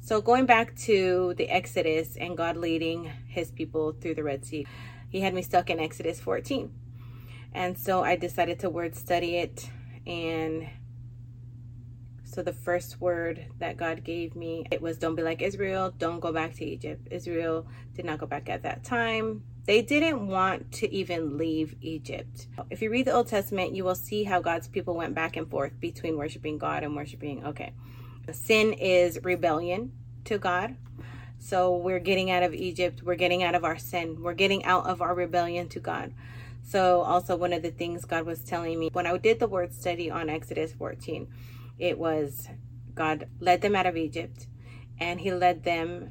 So, 0.00 0.20
going 0.20 0.46
back 0.46 0.76
to 0.82 1.34
the 1.36 1.48
Exodus 1.48 2.16
and 2.16 2.36
God 2.36 2.56
leading 2.56 3.10
his 3.26 3.50
people 3.50 3.92
through 3.92 4.14
the 4.14 4.22
Red 4.22 4.44
Sea, 4.44 4.66
he 5.16 5.22
had 5.22 5.32
me 5.32 5.40
stuck 5.40 5.70
in 5.70 5.80
Exodus 5.80 6.20
14. 6.20 6.70
And 7.54 7.78
so 7.78 8.04
I 8.04 8.16
decided 8.16 8.58
to 8.60 8.68
word 8.68 8.94
study 8.94 9.36
it. 9.36 9.70
And 10.06 10.68
so 12.22 12.42
the 12.42 12.52
first 12.52 13.00
word 13.00 13.46
that 13.58 13.78
God 13.78 14.04
gave 14.04 14.36
me, 14.36 14.66
it 14.70 14.82
was 14.82 14.98
don't 14.98 15.14
be 15.14 15.22
like 15.22 15.40
Israel, 15.40 15.90
don't 15.96 16.20
go 16.20 16.32
back 16.32 16.52
to 16.56 16.66
Egypt. 16.66 17.08
Israel 17.10 17.66
did 17.94 18.04
not 18.04 18.18
go 18.18 18.26
back 18.26 18.50
at 18.50 18.62
that 18.64 18.84
time. 18.84 19.42
They 19.64 19.80
didn't 19.80 20.28
want 20.28 20.70
to 20.72 20.94
even 20.94 21.38
leave 21.38 21.76
Egypt. 21.80 22.46
If 22.68 22.82
you 22.82 22.90
read 22.90 23.06
the 23.06 23.14
Old 23.14 23.28
Testament, 23.28 23.74
you 23.74 23.84
will 23.84 23.94
see 23.94 24.24
how 24.24 24.40
God's 24.40 24.68
people 24.68 24.94
went 24.94 25.14
back 25.14 25.38
and 25.38 25.50
forth 25.50 25.80
between 25.80 26.18
worshiping 26.18 26.58
God 26.58 26.84
and 26.84 26.94
worshiping, 26.94 27.42
okay. 27.46 27.72
Sin 28.32 28.74
is 28.74 29.18
rebellion 29.22 29.92
to 30.24 30.36
God. 30.36 30.76
So 31.38 31.76
we're 31.76 32.00
getting 32.00 32.30
out 32.30 32.42
of 32.42 32.54
Egypt, 32.54 33.02
we're 33.02 33.14
getting 33.14 33.42
out 33.42 33.54
of 33.54 33.64
our 33.64 33.78
sin, 33.78 34.22
we're 34.22 34.34
getting 34.34 34.64
out 34.64 34.86
of 34.86 35.00
our 35.00 35.14
rebellion 35.14 35.68
to 35.70 35.80
God. 35.80 36.12
So, 36.62 37.02
also, 37.02 37.36
one 37.36 37.52
of 37.52 37.62
the 37.62 37.70
things 37.70 38.04
God 38.04 38.26
was 38.26 38.42
telling 38.42 38.80
me 38.80 38.90
when 38.92 39.06
I 39.06 39.16
did 39.18 39.38
the 39.38 39.46
word 39.46 39.72
study 39.72 40.10
on 40.10 40.28
Exodus 40.28 40.72
14, 40.72 41.28
it 41.78 41.96
was 41.96 42.48
God 42.94 43.28
led 43.38 43.60
them 43.60 43.76
out 43.76 43.86
of 43.86 43.96
Egypt 43.96 44.48
and 44.98 45.20
He 45.20 45.30
led 45.32 45.62
them 45.62 46.10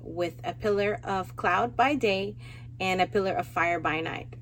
with 0.00 0.40
a 0.42 0.54
pillar 0.54 0.98
of 1.04 1.36
cloud 1.36 1.76
by 1.76 1.94
day 1.94 2.36
and 2.80 3.00
a 3.00 3.06
pillar 3.06 3.34
of 3.34 3.46
fire 3.46 3.78
by 3.78 4.00
night. 4.00 4.34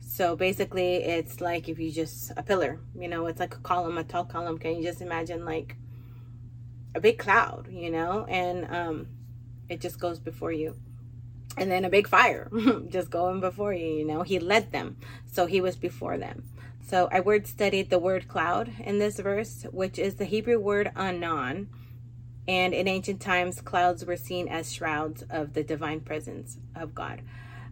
So 0.00 0.36
basically, 0.36 0.96
it's 0.96 1.40
like 1.40 1.68
if 1.68 1.78
you 1.78 1.90
just 1.90 2.32
a 2.36 2.42
pillar, 2.42 2.78
you 2.94 3.08
know, 3.08 3.26
it's 3.26 3.40
like 3.40 3.54
a 3.54 3.60
column, 3.60 3.98
a 3.98 4.04
tall 4.04 4.24
column. 4.24 4.58
Can 4.58 4.76
you 4.76 4.82
just 4.82 5.00
imagine 5.00 5.44
like 5.44 5.76
a 6.94 7.00
big 7.00 7.18
cloud, 7.18 7.68
you 7.70 7.90
know, 7.90 8.26
and 8.28 8.70
um, 8.70 9.06
it 9.72 9.80
just 9.80 9.98
goes 9.98 10.20
before 10.20 10.52
you, 10.52 10.76
and 11.56 11.70
then 11.70 11.84
a 11.84 11.90
big 11.90 12.08
fire 12.08 12.50
just 12.88 13.10
going 13.10 13.40
before 13.40 13.72
you. 13.72 13.86
You 13.86 14.04
know, 14.04 14.22
he 14.22 14.38
led 14.38 14.72
them, 14.72 14.96
so 15.30 15.46
he 15.46 15.60
was 15.60 15.76
before 15.76 16.18
them. 16.18 16.44
So 16.86 17.08
I 17.10 17.20
word 17.20 17.46
studied 17.46 17.90
the 17.90 17.98
word 17.98 18.28
cloud 18.28 18.72
in 18.80 18.98
this 18.98 19.18
verse, 19.18 19.64
which 19.70 19.98
is 19.98 20.16
the 20.16 20.24
Hebrew 20.24 20.58
word 20.58 20.90
anon, 20.96 21.68
and 22.46 22.74
in 22.74 22.88
ancient 22.88 23.20
times, 23.20 23.60
clouds 23.60 24.04
were 24.04 24.16
seen 24.16 24.48
as 24.48 24.72
shrouds 24.72 25.22
of 25.30 25.54
the 25.54 25.62
divine 25.62 26.00
presence 26.00 26.58
of 26.74 26.94
God. 26.94 27.22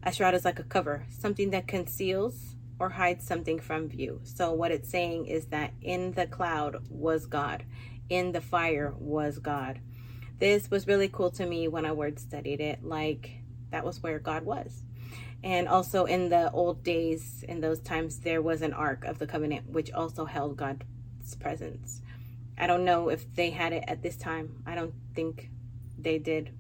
A 0.03 0.13
shroud 0.13 0.35
is 0.35 0.45
like 0.45 0.59
a 0.59 0.65
cover, 0.65 1.07
something 1.11 1.51
that 1.51 1.67
conceals 1.67 2.55
or 2.79 2.91
hides 2.91 3.27
something 3.27 3.59
from 3.59 3.89
view. 3.89 4.21
So, 4.25 4.53
what 4.53 4.71
it's 4.71 4.89
saying 4.89 5.27
is 5.27 5.47
that 5.47 5.73
in 5.83 6.13
the 6.13 6.27
cloud 6.27 6.83
was 6.89 7.27
God, 7.27 7.65
in 8.09 8.33
the 8.33 8.41
fire 8.41 8.95
was 8.99 9.39
God. 9.39 9.81
This 10.41 10.71
was 10.71 10.87
really 10.87 11.09
cool 11.09 11.31
to 11.33 11.45
me 11.45 11.69
when 11.69 11.85
I 11.85 11.93
word 11.93 12.19
studied 12.19 12.63
it, 12.63 12.83
like 12.83 13.31
that 13.71 13.85
was 13.85 14.03
where 14.03 14.19
God 14.19 14.43
was. 14.43 14.83
And 15.45 15.69
also 15.69 16.07
in 16.07 16.31
the 16.31 16.51
old 16.51 16.83
days, 16.83 17.45
in 17.47 17.61
those 17.61 17.79
times, 17.81 18.21
there 18.21 18.41
was 18.41 18.63
an 18.63 18.73
Ark 18.73 19.05
of 19.05 19.19
the 19.19 19.27
Covenant, 19.27 19.69
which 19.69 19.93
also 19.93 20.25
held 20.25 20.57
God's 20.57 21.35
presence. 21.39 22.01
I 22.57 22.67
don't 22.67 22.87
know 22.87 23.11
if 23.11 23.35
they 23.35 23.51
had 23.51 23.75
it 23.75 23.85
at 23.87 24.03
this 24.03 24.17
time. 24.17 24.63
I 24.67 24.75
don't 24.75 24.95
think 25.15 25.51
they 25.99 26.19
did. 26.19 26.53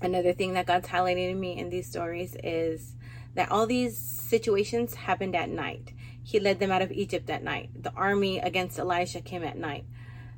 Another 0.00 0.32
thing 0.32 0.54
that 0.54 0.66
God's 0.66 0.88
highlighting 0.88 1.30
to 1.30 1.34
me 1.34 1.58
in 1.58 1.70
these 1.70 1.88
stories 1.88 2.36
is 2.44 2.94
that 3.34 3.50
all 3.50 3.66
these 3.66 3.98
situations 3.98 4.94
happened 4.94 5.34
at 5.34 5.48
night. 5.48 5.92
He 6.22 6.38
led 6.38 6.60
them 6.60 6.70
out 6.70 6.82
of 6.82 6.92
Egypt 6.92 7.28
at 7.28 7.42
night. 7.42 7.70
The 7.82 7.92
army 7.94 8.38
against 8.38 8.78
Elisha 8.78 9.20
came 9.20 9.42
at 9.42 9.58
night. 9.58 9.84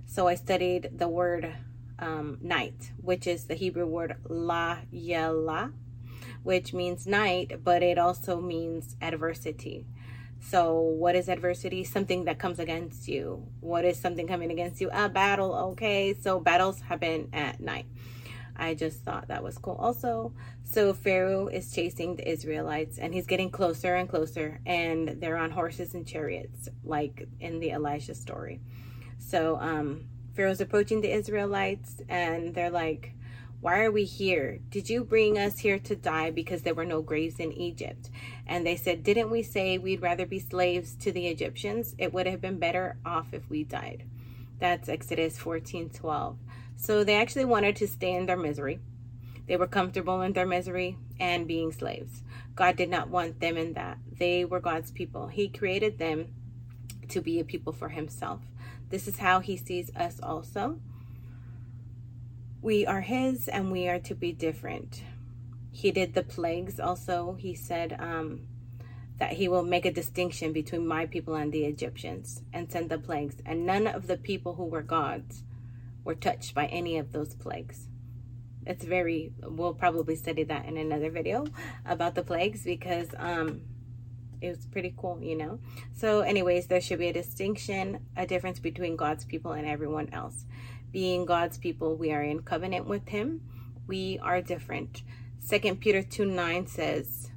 So 0.07 0.27
I 0.27 0.37
studied 0.37 0.91
the 0.97 1.09
word 1.09 1.55
um, 1.99 2.39
night, 2.41 2.93
which 3.01 3.27
is 3.27 3.45
the 3.45 3.55
Hebrew 3.55 3.87
word 3.87 4.17
la 4.29 4.79
yela, 4.93 5.73
which 6.43 6.73
means 6.73 7.07
night, 7.07 7.65
but 7.65 7.83
it 7.83 7.99
also 7.99 8.41
means 8.41 8.97
adversity. 9.01 9.87
So, 10.41 10.79
what 10.79 11.17
is 11.17 11.29
adversity? 11.29 11.83
Something 11.83 12.25
that 12.27 12.39
comes 12.39 12.59
against 12.59 13.09
you. 13.09 13.49
What 13.61 13.85
is 13.85 13.99
something 13.99 14.29
coming 14.29 14.51
against 14.51 14.81
you? 14.81 14.91
A 14.93 15.09
battle. 15.09 15.55
Okay, 15.73 16.15
so 16.21 16.39
battles 16.39 16.81
happen 16.81 17.31
at 17.33 17.59
night. 17.61 17.87
I 18.59 18.75
just 18.75 19.03
thought 19.03 19.29
that 19.29 19.43
was 19.43 19.59
cool. 19.59 19.75
Also, 19.75 20.33
so 20.65 20.95
Pharaoh 20.95 21.49
is 21.49 21.73
chasing 21.73 22.17
the 22.17 22.29
Israelites 22.29 22.99
and 22.99 23.13
he's 23.13 23.27
getting 23.27 23.51
closer 23.51 23.95
and 23.95 24.09
closer, 24.09 24.61
and 24.65 25.21
they're 25.21 25.37
on 25.37 25.51
horses 25.51 25.95
and 25.95 26.07
chariots, 26.07 26.69
like 26.85 27.29
in 27.41 27.61
the 27.61 27.71
Elijah 27.71 28.15
story. 28.15 28.61
So, 29.19 29.59
um, 29.61 30.07
Pharaoh's 30.37 30.61
approaching 30.61 31.01
the 31.01 31.13
Israelites 31.13 32.03
and 32.09 32.55
they're 32.55 32.71
like, 32.71 33.15
why 33.61 33.81
are 33.81 33.91
we 33.91 34.05
here? 34.05 34.61
Did 34.69 34.91
you 34.91 35.03
bring 35.03 35.39
us 35.39 35.59
here 35.59 35.79
to 35.79 35.97
die 35.97 36.31
because 36.31 36.63
there 36.63 36.75
were 36.75 36.85
no 36.85 37.01
graves 37.03 37.41
in 37.41 37.53
Egypt? 37.53 38.11
And 38.47 38.67
they 38.67 38.77
said, 38.77 39.03
Didn't 39.03 39.31
we 39.31 39.43
say 39.43 39.79
we'd 39.79 40.03
rather 40.03 40.27
be 40.27 40.39
slaves 40.39 40.95
to 40.97 41.11
the 41.11 41.27
Egyptians? 41.27 41.95
It 41.99 42.13
would 42.13 42.27
have 42.27 42.41
been 42.41 42.59
better 42.59 42.97
off 43.05 43.33
if 43.33 43.49
we 43.49 43.65
died. 43.65 44.05
That's 44.61 44.89
Exodus 44.89 45.39
14 45.39 45.91
12. 45.91 46.39
So 46.77 47.03
they 47.03 47.17
actually 47.17 47.47
wanted 47.47 47.77
to 47.77 47.89
stay 47.89 48.15
in 48.15 48.27
their 48.27 48.37
misery. 48.37 48.79
They 49.49 49.57
were 49.57 49.67
comfortable 49.67 50.21
in 50.21 50.35
their 50.35 50.47
misery 50.47 50.99
and 51.19 51.49
being 51.49 51.73
slaves. 51.73 52.23
God 52.55 52.77
did 52.77 52.91
not 52.91 53.09
want 53.09 53.41
them 53.41 53.57
in 53.57 53.73
that. 53.73 53.99
They 54.19 54.45
were 54.45 54.61
God's 54.61 54.91
people. 54.91 55.29
He 55.29 55.49
created 55.49 55.99
them 55.99 56.29
to 57.09 57.21
be 57.21 57.41
a 57.41 57.45
people 57.45 57.73
for 57.73 57.89
Himself. 57.89 58.41
This 58.89 59.09
is 59.09 59.19
how 59.19 59.41
He 59.41 59.57
sees 59.57 59.91
us 59.97 60.21
also 60.23 60.81
we 62.67 62.85
are 62.85 63.03
his 63.03 63.47
and 63.47 63.71
we 63.71 63.87
are 63.87 64.01
to 64.01 64.15
be 64.17 64.33
different. 64.33 65.05
He 65.71 65.93
did 65.93 66.15
the 66.15 66.25
plagues 66.25 66.81
also. 66.81 67.37
He 67.39 67.55
said 67.55 67.97
um, 68.01 68.49
that 69.21 69.35
he 69.35 69.47
will 69.47 69.63
make 69.63 69.85
a 69.87 69.93
distinction 69.93 70.53
between 70.53 70.85
my 70.85 71.07
people 71.07 71.37
and 71.37 71.53
the 71.53 71.65
Egyptians 71.65 72.43
and 72.53 72.69
send 72.69 72.91
the 72.91 72.99
plagues. 72.99 73.37
And 73.47 73.67
none 73.67 73.87
of 73.87 74.09
the 74.09 74.17
people 74.17 74.57
who 74.57 74.65
were 74.65 74.83
gods 74.83 75.45
were 76.03 76.17
touched 76.17 76.57
by 76.57 76.67
any 76.67 76.99
of 76.99 77.13
those 77.13 77.35
plagues. 77.35 77.87
It's 78.67 78.85
very, 78.85 79.33
we'll 79.45 79.75
probably 79.75 80.17
study 80.17 80.43
that 80.43 80.67
in 80.67 80.77
another 80.77 81.11
video 81.11 81.47
about 81.85 82.17
the 82.17 82.25
plagues 82.25 82.65
because 82.65 83.11
um, 83.17 83.61
it 84.41 84.49
was 84.49 84.67
pretty 84.67 84.95
cool, 84.97 85.21
you 85.23 85.37
know. 85.37 85.59
So, 85.95 86.21
anyways, 86.21 86.67
there 86.67 86.81
should 86.81 86.99
be 86.99 87.09
a 87.09 87.13
distinction, 87.13 88.07
a 88.17 88.27
difference 88.27 88.59
between 88.59 88.97
God's 88.97 89.25
people 89.25 89.53
and 89.53 89.67
everyone 89.67 90.09
else 90.13 90.45
being 90.97 91.27
God's 91.27 91.59
people, 91.59 91.95
we 91.95 92.11
are 92.13 92.23
in 92.23 92.41
covenant 92.41 92.87
with 92.87 93.09
Him. 93.09 93.43
We 93.87 94.19
are 94.23 94.41
different. 94.41 95.03
Second 95.39 95.81
Peter 95.81 96.03
2 96.03 96.25
9 96.25 96.67
says 96.67 97.31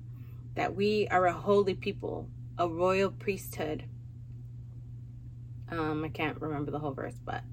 that 0.56 0.76
we 0.76 1.10
are 1.10 1.26
a 1.26 1.34
holy 1.34 1.74
people, 1.74 2.30
a 2.58 2.70
royal 2.70 3.12
priesthood. 3.12 3.84
Um, 5.70 6.06
I 6.06 6.08
can't 6.08 6.42
remember 6.42 6.72
the 6.72 6.80
whole 6.80 6.94
verse, 6.94 7.20
but 7.26 7.44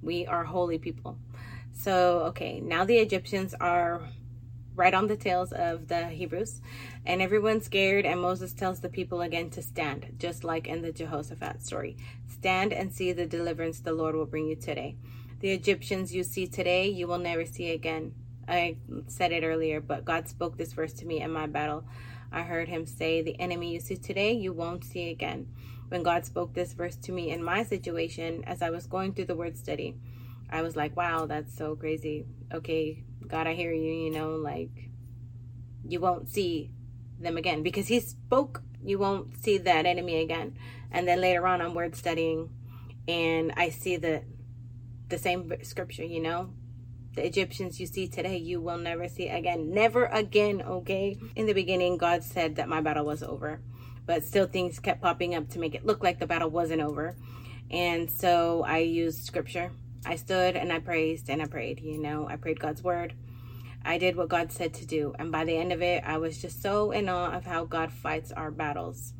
we 0.00 0.26
are 0.26 0.44
holy 0.44 0.78
people. 0.78 1.18
So, 1.72 2.20
okay, 2.28 2.60
now 2.60 2.84
the 2.84 2.98
Egyptians 2.98 3.52
are 3.60 4.08
right 4.76 4.94
on 4.94 5.08
the 5.08 5.16
tails 5.16 5.52
of 5.52 5.88
the 5.88 6.08
Hebrews, 6.08 6.60
and 7.04 7.22
everyone's 7.22 7.64
scared. 7.64 8.04
And 8.06 8.20
Moses 8.20 8.52
tells 8.52 8.80
the 8.80 8.88
people 8.88 9.22
again 9.22 9.50
to 9.50 9.62
stand, 9.62 10.14
just 10.18 10.44
like 10.44 10.68
in 10.68 10.82
the 10.82 10.92
Jehoshaphat 10.92 11.64
story. 11.64 11.96
Stand 12.28 12.72
and 12.72 12.92
see 12.92 13.12
the 13.12 13.26
deliverance 13.26 13.80
the 13.80 13.92
Lord 13.92 14.14
will 14.14 14.26
bring 14.26 14.46
you 14.46 14.56
today. 14.56 14.96
The 15.40 15.50
Egyptians 15.50 16.14
you 16.14 16.22
see 16.22 16.46
today, 16.46 16.88
you 16.88 17.08
will 17.08 17.18
never 17.18 17.44
see 17.44 17.70
again. 17.70 18.14
I 18.48 18.76
said 19.08 19.32
it 19.32 19.42
earlier, 19.42 19.80
but 19.80 20.04
God 20.04 20.28
spoke 20.28 20.56
this 20.56 20.72
verse 20.72 20.92
to 20.94 21.06
me 21.06 21.20
in 21.20 21.32
my 21.32 21.46
battle. 21.46 21.84
I 22.30 22.42
heard 22.42 22.68
him 22.68 22.86
say, 22.86 23.22
The 23.22 23.38
enemy 23.40 23.72
you 23.72 23.80
see 23.80 23.96
today, 23.96 24.32
you 24.32 24.52
won't 24.52 24.84
see 24.84 25.10
again. 25.10 25.48
When 25.88 26.02
God 26.02 26.26
spoke 26.26 26.52
this 26.52 26.72
verse 26.72 26.96
to 26.96 27.12
me 27.12 27.30
in 27.30 27.42
my 27.42 27.62
situation, 27.62 28.44
as 28.44 28.60
I 28.60 28.70
was 28.70 28.86
going 28.86 29.14
through 29.14 29.26
the 29.26 29.36
word 29.36 29.56
study, 29.56 29.96
I 30.50 30.62
was 30.62 30.76
like, 30.76 30.96
wow, 30.96 31.26
that's 31.26 31.56
so 31.56 31.76
crazy. 31.76 32.26
Okay, 32.52 33.04
God, 33.28 33.46
I 33.46 33.54
hear 33.54 33.72
you, 33.72 33.92
you 33.92 34.10
know, 34.10 34.30
like 34.30 34.90
you 35.88 36.00
won't 36.00 36.28
see 36.30 36.70
them 37.18 37.36
again 37.36 37.62
because 37.62 37.88
he 37.88 38.00
spoke, 38.00 38.62
you 38.82 38.98
won't 38.98 39.36
see 39.42 39.58
that 39.58 39.86
enemy 39.86 40.20
again. 40.20 40.56
And 40.90 41.06
then 41.06 41.20
later 41.20 41.46
on, 41.46 41.60
I'm 41.60 41.74
word 41.74 41.96
studying 41.96 42.50
and 43.08 43.52
I 43.56 43.70
see 43.70 43.96
that 43.96 44.24
the 45.08 45.18
same 45.18 45.52
scripture, 45.62 46.04
you 46.04 46.20
know? 46.20 46.50
The 47.14 47.24
Egyptians 47.24 47.80
you 47.80 47.86
see 47.86 48.08
today, 48.08 48.36
you 48.36 48.60
will 48.60 48.76
never 48.76 49.08
see 49.08 49.28
again. 49.28 49.72
Never 49.72 50.04
again, 50.06 50.60
okay? 50.60 51.16
In 51.34 51.46
the 51.46 51.54
beginning, 51.54 51.96
God 51.96 52.22
said 52.22 52.56
that 52.56 52.68
my 52.68 52.80
battle 52.80 53.06
was 53.06 53.22
over, 53.22 53.62
but 54.04 54.24
still 54.24 54.46
things 54.46 54.78
kept 54.78 55.00
popping 55.00 55.34
up 55.34 55.48
to 55.50 55.58
make 55.58 55.74
it 55.74 55.86
look 55.86 56.02
like 56.02 56.18
the 56.18 56.26
battle 56.26 56.50
wasn't 56.50 56.82
over. 56.82 57.16
And 57.70 58.10
so 58.10 58.64
I 58.66 58.78
used 58.78 59.24
scripture. 59.24 59.72
I 60.06 60.16
stood 60.16 60.56
and 60.56 60.72
I 60.72 60.78
praised 60.78 61.28
and 61.28 61.42
I 61.42 61.46
prayed, 61.46 61.80
you 61.80 61.98
know? 61.98 62.28
I 62.28 62.36
prayed 62.36 62.60
God's 62.60 62.82
word. 62.82 63.14
I 63.84 63.98
did 63.98 64.16
what 64.16 64.28
God 64.28 64.52
said 64.52 64.72
to 64.74 64.86
do. 64.86 65.14
And 65.18 65.30
by 65.30 65.44
the 65.44 65.56
end 65.56 65.72
of 65.72 65.82
it, 65.82 66.04
I 66.06 66.18
was 66.18 66.40
just 66.40 66.62
so 66.62 66.92
in 66.92 67.08
awe 67.08 67.36
of 67.36 67.44
how 67.44 67.64
God 67.64 67.92
fights 67.92 68.32
our 68.32 68.50
battles. 68.50 69.12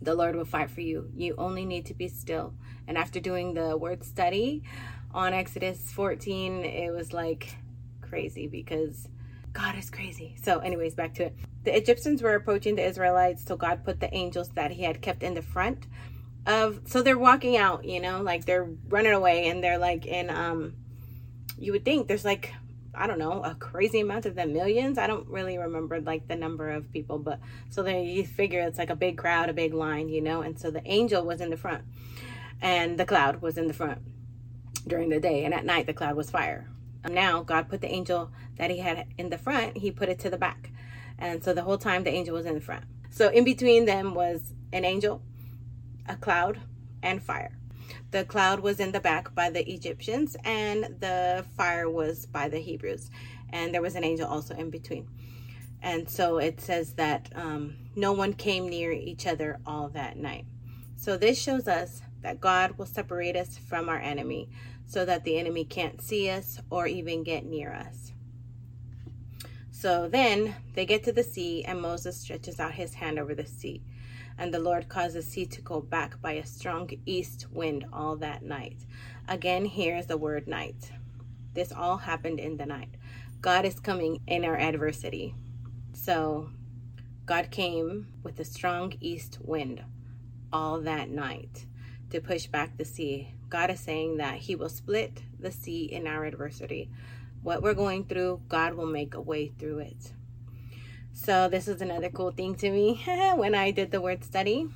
The 0.00 0.14
Lord 0.14 0.34
will 0.34 0.44
fight 0.44 0.70
for 0.70 0.80
you. 0.80 1.10
You 1.14 1.34
only 1.38 1.64
need 1.64 1.86
to 1.86 1.94
be 1.94 2.08
still. 2.08 2.54
And 2.88 2.98
after 2.98 3.20
doing 3.20 3.54
the 3.54 3.76
word 3.76 4.04
study, 4.04 4.64
on 5.14 5.34
Exodus 5.34 5.92
14, 5.92 6.64
it 6.64 6.90
was 6.90 7.12
like 7.12 7.56
crazy 8.00 8.46
because 8.46 9.08
God 9.52 9.76
is 9.76 9.90
crazy. 9.90 10.36
So, 10.42 10.58
anyways, 10.60 10.94
back 10.94 11.14
to 11.14 11.24
it. 11.24 11.36
The 11.64 11.76
Egyptians 11.76 12.22
were 12.22 12.34
approaching 12.34 12.76
the 12.76 12.84
Israelites, 12.86 13.44
so 13.44 13.56
God 13.56 13.84
put 13.84 14.00
the 14.00 14.12
angels 14.14 14.48
that 14.50 14.70
He 14.70 14.82
had 14.82 15.02
kept 15.02 15.22
in 15.22 15.34
the 15.34 15.42
front 15.42 15.86
of. 16.46 16.80
So 16.86 17.02
they're 17.02 17.18
walking 17.18 17.56
out, 17.56 17.84
you 17.84 18.00
know, 18.00 18.22
like 18.22 18.44
they're 18.44 18.68
running 18.88 19.12
away, 19.12 19.48
and 19.48 19.62
they're 19.62 19.78
like 19.78 20.06
in 20.06 20.30
um. 20.30 20.74
You 21.58 21.72
would 21.72 21.84
think 21.84 22.08
there's 22.08 22.24
like 22.24 22.52
I 22.94 23.06
don't 23.06 23.18
know 23.18 23.42
a 23.42 23.54
crazy 23.54 24.00
amount 24.00 24.26
of 24.26 24.34
them, 24.34 24.52
millions. 24.52 24.98
I 24.98 25.06
don't 25.06 25.26
really 25.28 25.56
remember 25.56 26.00
like 26.00 26.28
the 26.28 26.36
number 26.36 26.70
of 26.70 26.92
people, 26.92 27.18
but 27.18 27.40
so 27.70 27.82
they 27.82 28.04
you 28.04 28.26
figure 28.26 28.60
it's 28.60 28.78
like 28.78 28.90
a 28.90 28.96
big 28.96 29.16
crowd, 29.16 29.48
a 29.48 29.54
big 29.54 29.72
line, 29.72 30.08
you 30.08 30.20
know. 30.20 30.42
And 30.42 30.58
so 30.58 30.70
the 30.70 30.86
angel 30.86 31.24
was 31.24 31.40
in 31.40 31.50
the 31.50 31.56
front, 31.56 31.84
and 32.60 32.98
the 32.98 33.04
cloud 33.06 33.40
was 33.40 33.56
in 33.56 33.66
the 33.66 33.74
front 33.74 34.00
during 34.86 35.08
the 35.08 35.20
day, 35.20 35.44
and 35.44 35.54
at 35.54 35.64
night 35.64 35.86
the 35.86 35.94
cloud 35.94 36.16
was 36.16 36.30
fire. 36.30 36.68
Now 37.08 37.42
God 37.42 37.68
put 37.68 37.80
the 37.80 37.90
angel 37.90 38.30
that 38.58 38.70
he 38.70 38.78
had 38.78 39.06
in 39.18 39.30
the 39.30 39.38
front, 39.38 39.78
he 39.78 39.90
put 39.90 40.08
it 40.08 40.18
to 40.20 40.30
the 40.30 40.36
back. 40.36 40.70
And 41.18 41.42
so 41.42 41.52
the 41.54 41.62
whole 41.62 41.78
time 41.78 42.04
the 42.04 42.10
angel 42.10 42.34
was 42.34 42.46
in 42.46 42.54
the 42.54 42.60
front. 42.60 42.84
So 43.10 43.28
in 43.28 43.44
between 43.44 43.86
them 43.86 44.14
was 44.14 44.52
an 44.72 44.84
angel, 44.84 45.22
a 46.08 46.16
cloud, 46.16 46.60
and 47.02 47.22
fire. 47.22 47.56
The 48.10 48.24
cloud 48.24 48.60
was 48.60 48.80
in 48.80 48.92
the 48.92 49.00
back 49.00 49.34
by 49.34 49.50
the 49.50 49.68
Egyptians, 49.70 50.36
and 50.44 50.84
the 51.00 51.44
fire 51.56 51.88
was 51.88 52.26
by 52.26 52.48
the 52.48 52.58
Hebrews. 52.58 53.10
And 53.50 53.72
there 53.72 53.82
was 53.82 53.94
an 53.94 54.04
angel 54.04 54.28
also 54.28 54.54
in 54.54 54.70
between. 54.70 55.08
And 55.82 56.08
so 56.08 56.38
it 56.38 56.60
says 56.60 56.94
that 56.94 57.30
um, 57.34 57.76
no 57.96 58.12
one 58.12 58.34
came 58.34 58.68
near 58.68 58.92
each 58.92 59.26
other 59.26 59.58
all 59.66 59.88
that 59.90 60.16
night. 60.16 60.46
So 60.96 61.16
this 61.16 61.40
shows 61.40 61.66
us 61.66 62.02
that 62.22 62.40
God 62.40 62.78
will 62.78 62.86
separate 62.86 63.36
us 63.36 63.58
from 63.58 63.88
our 63.88 63.98
enemy 63.98 64.48
so 64.86 65.04
that 65.04 65.24
the 65.24 65.38
enemy 65.38 65.64
can't 65.64 66.00
see 66.00 66.30
us 66.30 66.60
or 66.70 66.86
even 66.86 67.24
get 67.24 67.44
near 67.44 67.72
us. 67.72 68.12
So 69.70 70.08
then 70.08 70.54
they 70.74 70.86
get 70.86 71.02
to 71.04 71.12
the 71.12 71.24
sea, 71.24 71.64
and 71.64 71.80
Moses 71.80 72.16
stretches 72.16 72.60
out 72.60 72.74
his 72.74 72.94
hand 72.94 73.18
over 73.18 73.34
the 73.34 73.46
sea. 73.46 73.82
And 74.42 74.52
the 74.52 74.58
Lord 74.58 74.88
caused 74.88 75.14
the 75.14 75.22
sea 75.22 75.46
to 75.46 75.60
go 75.60 75.80
back 75.80 76.20
by 76.20 76.32
a 76.32 76.44
strong 76.44 76.90
east 77.06 77.46
wind 77.52 77.84
all 77.92 78.16
that 78.16 78.42
night. 78.42 78.84
Again, 79.28 79.64
here's 79.64 80.06
the 80.06 80.16
word 80.16 80.48
night. 80.48 80.90
This 81.54 81.70
all 81.70 81.98
happened 81.98 82.40
in 82.40 82.56
the 82.56 82.66
night. 82.66 82.96
God 83.40 83.64
is 83.64 83.78
coming 83.78 84.20
in 84.26 84.44
our 84.44 84.58
adversity. 84.58 85.36
So, 85.92 86.50
God 87.24 87.52
came 87.52 88.08
with 88.24 88.40
a 88.40 88.44
strong 88.44 88.94
east 89.00 89.38
wind 89.40 89.84
all 90.52 90.80
that 90.80 91.08
night 91.08 91.66
to 92.10 92.20
push 92.20 92.48
back 92.48 92.76
the 92.76 92.84
sea. 92.84 93.34
God 93.48 93.70
is 93.70 93.78
saying 93.78 94.16
that 94.16 94.38
He 94.38 94.56
will 94.56 94.68
split 94.68 95.22
the 95.38 95.52
sea 95.52 95.84
in 95.84 96.08
our 96.08 96.24
adversity. 96.24 96.90
What 97.44 97.62
we're 97.62 97.74
going 97.74 98.06
through, 98.06 98.42
God 98.48 98.74
will 98.74 98.86
make 98.86 99.14
a 99.14 99.20
way 99.20 99.52
through 99.56 99.78
it. 99.78 100.14
So, 101.14 101.48
this 101.48 101.68
is 101.68 101.82
another 101.82 102.08
cool 102.08 102.30
thing 102.30 102.54
to 102.56 102.70
me 102.70 103.02
when 103.34 103.54
I 103.54 103.70
did 103.70 103.90
the 103.90 104.00
word 104.00 104.24
study. 104.24 104.68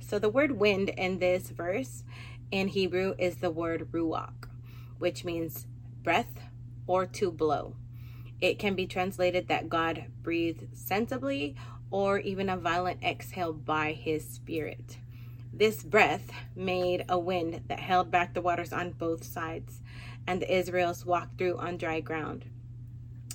So, 0.00 0.18
the 0.18 0.28
word 0.28 0.52
wind 0.52 0.90
in 0.90 1.18
this 1.18 1.50
verse 1.50 2.04
in 2.50 2.68
Hebrew 2.68 3.14
is 3.18 3.36
the 3.36 3.50
word 3.50 3.88
ruach, 3.90 4.48
which 4.98 5.24
means 5.24 5.66
breath 6.02 6.40
or 6.86 7.04
to 7.06 7.32
blow. 7.32 7.76
It 8.40 8.58
can 8.58 8.74
be 8.74 8.86
translated 8.86 9.48
that 9.48 9.68
God 9.68 10.06
breathed 10.22 10.76
sensibly 10.76 11.56
or 11.90 12.18
even 12.18 12.48
a 12.48 12.56
violent 12.56 13.02
exhale 13.02 13.52
by 13.52 13.92
his 13.92 14.26
spirit. 14.26 14.98
This 15.52 15.82
breath 15.82 16.30
made 16.56 17.04
a 17.08 17.18
wind 17.18 17.64
that 17.68 17.80
held 17.80 18.10
back 18.10 18.34
the 18.34 18.40
waters 18.40 18.72
on 18.72 18.92
both 18.92 19.24
sides, 19.24 19.82
and 20.26 20.40
the 20.40 20.56
Israelites 20.56 21.04
walked 21.04 21.38
through 21.38 21.58
on 21.58 21.76
dry 21.76 22.00
ground. 22.00 22.46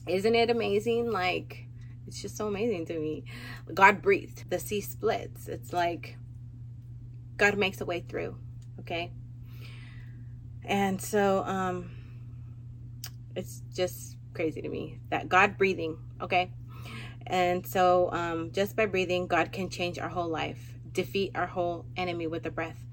Isn't 0.07 0.35
it 0.35 0.49
amazing? 0.49 1.11
Like, 1.11 1.66
it's 2.07 2.21
just 2.21 2.37
so 2.37 2.47
amazing 2.47 2.85
to 2.87 2.99
me. 2.99 3.25
God 3.73 4.01
breathed, 4.01 4.49
the 4.49 4.59
sea 4.59 4.81
splits. 4.81 5.47
It's 5.47 5.73
like 5.73 6.17
God 7.37 7.57
makes 7.57 7.81
a 7.81 7.85
way 7.85 7.99
through, 7.99 8.35
okay? 8.79 9.11
And 10.63 11.01
so, 11.01 11.43
um, 11.45 11.91
it's 13.35 13.61
just 13.73 14.17
crazy 14.33 14.61
to 14.61 14.69
me 14.69 14.99
that 15.09 15.29
God 15.29 15.57
breathing, 15.57 15.97
okay? 16.21 16.51
And 17.27 17.65
so, 17.65 18.09
um, 18.11 18.51
just 18.51 18.75
by 18.75 18.85
breathing, 18.85 19.27
God 19.27 19.51
can 19.51 19.69
change 19.69 19.99
our 19.99 20.09
whole 20.09 20.29
life 20.29 20.73
defeat 20.97 21.31
our 21.35 21.45
whole 21.45 21.85
enemy 21.95 22.25
with 22.25 22.43
a 22.47 22.49
breath. 22.49 22.83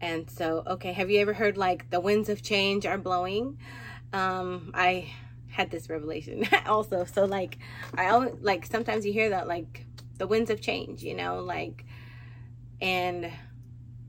And 0.00 0.30
so, 0.30 0.62
okay, 0.66 0.94
have 0.94 1.10
you 1.10 1.20
ever 1.20 1.34
heard 1.34 1.58
like 1.58 1.90
the 1.90 2.00
winds 2.00 2.30
of 2.30 2.42
change 2.42 2.86
are 2.86 2.96
blowing? 2.96 3.58
Um, 4.14 4.70
I 4.72 5.12
had 5.50 5.70
this 5.70 5.88
revelation 5.88 6.46
also. 6.66 7.04
So 7.04 7.24
like 7.24 7.58
I 7.94 8.08
always 8.08 8.34
like 8.40 8.66
sometimes 8.66 9.04
you 9.04 9.12
hear 9.12 9.30
that 9.30 9.48
like 9.48 9.86
the 10.18 10.26
winds 10.26 10.50
of 10.50 10.60
change, 10.60 11.02
you 11.02 11.14
know, 11.14 11.40
like 11.40 11.84
and 12.80 13.30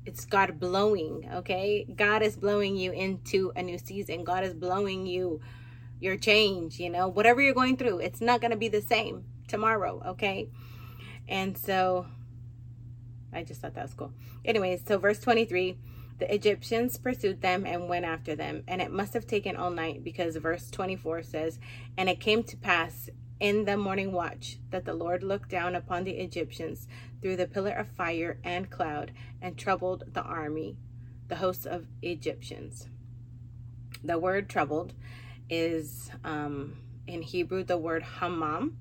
it's 0.06 0.26
God 0.26 0.60
blowing, 0.60 1.30
okay? 1.34 1.86
God 1.96 2.24
is 2.24 2.36
blowing 2.36 2.76
you 2.76 2.92
into 2.92 3.52
a 3.56 3.62
new 3.62 3.78
season. 3.78 4.24
God 4.24 4.44
is 4.44 4.54
blowing 4.54 5.06
you 5.06 5.42
your 6.00 6.18
change, 6.18 6.80
you 6.80 6.89
know, 6.89 7.08
whatever 7.08 7.42
you're 7.42 7.54
going 7.54 7.78
through, 7.78 8.00
it's 8.00 8.22
not 8.22 8.42
going 8.42 8.52
to 8.52 8.58
be 8.58 8.68
the 8.68 8.82
same 8.82 9.24
tomorrow, 9.48 10.02
okay? 10.08 10.50
And 11.28 11.56
so 11.56 12.08
I 13.32 13.44
just 13.44 13.62
thought 13.62 13.76
that 13.76 13.84
was 13.84 13.94
cool. 13.94 14.12
Anyways, 14.44 14.82
so 14.86 14.98
verse 14.98 15.20
23 15.20 15.78
the 16.22 16.32
Egyptians 16.36 16.99
pursued 16.99 17.41
them 17.41 17.65
and 17.65 17.89
went 17.89 18.05
after 18.05 18.36
them, 18.36 18.61
and 18.67 18.80
it 18.80 18.91
must 18.91 19.15
have 19.15 19.26
taken 19.26 19.55
all 19.55 19.72
night 19.72 20.03
because 20.03 20.36
verse 20.36 20.69
24 20.69 21.24
says, 21.24 21.57
And 21.97 22.07
it 22.07 22.19
came 22.19 22.43
to 22.43 22.55
pass 22.55 23.09
in 23.39 23.65
the 23.65 23.76
morning 23.76 24.11
watch 24.11 24.59
that 24.69 24.86
the 24.86 24.93
Lord 24.93 25.24
looked 25.24 25.49
down 25.49 25.74
upon 25.74 26.03
the 26.03 26.11
Egyptians 26.11 26.88
through 27.24 27.38
the 27.38 27.47
pillar 27.47 27.72
of 27.72 27.88
fire 27.88 28.38
and 28.43 28.69
cloud 28.69 29.13
and 29.41 29.57
troubled 29.57 30.03
the 30.13 30.22
army, 30.22 30.78
the 31.28 31.38
hosts 31.38 31.65
of 31.65 31.88
Egyptians. 32.03 32.88
The 34.03 34.19
word 34.19 34.47
troubled 34.47 34.93
is 35.49 36.11
um, 36.24 36.78
in 37.07 37.24
Hebrew 37.24 37.63
the 37.63 37.80
word 37.80 38.03
hamam, 38.19 38.74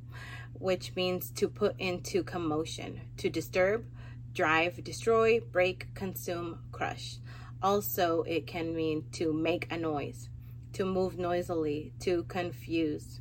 which 0.52 0.94
means 0.94 1.30
to 1.30 1.48
put 1.48 1.74
into 1.80 2.22
commotion, 2.22 3.00
to 3.16 3.30
disturb 3.30 3.86
drive, 4.32 4.82
destroy, 4.84 5.40
break, 5.40 5.92
consume, 5.94 6.60
crush. 6.72 7.16
Also, 7.62 8.22
it 8.22 8.46
can 8.46 8.74
mean 8.74 9.04
to 9.12 9.32
make 9.32 9.70
a 9.70 9.76
noise, 9.76 10.28
to 10.72 10.84
move 10.84 11.18
noisily, 11.18 11.92
to 12.00 12.24
confuse. 12.24 13.20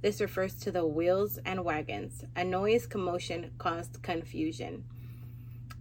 This 0.00 0.20
refers 0.20 0.54
to 0.60 0.70
the 0.70 0.86
wheels 0.86 1.38
and 1.44 1.64
wagons. 1.64 2.24
A 2.36 2.44
noise 2.44 2.86
commotion 2.86 3.52
caused 3.58 4.02
confusion. 4.02 4.84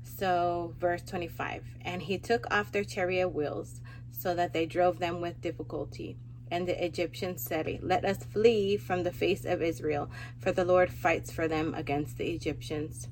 So, 0.03 0.75
verse 0.79 1.01
25 1.03 1.63
And 1.81 2.03
he 2.03 2.17
took 2.17 2.45
off 2.51 2.71
their 2.71 2.83
chariot 2.83 3.29
wheels 3.29 3.81
so 4.11 4.35
that 4.35 4.53
they 4.53 4.65
drove 4.65 4.99
them 4.99 5.21
with 5.21 5.41
difficulty. 5.41 6.17
And 6.51 6.67
the 6.67 6.83
Egyptians 6.83 7.43
said, 7.43 7.79
Let 7.81 8.05
us 8.05 8.23
flee 8.25 8.77
from 8.77 9.03
the 9.03 9.11
face 9.11 9.45
of 9.45 9.61
Israel, 9.61 10.11
for 10.37 10.51
the 10.51 10.65
Lord 10.65 10.91
fights 10.91 11.31
for 11.31 11.47
them 11.47 11.73
against 11.73 12.17
the 12.17 12.29
Egyptians. 12.29 13.07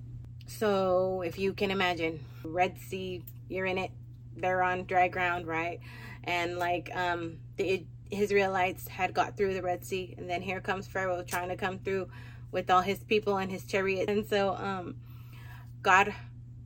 So 0.46 1.22
if 1.22 1.40
you 1.40 1.54
can 1.54 1.72
imagine, 1.72 2.26
Red 2.44 2.80
Sea, 2.80 3.24
you're 3.48 3.66
in 3.66 3.78
it, 3.78 3.92
they're 4.42 4.64
on 4.64 4.86
dry 4.86 5.08
ground, 5.08 5.48
right? 5.48 5.80
And 6.24 6.58
like 6.58 6.90
um, 6.96 7.38
the 7.58 7.86
Israelites 8.12 8.88
had 8.88 9.14
got 9.14 9.38
through 9.38 9.54
the 9.54 9.62
Red 9.62 9.86
Sea, 9.86 10.16
and 10.18 10.30
then 10.30 10.42
here 10.42 10.62
comes 10.62 10.88
Pharaoh 10.88 11.24
trying 11.24 11.50
to 11.50 11.56
come 11.56 11.80
through 11.80 12.10
with 12.52 12.70
all 12.70 12.82
his 12.82 13.00
people 13.00 13.38
and 13.38 13.52
his 13.52 13.64
chariot. 13.66 14.10
And 14.10 14.26
so 14.26 14.56
um, 14.56 14.96
God 15.82 16.14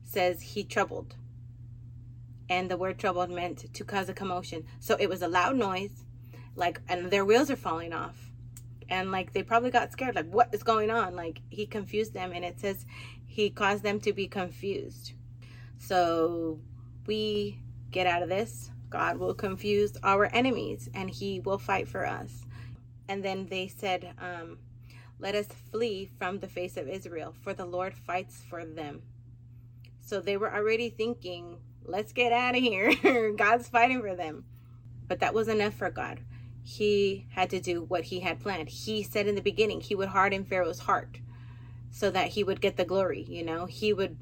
says 0.03 0.41
he 0.41 0.63
troubled. 0.63 1.15
And 2.49 2.69
the 2.69 2.77
word 2.77 2.99
troubled 2.99 3.29
meant 3.29 3.73
to 3.73 3.83
cause 3.83 4.09
a 4.09 4.13
commotion. 4.13 4.65
So 4.79 4.95
it 4.99 5.09
was 5.09 5.21
a 5.21 5.27
loud 5.27 5.55
noise, 5.55 6.03
like, 6.55 6.81
and 6.87 7.09
their 7.09 7.25
wheels 7.25 7.49
are 7.49 7.55
falling 7.55 7.93
off. 7.93 8.31
And 8.89 9.11
like 9.11 9.33
they 9.33 9.43
probably 9.43 9.71
got 9.71 9.91
scared, 9.91 10.15
like, 10.15 10.29
what 10.29 10.53
is 10.53 10.61
going 10.61 10.91
on? 10.91 11.15
Like 11.15 11.41
he 11.49 11.65
confused 11.65 12.13
them, 12.13 12.31
and 12.33 12.45
it 12.45 12.59
says 12.59 12.85
he 13.25 13.49
caused 13.49 13.81
them 13.81 13.99
to 14.01 14.13
be 14.13 14.27
confused. 14.27 15.13
So 15.77 16.59
we 17.07 17.62
get 17.93 18.07
out 18.07 18.23
of 18.23 18.29
this. 18.29 18.71
God 18.89 19.17
will 19.17 19.33
confuse 19.33 19.97
our 20.03 20.25
enemies 20.25 20.89
and 20.93 21.09
he 21.09 21.39
will 21.39 21.57
fight 21.57 21.87
for 21.87 22.05
us. 22.05 22.45
And 23.07 23.23
then 23.23 23.47
they 23.47 23.67
said, 23.67 24.13
um, 24.19 24.57
Let 25.19 25.35
us 25.35 25.47
flee 25.71 26.09
from 26.17 26.39
the 26.39 26.47
face 26.47 26.75
of 26.75 26.89
Israel, 26.89 27.33
for 27.41 27.53
the 27.53 27.65
Lord 27.65 27.93
fights 27.93 28.43
for 28.49 28.65
them. 28.65 29.03
So 30.01 30.19
they 30.19 30.37
were 30.37 30.53
already 30.53 30.89
thinking, 30.89 31.57
Let's 31.85 32.13
get 32.13 32.33
out 32.33 32.55
of 32.55 32.61
here. 32.61 33.33
God's 33.37 33.69
fighting 33.69 34.01
for 34.01 34.15
them. 34.15 34.45
But 35.07 35.19
that 35.19 35.33
was 35.33 35.47
enough 35.47 35.73
for 35.73 35.89
God. 35.89 36.19
He 36.63 37.27
had 37.29 37.49
to 37.49 37.59
do 37.59 37.83
what 37.83 38.05
he 38.05 38.21
had 38.21 38.39
planned. 38.39 38.69
He 38.69 39.03
said 39.03 39.27
in 39.27 39.35
the 39.35 39.41
beginning, 39.41 39.81
he 39.81 39.95
would 39.95 40.07
harden 40.09 40.45
Pharaoh's 40.45 40.79
heart 40.79 41.19
so 41.91 42.09
that 42.09 42.29
he 42.29 42.43
would 42.43 42.61
get 42.61 42.75
the 42.75 42.85
glory, 42.85 43.23
you 43.29 43.45
know, 43.45 43.65
he 43.67 43.93
would 43.93 44.17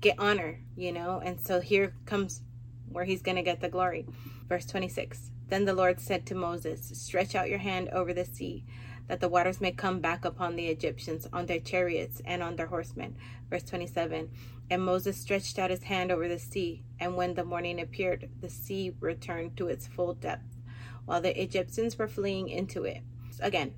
get 0.00 0.16
honor, 0.18 0.60
you 0.76 0.92
know, 0.92 1.20
and 1.24 1.40
so 1.40 1.60
here 1.60 1.94
comes 2.04 2.42
where 2.90 3.04
he's 3.04 3.22
going 3.22 3.36
to 3.36 3.42
get 3.42 3.60
the 3.60 3.68
glory. 3.68 4.06
Verse 4.48 4.66
26 4.66 5.30
Then 5.48 5.64
the 5.64 5.74
Lord 5.74 6.00
said 6.00 6.26
to 6.26 6.34
Moses, 6.34 6.90
Stretch 6.94 7.34
out 7.34 7.48
your 7.48 7.58
hand 7.58 7.88
over 7.90 8.12
the 8.12 8.24
sea, 8.24 8.64
that 9.06 9.20
the 9.20 9.28
waters 9.28 9.60
may 9.60 9.72
come 9.72 10.00
back 10.00 10.24
upon 10.24 10.56
the 10.56 10.68
Egyptians, 10.68 11.26
on 11.32 11.46
their 11.46 11.60
chariots, 11.60 12.20
and 12.24 12.42
on 12.42 12.56
their 12.56 12.66
horsemen. 12.66 13.16
Verse 13.48 13.62
27 13.64 14.30
And 14.70 14.84
Moses 14.84 15.16
stretched 15.16 15.58
out 15.58 15.70
his 15.70 15.84
hand 15.84 16.12
over 16.12 16.28
the 16.28 16.38
sea, 16.38 16.84
and 16.98 17.16
when 17.16 17.34
the 17.34 17.44
morning 17.44 17.80
appeared, 17.80 18.28
the 18.40 18.50
sea 18.50 18.92
returned 19.00 19.56
to 19.56 19.68
its 19.68 19.86
full 19.86 20.14
depth, 20.14 20.56
while 21.04 21.20
the 21.20 21.40
Egyptians 21.40 21.98
were 21.98 22.08
fleeing 22.08 22.48
into 22.48 22.84
it. 22.84 23.02
Again, 23.40 23.74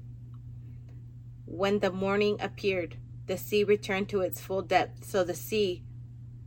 when 1.47 1.81
the 1.81 1.93
morning 1.93 2.39
appeared, 2.41 2.97
the 3.27 3.37
sea 3.37 3.65
returned 3.65 4.09
to 4.09 4.21
its 4.21 4.41
full 4.41 4.63
depth. 4.63 5.05
So 5.05 5.23
the 5.23 5.35
sea 5.35 5.85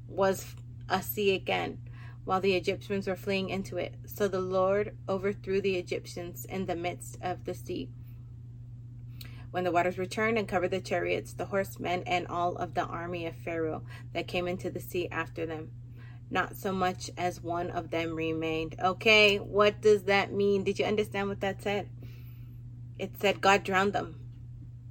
was 0.07 0.55
a 0.89 1.01
sea 1.01 1.33
again, 1.33 1.79
while 2.25 2.41
the 2.41 2.55
Egyptians 2.55 3.07
were 3.07 3.15
fleeing 3.15 3.49
into 3.49 3.77
it. 3.77 3.95
So 4.05 4.27
the 4.27 4.41
Lord 4.41 4.97
overthrew 5.07 5.61
the 5.61 5.77
Egyptians 5.77 6.43
in 6.45 6.65
the 6.65 6.75
midst 6.75 7.17
of 7.21 7.45
the 7.45 7.53
sea. 7.53 7.89
When 9.51 9.63
the 9.63 9.71
waters 9.71 9.97
returned 9.97 10.37
and 10.37 10.47
covered 10.47 10.71
the 10.71 10.81
chariots, 10.81 11.31
the 11.31 11.45
horsemen, 11.45 12.03
and 12.05 12.27
all 12.27 12.57
of 12.57 12.73
the 12.73 12.83
army 12.83 13.25
of 13.25 13.37
Pharaoh 13.37 13.83
that 14.11 14.27
came 14.27 14.47
into 14.47 14.69
the 14.69 14.81
sea 14.81 15.07
after 15.09 15.45
them, 15.45 15.71
not 16.29 16.57
so 16.57 16.73
much 16.73 17.09
as 17.17 17.41
one 17.41 17.69
of 17.69 17.91
them 17.91 18.15
remained. 18.15 18.75
Okay, 18.83 19.37
what 19.37 19.79
does 19.81 20.03
that 20.03 20.33
mean? 20.33 20.63
Did 20.63 20.79
you 20.79 20.85
understand 20.85 21.29
what 21.29 21.39
that 21.39 21.61
said? 21.61 21.87
It 22.97 23.11
said 23.21 23.39
God 23.39 23.63
drowned 23.63 23.93
them. 23.93 24.19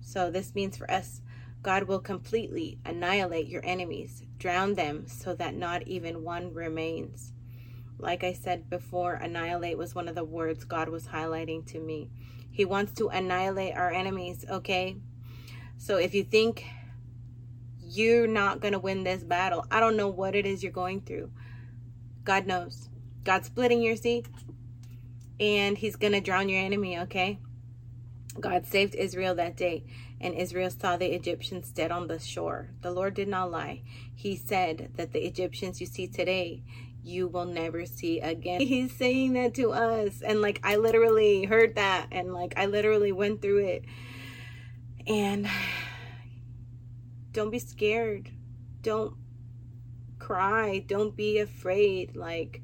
So 0.00 0.30
this 0.30 0.54
means 0.54 0.76
for 0.76 0.90
us 0.90 1.20
God 1.64 1.84
will 1.84 1.98
completely 1.98 2.78
annihilate 2.84 3.48
your 3.48 3.64
enemies, 3.64 4.22
drown 4.36 4.74
them 4.74 5.06
so 5.08 5.34
that 5.34 5.54
not 5.54 5.82
even 5.88 6.22
one 6.22 6.52
remains. 6.52 7.32
Like 7.98 8.22
I 8.22 8.34
said 8.34 8.68
before, 8.68 9.14
annihilate 9.14 9.78
was 9.78 9.94
one 9.94 10.06
of 10.06 10.14
the 10.14 10.24
words 10.24 10.64
God 10.64 10.90
was 10.90 11.06
highlighting 11.06 11.66
to 11.68 11.80
me. 11.80 12.10
He 12.50 12.66
wants 12.66 12.92
to 12.96 13.08
annihilate 13.08 13.74
our 13.74 13.90
enemies, 13.90 14.44
okay? 14.48 14.98
So 15.78 15.96
if 15.96 16.14
you 16.14 16.22
think 16.22 16.66
you're 17.80 18.26
not 18.26 18.60
going 18.60 18.72
to 18.72 18.78
win 18.78 19.02
this 19.02 19.24
battle, 19.24 19.66
I 19.70 19.80
don't 19.80 19.96
know 19.96 20.08
what 20.08 20.34
it 20.34 20.44
is 20.44 20.62
you're 20.62 20.70
going 20.70 21.00
through. 21.00 21.30
God 22.24 22.46
knows. 22.46 22.90
God's 23.24 23.46
splitting 23.46 23.80
your 23.80 23.96
sea 23.96 24.22
and 25.40 25.78
he's 25.78 25.96
going 25.96 26.12
to 26.12 26.20
drown 26.20 26.50
your 26.50 26.60
enemy, 26.60 26.98
okay? 27.00 27.38
God 28.38 28.66
saved 28.66 28.94
Israel 28.94 29.36
that 29.36 29.56
day 29.56 29.84
and 30.24 30.34
Israel 30.34 30.70
saw 30.70 30.96
the 30.96 31.14
Egyptians 31.14 31.70
dead 31.70 31.92
on 31.92 32.08
the 32.08 32.18
shore. 32.18 32.70
The 32.80 32.90
Lord 32.90 33.12
did 33.12 33.28
not 33.28 33.50
lie. 33.50 33.82
He 34.14 34.36
said 34.36 34.92
that 34.96 35.12
the 35.12 35.24
Egyptians 35.26 35.82
you 35.82 35.86
see 35.86 36.08
today, 36.08 36.62
you 37.02 37.28
will 37.28 37.44
never 37.44 37.84
see 37.84 38.20
again. 38.20 38.60
He's 38.62 38.96
saying 38.96 39.34
that 39.34 39.52
to 39.56 39.72
us. 39.72 40.22
And 40.22 40.40
like, 40.40 40.60
I 40.64 40.76
literally 40.76 41.44
heard 41.44 41.74
that 41.74 42.08
and 42.10 42.32
like, 42.32 42.54
I 42.56 42.64
literally 42.64 43.12
went 43.12 43.42
through 43.42 43.66
it. 43.66 43.84
And 45.06 45.46
don't 47.32 47.50
be 47.50 47.58
scared. 47.58 48.30
Don't 48.80 49.14
cry. 50.18 50.78
Don't 50.86 51.14
be 51.14 51.38
afraid. 51.38 52.16
Like, 52.16 52.62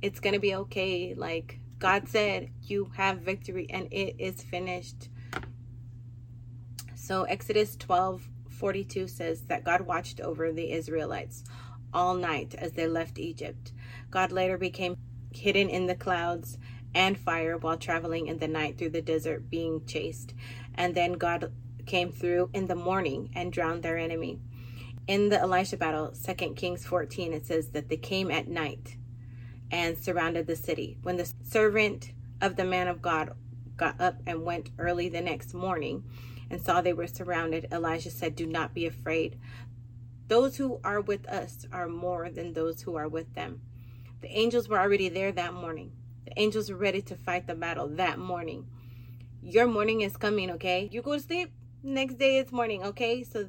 it's 0.00 0.20
going 0.20 0.34
to 0.34 0.40
be 0.40 0.54
okay. 0.54 1.14
Like, 1.16 1.58
God 1.80 2.08
said, 2.08 2.50
you 2.62 2.92
have 2.96 3.18
victory 3.18 3.66
and 3.68 3.92
it 3.92 4.14
is 4.20 4.40
finished. 4.40 5.08
So 7.02 7.24
Exodus 7.24 7.74
12 7.74 8.28
42 8.48 9.08
says 9.08 9.42
that 9.46 9.64
God 9.64 9.80
watched 9.80 10.20
over 10.20 10.52
the 10.52 10.70
Israelites 10.70 11.42
all 11.92 12.14
night 12.14 12.54
as 12.56 12.74
they 12.74 12.86
left 12.86 13.18
Egypt. 13.18 13.72
God 14.12 14.30
later 14.30 14.56
became 14.56 14.96
hidden 15.32 15.68
in 15.68 15.88
the 15.88 15.96
clouds 15.96 16.58
and 16.94 17.18
fire 17.18 17.58
while 17.58 17.76
traveling 17.76 18.28
in 18.28 18.38
the 18.38 18.46
night 18.46 18.78
through 18.78 18.90
the 18.90 19.02
desert 19.02 19.50
being 19.50 19.84
chased. 19.84 20.32
And 20.76 20.94
then 20.94 21.14
God 21.14 21.52
came 21.86 22.12
through 22.12 22.50
in 22.54 22.68
the 22.68 22.76
morning 22.76 23.30
and 23.34 23.52
drowned 23.52 23.82
their 23.82 23.98
enemy. 23.98 24.38
In 25.08 25.28
the 25.28 25.40
Elisha 25.40 25.78
battle, 25.78 26.12
2 26.12 26.54
Kings 26.54 26.86
14, 26.86 27.32
it 27.32 27.46
says 27.46 27.70
that 27.70 27.88
they 27.88 27.96
came 27.96 28.30
at 28.30 28.46
night 28.46 28.96
and 29.72 29.98
surrounded 29.98 30.46
the 30.46 30.54
city. 30.54 30.98
When 31.02 31.16
the 31.16 31.32
servant 31.42 32.12
of 32.40 32.54
the 32.54 32.64
man 32.64 32.86
of 32.86 33.02
God 33.02 33.34
got 33.76 34.00
up 34.00 34.22
and 34.24 34.44
went 34.44 34.70
early 34.78 35.08
the 35.08 35.20
next 35.20 35.52
morning 35.52 36.04
and 36.52 36.60
saw 36.60 36.82
they 36.82 36.92
were 36.92 37.06
surrounded, 37.06 37.66
Elijah 37.72 38.10
said, 38.10 38.36
Do 38.36 38.46
not 38.46 38.74
be 38.74 38.84
afraid. 38.86 39.38
Those 40.28 40.58
who 40.58 40.80
are 40.84 41.00
with 41.00 41.26
us 41.26 41.66
are 41.72 41.88
more 41.88 42.28
than 42.30 42.52
those 42.52 42.82
who 42.82 42.94
are 42.94 43.08
with 43.08 43.34
them. 43.34 43.62
The 44.20 44.28
angels 44.28 44.68
were 44.68 44.78
already 44.78 45.08
there 45.08 45.32
that 45.32 45.54
morning. 45.54 45.92
The 46.26 46.38
angels 46.38 46.70
were 46.70 46.76
ready 46.76 47.00
to 47.02 47.16
fight 47.16 47.46
the 47.46 47.54
battle 47.54 47.88
that 47.96 48.18
morning. 48.18 48.66
Your 49.42 49.66
morning 49.66 50.02
is 50.02 50.16
coming, 50.16 50.50
okay? 50.52 50.88
You 50.92 51.00
go 51.00 51.14
to 51.14 51.20
sleep, 51.20 51.50
next 51.82 52.18
day 52.18 52.36
it's 52.36 52.52
morning, 52.52 52.84
okay? 52.84 53.24
So, 53.24 53.48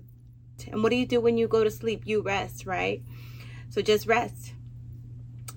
and 0.71 0.81
what 0.81 0.89
do 0.89 0.95
you 0.95 1.05
do 1.05 1.19
when 1.19 1.37
you 1.37 1.47
go 1.47 1.63
to 1.63 1.69
sleep? 1.69 2.03
You 2.05 2.21
rest, 2.21 2.65
right? 2.65 3.03
So 3.69 3.81
just 3.81 4.07
rest 4.07 4.53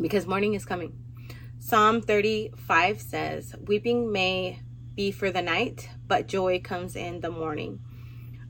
because 0.00 0.26
morning 0.26 0.54
is 0.54 0.64
coming. 0.64 0.98
Psalm 1.60 2.02
35 2.02 3.00
says, 3.00 3.54
Weeping 3.66 4.12
may 4.12 4.60
be 4.96 5.10
for 5.10 5.30
the 5.30 5.42
night, 5.42 5.90
but 6.08 6.26
joy 6.26 6.58
comes 6.58 6.96
in 6.96 7.20
the 7.20 7.30
morning. 7.30 7.80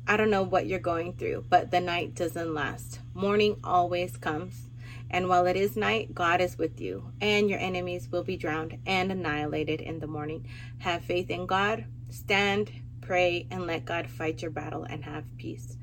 I 0.07 0.17
don't 0.17 0.31
know 0.31 0.45
what 0.45 0.69
you're 0.69 0.79
going 0.79 1.15
through, 1.15 1.47
but 1.49 1.73
the 1.73 1.81
night 1.81 2.15
doesn't 2.15 2.55
last. 2.55 3.01
Morning 3.13 3.57
always 3.65 4.17
comes. 4.17 4.69
And 5.11 5.29
while 5.29 5.47
it 5.47 5.57
is 5.57 5.77
night, 5.77 6.15
God 6.15 6.41
is 6.41 6.57
with 6.57 6.81
you, 6.81 7.13
and 7.21 7.51
your 7.51 7.59
enemies 7.59 8.09
will 8.13 8.23
be 8.23 8.37
drowned 8.37 8.79
and 8.87 9.11
annihilated 9.11 9.81
in 9.81 9.99
the 9.99 10.07
morning. 10.07 10.47
Have 10.79 11.05
faith 11.05 11.31
in 11.31 11.47
God, 11.47 11.85
stand, 12.11 12.71
pray, 13.01 13.49
and 13.51 13.67
let 13.67 13.85
God 13.85 14.09
fight 14.09 14.41
your 14.41 14.53
battle 14.53 14.85
and 14.85 15.05
have 15.05 15.25
peace. 15.39 15.77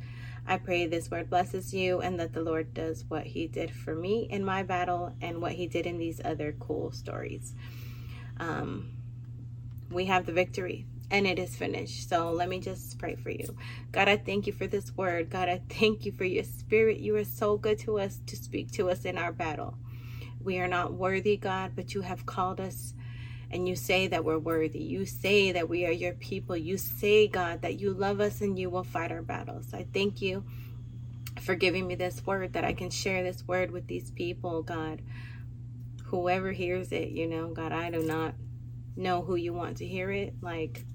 I 0.47 0.57
pray 0.57 0.85
this 0.85 1.11
word 1.11 1.29
blesses 1.29 1.73
you 1.73 1.99
and 1.99 2.17
that 2.19 2.33
the 2.33 2.41
Lord 2.41 2.73
does 2.73 3.03
what 3.09 3.25
He 3.25 3.47
did 3.47 3.71
for 3.71 3.95
me 3.95 4.27
in 4.29 4.45
my 4.45 4.63
battle 4.63 5.13
and 5.21 5.41
what 5.41 5.53
He 5.53 5.67
did 5.67 5.85
in 5.85 5.97
these 5.97 6.21
other 6.23 6.55
cool 6.57 6.91
stories. 6.93 7.53
Um, 8.39 8.92
we 9.91 10.05
have 10.05 10.25
the 10.25 10.31
victory 10.31 10.85
and 11.11 11.27
it 11.27 11.37
is 11.37 11.55
finished. 11.55 12.09
So 12.09 12.31
let 12.31 12.49
me 12.49 12.59
just 12.59 12.97
pray 12.97 13.15
for 13.15 13.29
you. 13.29 13.55
God, 13.91 14.09
I 14.09 14.17
thank 14.17 14.47
you 14.47 14.53
for 14.53 14.65
this 14.65 14.95
word. 14.95 15.29
God, 15.29 15.47
I 15.47 15.61
thank 15.69 16.05
you 16.05 16.11
for 16.11 16.25
your 16.25 16.43
spirit. 16.43 16.99
You 16.99 17.15
are 17.17 17.23
so 17.23 17.57
good 17.57 17.77
to 17.79 17.99
us 17.99 18.19
to 18.25 18.35
speak 18.35 18.71
to 18.73 18.89
us 18.89 19.05
in 19.05 19.17
our 19.17 19.31
battle. 19.31 19.77
We 20.43 20.59
are 20.59 20.67
not 20.67 20.93
worthy, 20.93 21.37
God, 21.37 21.73
but 21.75 21.93
you 21.93 22.01
have 22.01 22.25
called 22.25 22.59
us 22.59 22.93
and 23.51 23.67
you 23.67 23.75
say 23.75 24.07
that 24.07 24.25
we're 24.25 24.39
worthy. 24.39 24.79
You 24.79 25.05
say 25.05 25.51
that 25.51 25.69
we 25.69 25.85
are 25.85 25.91
your 25.91 26.13
people. 26.13 26.57
You 26.57 26.77
say, 26.77 27.27
God, 27.27 27.61
that 27.61 27.79
you 27.79 27.93
love 27.93 28.19
us 28.19 28.41
and 28.41 28.57
you 28.57 28.71
will 28.71 28.83
fight 28.83 29.11
our 29.11 29.21
battles. 29.21 29.73
I 29.73 29.85
thank 29.93 30.21
you 30.21 30.43
for 31.41 31.53
giving 31.53 31.85
me 31.85 31.93
this 31.93 32.25
word 32.25 32.53
that 32.53 32.63
I 32.63 32.73
can 32.73 32.89
share 32.89 33.21
this 33.21 33.47
word 33.47 33.69
with 33.69 33.85
these 33.85 34.09
people, 34.09 34.63
God. 34.63 35.03
Whoever 36.05 36.51
hears 36.51 36.91
it, 36.91 37.09
you 37.09 37.27
know, 37.27 37.49
God, 37.49 37.71
I 37.71 37.91
do 37.91 38.01
not 38.01 38.33
know 38.95 39.21
who 39.21 39.35
you 39.35 39.53
want 39.53 39.77
to 39.77 39.87
hear 39.87 40.11
it. 40.11 40.35
Like, 40.41 40.85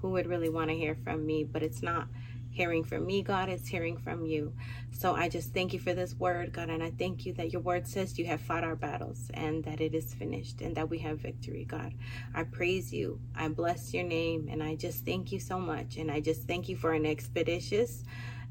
who 0.00 0.10
would 0.10 0.26
really 0.26 0.48
want 0.48 0.70
to 0.70 0.76
hear 0.76 0.94
from 0.94 1.24
me? 1.24 1.44
But 1.44 1.62
it's 1.62 1.82
not 1.82 2.08
hearing 2.54 2.84
from 2.84 3.04
me, 3.04 3.20
God, 3.20 3.48
it's 3.48 3.66
hearing 3.66 3.96
from 3.96 4.24
you. 4.24 4.54
So 4.92 5.14
I 5.14 5.28
just 5.28 5.52
thank 5.52 5.72
you 5.72 5.80
for 5.80 5.92
this 5.92 6.14
word, 6.14 6.52
God, 6.52 6.70
and 6.70 6.82
I 6.84 6.92
thank 6.92 7.26
you 7.26 7.32
that 7.34 7.52
your 7.52 7.60
word 7.60 7.86
says 7.86 8.16
you 8.16 8.26
have 8.26 8.40
fought 8.40 8.62
our 8.62 8.76
battles 8.76 9.28
and 9.34 9.64
that 9.64 9.80
it 9.80 9.92
is 9.92 10.14
finished 10.14 10.60
and 10.60 10.76
that 10.76 10.88
we 10.88 10.98
have 11.00 11.18
victory, 11.18 11.64
God. 11.64 11.92
I 12.32 12.44
praise 12.44 12.92
you. 12.92 13.20
I 13.34 13.48
bless 13.48 13.92
your 13.92 14.04
name 14.04 14.48
and 14.48 14.62
I 14.62 14.76
just 14.76 15.04
thank 15.04 15.32
you 15.32 15.40
so 15.40 15.58
much. 15.58 15.96
And 15.96 16.10
I 16.10 16.20
just 16.20 16.46
thank 16.46 16.68
you 16.68 16.76
for 16.76 16.92
an 16.92 17.04
expeditious 17.04 18.04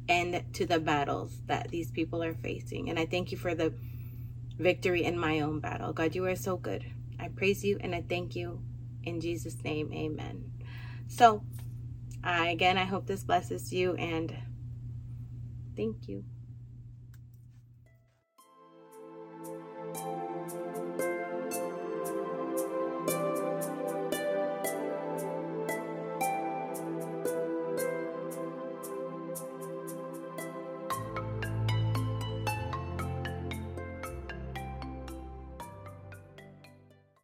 end 0.09 0.43
to 0.53 0.65
the 0.65 0.79
battles 0.79 1.39
that 1.45 1.69
these 1.69 1.89
people 1.89 2.21
are 2.21 2.33
facing. 2.33 2.89
And 2.89 2.99
I 2.99 3.05
thank 3.05 3.31
you 3.31 3.37
for 3.37 3.55
the 3.55 3.73
victory 4.59 5.05
in 5.05 5.17
my 5.17 5.39
own 5.39 5.61
battle. 5.61 5.93
God, 5.93 6.13
you 6.13 6.25
are 6.25 6.35
so 6.35 6.57
good. 6.57 6.85
I 7.19 7.29
praise 7.29 7.63
you 7.63 7.77
and 7.79 7.95
I 7.95 8.03
thank 8.07 8.35
you. 8.35 8.59
In 9.03 9.19
Jesus' 9.19 9.61
name, 9.63 9.91
amen. 9.93 10.51
So, 11.07 11.43
again, 12.23 12.77
I 12.77 12.85
hope 12.85 13.05
this 13.05 13.23
blesses 13.23 13.71
you 13.73 13.95
and 13.95 14.35
thank 15.75 16.07
you. 16.07 16.23